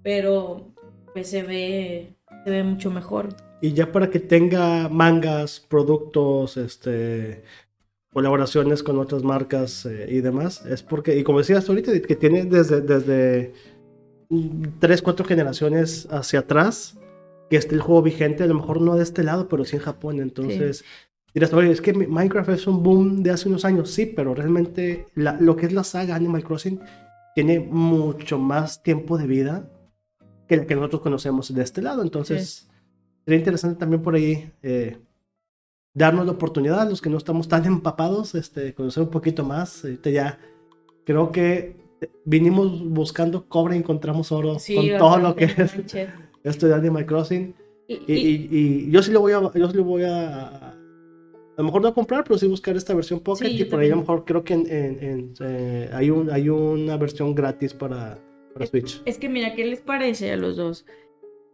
[0.04, 0.74] Pero
[1.12, 2.14] pues se ve.
[2.46, 3.36] Se ve mucho mejor.
[3.62, 7.44] Y ya para que tenga mangas, productos, este
[8.12, 12.46] colaboraciones con otras marcas eh, y demás, es porque, y como decías ahorita, que tiene
[12.46, 13.54] desde, desde
[14.80, 16.98] tres, cuatro generaciones hacia atrás,
[17.50, 19.82] que esté el juego vigente, a lo mejor no de este lado, pero sí en
[19.82, 20.84] Japón, entonces...
[21.32, 25.06] Dirás, oye, es que Minecraft es un boom de hace unos años, sí, pero realmente
[25.14, 26.80] lo que es la saga Animal Crossing
[27.36, 29.70] tiene mucho más tiempo de vida
[30.48, 32.02] que la que nosotros conocemos de este lado.
[32.02, 32.68] Entonces,
[33.24, 34.98] sería interesante también por ahí eh,
[36.00, 39.84] darnos la oportunidad a los que no estamos tan empapados, este, conocer un poquito más.
[39.84, 40.40] Ahorita ya
[41.04, 41.76] creo que
[42.24, 45.76] vinimos buscando cobre y encontramos oro con todo lo que es
[46.44, 47.54] esto de Animal Crossing.
[47.88, 50.76] Y, yo sí lo voy a, yo sí lo voy a, a
[51.58, 53.98] lo mejor no comprar, pero sí buscar esta versión Pocket y por ahí a lo
[53.98, 58.18] mejor creo que en, eh, hay, un, hay una versión gratis para,
[58.54, 59.02] para Switch.
[59.06, 60.86] Es que mira, ¿qué les parece a los dos?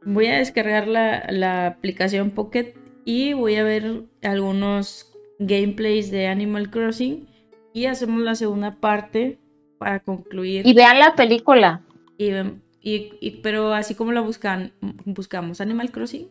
[0.05, 6.71] Voy a descargar la, la aplicación Pocket y voy a ver algunos gameplays de Animal
[6.71, 7.27] Crossing
[7.71, 9.39] y hacemos la segunda parte
[9.77, 10.65] para concluir.
[10.65, 11.83] Y vean la película.
[12.17, 12.31] Y,
[12.81, 14.73] y, pero así como la buscan,
[15.05, 16.29] buscamos Animal Crossing,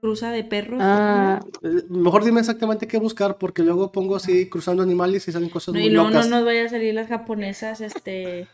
[0.00, 0.80] cruza de perros.
[0.82, 1.40] Ah.
[1.62, 5.74] Eh, mejor dime exactamente qué buscar porque luego pongo así cruzando animales y salen cosas
[5.74, 8.48] no, muy y no, no nos vaya a salir las japonesas, este...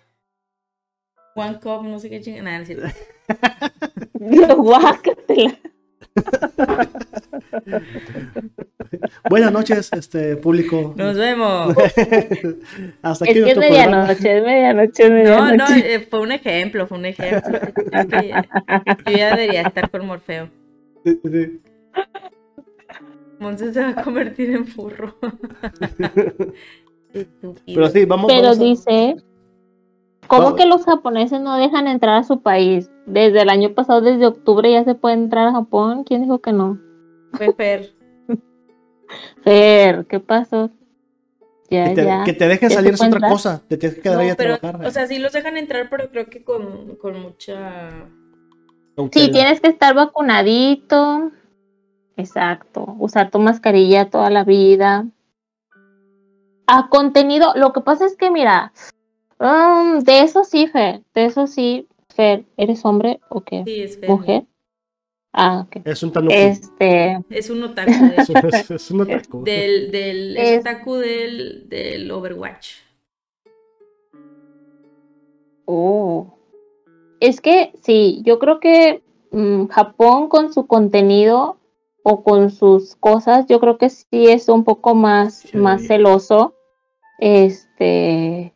[1.34, 2.62] One Cup, no sé qué chingada.
[4.20, 5.58] Nada, Guácatela.
[9.28, 10.94] Buenas noches, este público.
[10.96, 11.74] Nos vemos.
[13.02, 16.98] Hasta aquí es que es medianoche, es medianoche, No, no, eh, fue un ejemplo, fue
[16.98, 17.58] un ejemplo.
[19.06, 20.50] yo ya debería estar con Morfeo.
[21.04, 21.60] Sí, sí.
[23.38, 25.16] Monse se va a convertir en furro.
[27.66, 28.32] Pero sí, vamos.
[28.32, 29.16] Pero dice
[30.26, 32.90] ¿Cómo que los japoneses no dejan entrar a su país?
[33.06, 36.04] Desde el año pasado, desde octubre, ya se puede entrar a Japón.
[36.04, 36.80] ¿Quién dijo que no?
[37.34, 37.94] Fue Fer.
[39.44, 40.70] Fer, ¿qué pasó?
[41.68, 42.24] Ya, que, te, ya.
[42.24, 43.62] que te dejen salir es otra cosa.
[43.66, 44.84] Te tienes que quedar ahí a trabajar.
[44.84, 48.08] O sea, sí los dejan entrar, pero creo que con, con mucha.
[49.10, 51.30] Sí, tienes que estar vacunadito.
[52.16, 52.94] Exacto.
[52.98, 55.06] Usar tu mascarilla toda la vida.
[56.66, 58.72] A contenido, lo que pasa es que, mira,
[59.42, 61.02] Um, de eso sí, Fer.
[61.14, 62.44] De eso sí, Fer.
[62.56, 63.64] ¿Eres hombre o qué?
[63.66, 64.08] Sí, es Fer.
[64.08, 64.44] ¿Mujer?
[65.32, 65.82] Ah, ok.
[65.84, 66.34] Es un tanuki.
[66.34, 67.18] Este...
[67.28, 67.90] Es un otaku.
[67.90, 68.14] De
[68.52, 69.42] es, es, un otaku.
[69.42, 70.60] Del, del, es...
[70.60, 72.74] otaku del, del Overwatch.
[75.64, 76.38] Oh.
[77.18, 79.02] Es que sí, yo creo que
[79.32, 81.58] mmm, Japón con su contenido
[82.04, 85.56] o con sus cosas, yo creo que sí es un poco más, sí.
[85.56, 86.54] más celoso.
[87.18, 88.52] Este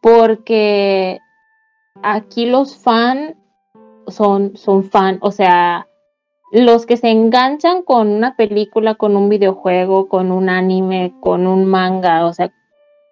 [0.00, 1.18] porque
[2.02, 3.34] aquí los fans,
[4.06, 5.86] son, son fan, o sea,
[6.50, 11.66] los que se enganchan con una película, con un videojuego, con un anime, con un
[11.66, 12.50] manga, o sea,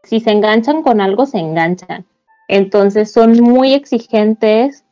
[0.03, 2.07] si se enganchan con algo, se enganchan.
[2.49, 4.85] Entonces son muy exigentes.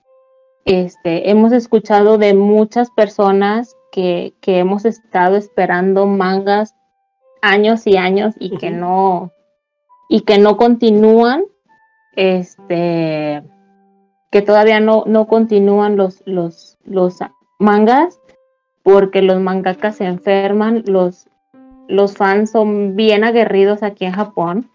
[0.64, 6.74] Este, hemos escuchado de muchas personas que, que hemos estado esperando mangas
[7.42, 9.30] años y años y que no
[10.08, 11.44] y que no continúan
[12.16, 13.42] este
[14.30, 17.18] que todavía no, no continúan los, los, los
[17.60, 18.18] mangas
[18.82, 21.28] porque los mangakas se enferman, los,
[21.86, 24.70] los fans son bien aguerridos aquí en Japón.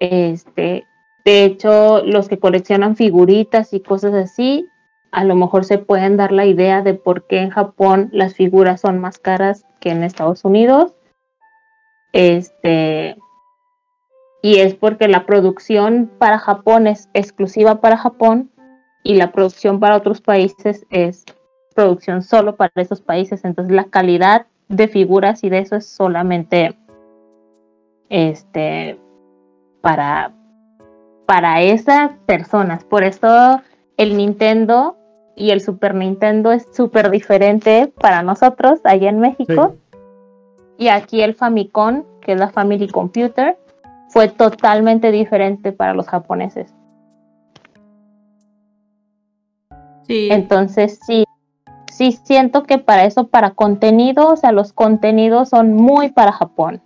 [0.00, 0.84] Este,
[1.24, 4.66] de hecho, los que coleccionan figuritas y cosas así,
[5.12, 8.80] a lo mejor se pueden dar la idea de por qué en Japón las figuras
[8.80, 10.94] son más caras que en Estados Unidos.
[12.12, 13.16] Este,
[14.42, 18.50] y es porque la producción para Japón es exclusiva para Japón
[19.02, 21.24] y la producción para otros países es
[21.74, 23.44] producción solo para esos países.
[23.44, 26.76] Entonces la calidad de figuras y de eso es solamente
[28.08, 28.98] este
[29.80, 30.32] para
[31.26, 32.84] para esas personas.
[32.84, 33.60] Por eso
[33.96, 34.96] el Nintendo
[35.36, 39.76] y el Super Nintendo es súper diferente para nosotros allá en México.
[40.78, 43.58] Y aquí el Famicom, que es la Family Computer,
[44.08, 46.74] fue totalmente diferente para los japoneses.
[50.06, 50.28] Sí.
[50.30, 51.24] Entonces sí,
[51.92, 56.80] sí siento que para eso, para contenido, o sea, los contenidos son muy para Japón.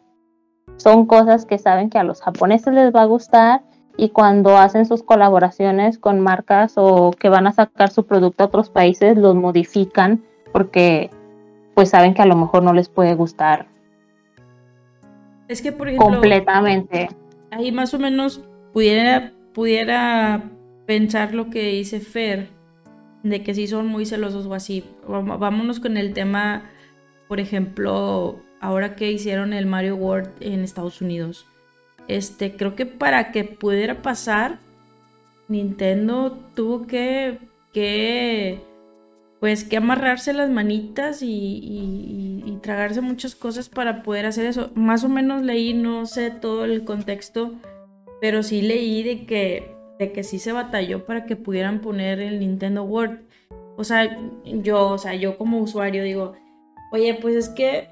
[0.77, 3.63] Son cosas que saben que a los japoneses les va a gustar
[3.97, 8.47] y cuando hacen sus colaboraciones con marcas o que van a sacar su producto a
[8.47, 11.11] otros países, los modifican porque
[11.75, 13.67] pues saben que a lo mejor no les puede gustar.
[15.49, 17.09] Es que por ejemplo, completamente.
[17.51, 18.41] Ahí más o menos
[18.73, 20.51] pudiera pudiera
[20.87, 22.49] pensar lo que dice Fer
[23.23, 24.85] de que sí son muy celosos o así.
[25.07, 26.71] Vámonos con el tema,
[27.29, 31.47] por ejemplo, ahora que hicieron el Mario World en Estados Unidos
[32.09, 34.59] este, creo que para que pudiera pasar,
[35.49, 37.39] Nintendo tuvo que,
[37.73, 38.61] que
[39.43, 41.27] pues que amarrarse las manitas y,
[42.47, 44.71] y, tragarse muchas cosas para poder hacer eso.
[44.77, 47.51] Más o menos leí, no sé todo el contexto,
[48.21, 52.39] pero sí leí de que, de que sí se batalló para que pudieran poner el
[52.39, 53.19] Nintendo World.
[53.77, 56.35] O sea, yo, o sea, yo como usuario digo,
[56.93, 57.89] oye, pues es que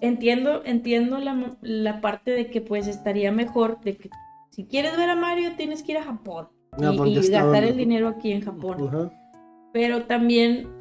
[0.00, 4.10] entiendo, entiendo la, parte de que pues estaría mejor de que
[4.50, 6.48] si quieres ver a Mario tienes que ir a Japón
[6.78, 9.12] y, pues, gastar el dinero aquí en Japón.
[9.72, 10.79] Pero también,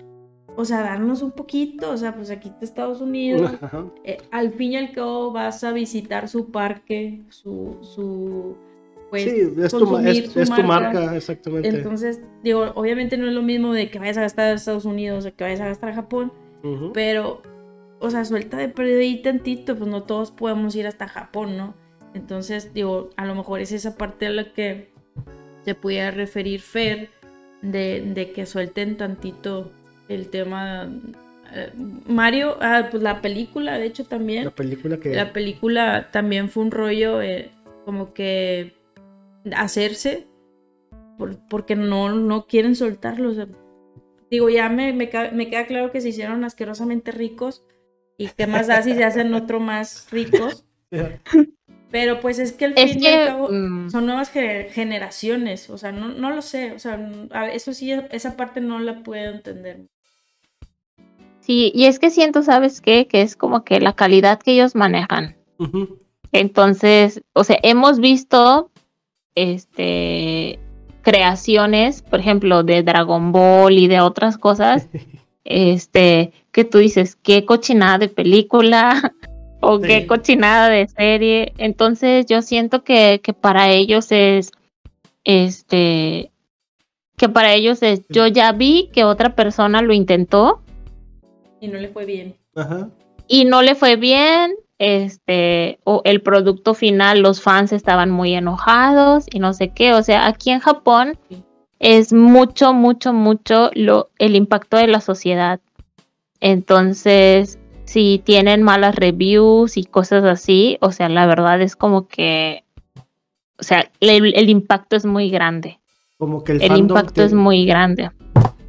[0.55, 3.51] o sea, darnos un poquito, o sea, pues aquí está Estados Unidos,
[4.03, 8.55] eh, al fin y al cabo vas a visitar su parque, su, su
[9.09, 9.87] pues, sí, es, tu,
[10.63, 11.15] marca.
[11.15, 11.67] exactamente.
[11.67, 15.25] Entonces, digo, obviamente no es lo mismo de que vayas a gastar a Estados Unidos
[15.25, 16.31] o que vayas a gastar a Japón,
[16.93, 17.41] pero
[17.99, 21.75] o sea, suelta de perder ahí tantito, pues no todos podemos ir hasta Japón, ¿no?
[22.13, 24.91] Entonces, digo, a lo mejor es esa parte a la que
[25.63, 27.09] se pudiera referir Fer,
[27.61, 29.71] de, que suelten tantito
[30.09, 30.89] el tema.
[31.53, 31.71] Eh,
[32.07, 34.45] Mario, ah, pues la película, de hecho, también.
[34.45, 35.15] La película que.
[35.15, 37.51] La película también fue un rollo eh,
[37.85, 38.73] como que
[39.55, 40.27] hacerse,
[41.49, 43.33] porque no, no quieren soltarlo.
[44.29, 47.63] digo, ya me, me, me queda claro que se hicieron asquerosamente ricos
[48.17, 50.65] y qué más da si se hacen otro más ricos.
[51.91, 53.89] Pero pues es que al fin y al cabo mm.
[53.89, 56.99] son nuevas generaciones, o sea, no, no lo sé, o sea,
[57.51, 59.87] eso sí, esa parte no la puedo entender.
[61.49, 63.07] Sí, y es que siento, ¿sabes qué?
[63.07, 65.35] Que es como que la calidad que ellos manejan.
[66.31, 68.69] Entonces, o sea, hemos visto
[69.33, 70.59] este
[71.01, 74.89] creaciones, por ejemplo, de Dragon Ball y de otras cosas,
[75.43, 79.11] este, que tú dices, qué cochinada de película
[79.59, 81.53] o qué cochinada de serie.
[81.57, 84.51] Entonces yo siento que, que para ellos es,
[85.23, 86.29] este,
[87.17, 90.61] que para ellos es, yo ya vi que otra persona lo intentó.
[91.61, 92.35] Y no le fue bien.
[93.27, 99.25] Y no le fue bien, este, o el producto final, los fans estaban muy enojados
[99.31, 99.93] y no sé qué.
[99.93, 101.17] O sea, aquí en Japón
[101.79, 105.59] es mucho, mucho, mucho lo, el impacto de la sociedad.
[106.39, 112.63] Entonces, si tienen malas reviews y cosas así, o sea, la verdad es como que,
[113.59, 115.79] o sea, el, impacto es muy grande.
[116.17, 118.11] Como que el, el impacto es muy grande.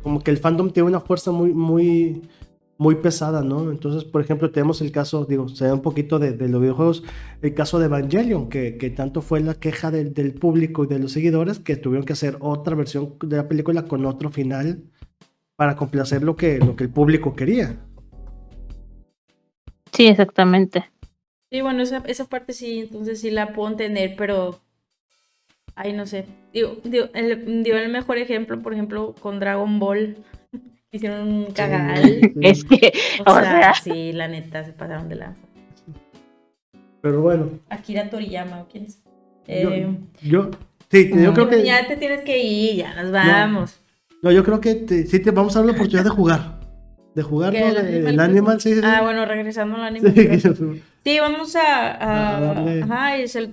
[0.03, 2.23] Como que el fandom tiene una fuerza muy, muy,
[2.81, 3.71] muy pesada, ¿no?
[3.71, 7.05] Entonces, por ejemplo, tenemos el caso, digo, se da un poquito de, los videojuegos,
[7.43, 10.99] el caso de Evangelion, que, que tanto fue la queja del, del, público y de
[10.99, 14.83] los seguidores que tuvieron que hacer otra versión de la película con otro final
[15.57, 17.77] para complacer lo que, lo que el público quería.
[19.93, 20.91] Sí, exactamente.
[21.51, 24.59] Sí, bueno, esa, esa parte sí, entonces sí la puedo entender, pero.
[25.75, 26.25] Ay, no sé.
[26.55, 30.17] Digo, digo, el, digo, el mejor ejemplo, por ejemplo, con Dragon Ball.
[30.93, 32.03] Hicieron un cagadal.
[32.05, 32.33] Sí.
[32.41, 32.93] Es que,
[33.25, 35.35] O, o sea, sea, sí, la neta, se pasaron de la.
[37.03, 38.99] Pero bueno, Akira Toriyama, ¿o quién es?
[39.47, 40.51] yo, Eh, yo,
[40.91, 43.81] sí, yo creo que, Ya te tienes que ir, ya nos vamos.
[44.23, 46.61] no, yo creo que te- sí te vamos a dar la oportunidad de jugar.
[47.15, 47.67] De jugar ¿Qué, ¿no?
[47.69, 48.81] el Animal el Animal, sí, sí.
[48.85, 50.11] Ah, bueno, regresando al anime.
[50.13, 50.51] Sí,
[51.05, 51.93] Sí, vamos a.
[51.93, 52.83] a- A darle.
[52.83, 53.51] ajá, y se-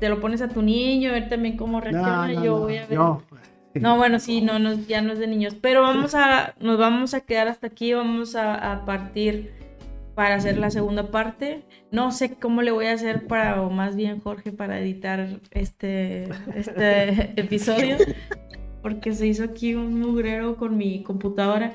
[0.00, 2.26] te lo pones a tu niño, a ver también cómo reacciona.
[2.26, 2.98] No, no, yo no, voy a ver.
[2.98, 3.22] no.
[3.74, 5.56] No, bueno, sí, no, no, ya no es de niños.
[5.60, 9.64] Pero vamos a, nos vamos a quedar hasta aquí, vamos a, a partir
[10.14, 11.62] para hacer la segunda parte.
[11.90, 16.28] No sé cómo le voy a hacer para, o más bien Jorge, para editar este,
[16.54, 17.96] este episodio,
[18.82, 21.72] porque se hizo aquí un mugrero con mi computadora.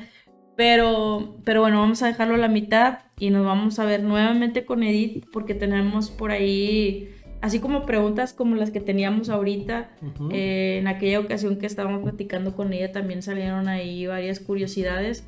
[0.56, 4.66] Pero, pero bueno, vamos a dejarlo a la mitad y nos vamos a ver nuevamente
[4.66, 9.90] con Edith, porque tenemos por ahí, así como preguntas como las que teníamos ahorita.
[10.02, 10.30] Ujú.
[10.32, 15.26] Eh, en aquella ocasión que estábamos platicando con ella también salieron ahí varias curiosidades.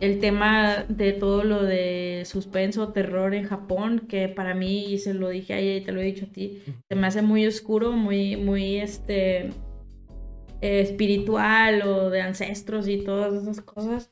[0.00, 5.14] El tema de todo lo de suspenso, terror en Japón, que para mí, y se
[5.14, 7.46] lo dije a ella y te lo he dicho a ti, se me hace muy
[7.46, 9.50] oscuro, muy, muy este,
[10.60, 14.10] eh, espiritual o de ancestros y todas esas cosas.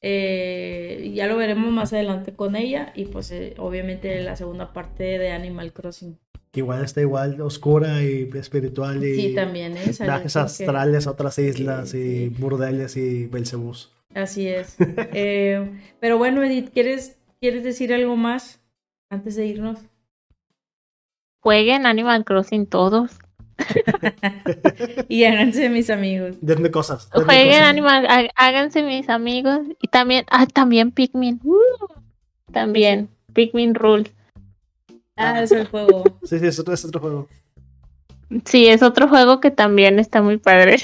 [0.00, 5.04] Eh, ya lo veremos más adelante con ella y pues eh, obviamente la segunda parte
[5.18, 6.18] de Animal Crossing.
[6.52, 9.90] Que igual está igual oscura y espiritual y Sí, también, ¿eh?
[9.98, 12.34] Viajes astrales a otras islas Sí, y sí.
[12.38, 13.90] burdeles y Belcebús.
[14.14, 14.76] Así es.
[15.14, 15.66] Eh,
[15.98, 18.60] pero bueno, Edith, ¿quieres, ¿quieres decir algo más
[19.10, 19.78] antes de irnos?
[21.40, 23.18] jueguen Animal Crossing todos.
[25.08, 26.36] Y háganse mis amigos.
[26.40, 27.08] Denme cosas.
[27.10, 27.66] denme Jueguen cosas.
[27.68, 29.60] Animal, há- háganse mis amigos.
[29.80, 31.40] Y también, ah, también Pikmin.
[31.44, 31.60] Uh,
[32.52, 34.10] también, Pikmin Rule.
[35.22, 36.04] Ah, es el juego.
[36.22, 37.28] Sí, sí, es otro, es otro juego.
[38.44, 40.76] Sí, es otro juego que también está muy padre.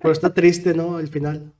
[0.00, 0.98] Pero está triste, ¿no?
[0.98, 1.52] El final.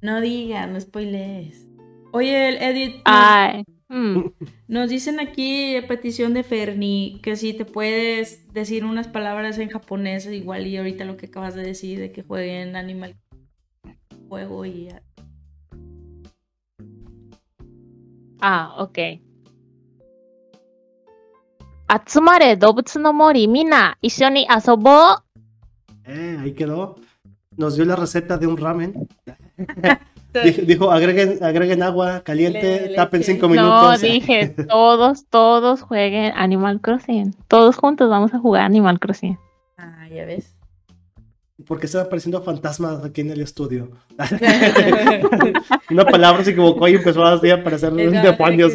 [0.00, 1.66] No digas, no spoilees.
[2.12, 3.64] Oye, el Edith, nos, Ay.
[3.88, 4.20] mm.
[4.68, 9.68] nos dicen aquí, a petición de Ferni, que si te puedes decir unas palabras en
[9.68, 13.16] japonés, igual y ahorita lo que acabas de decir, de que jueguen Animal
[14.28, 14.88] Juego y...
[18.40, 18.98] Ah, ok.
[22.07, 25.23] 集まれ動物の森みんな一緒に遊ぼう
[26.05, 26.95] Eh, ahí quedó.
[27.57, 29.07] Nos dio la receta de un ramen.
[30.43, 33.33] Dijo, dijo, agreguen, agreguen agua caliente, Le- tapen leche.
[33.33, 34.01] cinco No, minutos.
[34.01, 37.35] dije, todos, todos jueguen Animal Crossing.
[37.47, 39.37] Todos juntos vamos a jugar Animal Crossing.
[39.77, 40.55] Ah, ya ves.
[41.67, 43.91] Porque están apareciendo fantasmas aquí en el estudio.
[45.91, 48.73] Una palabra se equivocó y empezó así a aparecer Exacto, demonios.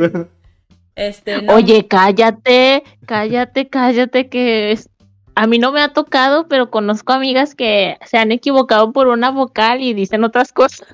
[0.96, 1.54] que- Este, no.
[1.56, 4.90] Oye, cállate, cállate, cállate, que es-
[5.36, 9.32] a mí no me ha tocado, pero conozco amigas que se han equivocado por una
[9.32, 10.86] vocal y dicen otras cosas.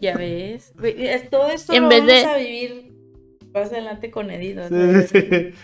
[0.00, 0.72] Ya ves.
[0.76, 2.92] Ve- es- Todo esto En lo vez vamos de- a vivir
[3.54, 4.56] más adelante con Edith.
[4.56, 4.68] ¿no?
[5.02, 5.54] Sí, sí.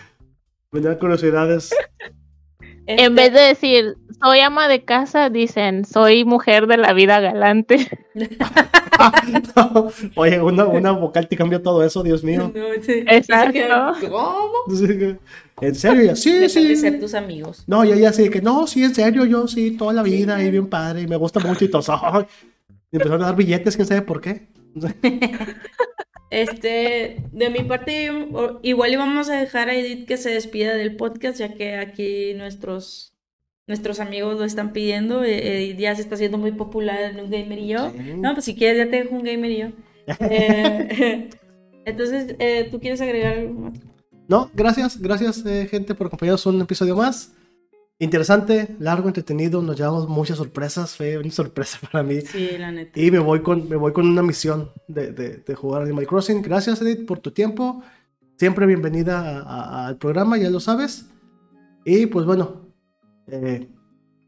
[0.71, 1.69] Me dan curiosidades.
[2.87, 7.19] Este, En vez de decir soy ama de casa, dicen soy mujer de la vida
[7.19, 7.87] galante.
[9.55, 9.91] No.
[10.15, 12.51] Oye, una, una vocal te cambió todo eso, Dios mío.
[12.53, 13.03] No, sí.
[13.05, 14.09] Exacto.
[14.09, 14.51] ¿Cómo?
[15.61, 16.15] ¿En serio?
[16.15, 16.75] Sí, de sí.
[16.75, 17.63] ser tus amigos.
[17.67, 20.49] No, y ella sí, que no, sí, en serio, yo sí, toda la vida, y
[20.49, 22.27] bien padre, y me gusta mucho y todo.
[22.91, 24.47] Y empezaron a dar billetes, quién sabe por qué.
[26.29, 28.11] Este, de mi parte,
[28.61, 33.13] igual íbamos a dejar a Edith que se despida del podcast, ya que aquí nuestros,
[33.65, 35.23] nuestros amigos lo están pidiendo.
[35.23, 37.93] Eh, Edith ya se está haciendo muy popular en un gamer y yo.
[37.93, 39.67] No, pues si quieres, ya te dejo un gamer y yo.
[40.21, 41.29] Eh,
[41.85, 43.79] entonces, eh, ¿tú quieres agregar algo más?
[44.27, 47.33] No, gracias, gracias, eh, gente, por acompañarnos un episodio más.
[47.99, 52.21] Interesante, largo, entretenido, nos llevamos muchas sorpresas, fue una sorpresa para mí.
[52.21, 52.99] Sí, la neta.
[52.99, 56.41] Y me voy con, me voy con una misión de, de- de jugar Animal Crossing.
[56.43, 57.81] Gracias, Edith, por tu tiempo.
[58.37, 61.07] Siempre bienvenida al programa, ya lo sabes.
[61.85, 62.67] Y pues bueno,
[63.27, 63.67] eh,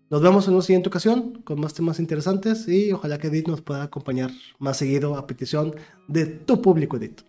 [0.10, 3.62] nos vemos en una siguiente ocasión con más temas interesantes y ojalá que Edith nos
[3.62, 5.76] pueda acompañar más seguido a petición
[6.08, 7.22] de tu público, Edith.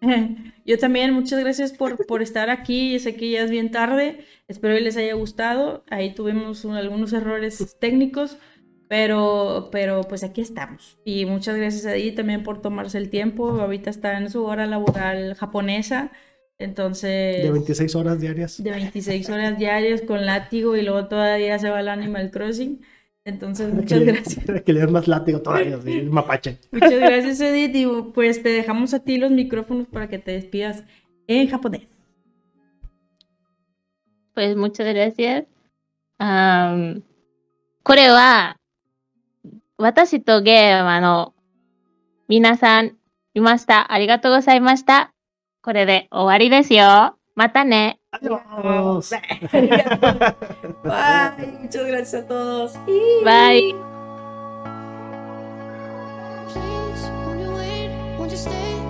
[0.64, 2.98] Yo también, muchas gracias por, por estar aquí.
[2.98, 4.24] Sé que ya es bien tarde.
[4.48, 5.84] Espero que les haya gustado.
[5.90, 8.38] Ahí tuvimos un- algunos errores técnicos,
[8.88, 10.98] pero, pero pues aquí estamos.
[11.04, 13.48] Y muchas gracias a ti también por tomarse el tiempo.
[13.60, 16.12] Ahorita está en su hora laboral japonesa.
[16.58, 18.62] Entonces, De 26 horas diarias.
[18.62, 22.82] de 26 horas diarias con látigo y luego todavía se va al Animal Crossing.
[23.29, 24.61] Entonces, Que muchas le- gracias.
[24.63, 26.59] Que le den más látigo todavía, así, mapache.
[26.71, 27.75] Muchas gracias, Edith.
[27.75, 30.83] Y pues te dejamos a ti los micrófonos para que te despidas
[31.27, 31.87] en japonés.
[34.33, 35.45] Pues muchas gracias.
[36.19, 37.01] Um,
[37.83, 38.57] これは、
[39.77, 41.33] 私とゲームの
[42.27, 42.95] 皆さん
[43.33, 43.91] いました。
[43.91, 45.11] ありがとうございました。
[45.61, 47.17] これで終わりですよ。
[47.35, 47.98] またね。
[48.12, 49.10] Adiós.
[50.82, 51.46] Bye.
[51.60, 52.72] Muchas gracias a todos.
[53.24, 53.74] Bye.
[58.30, 58.89] Please,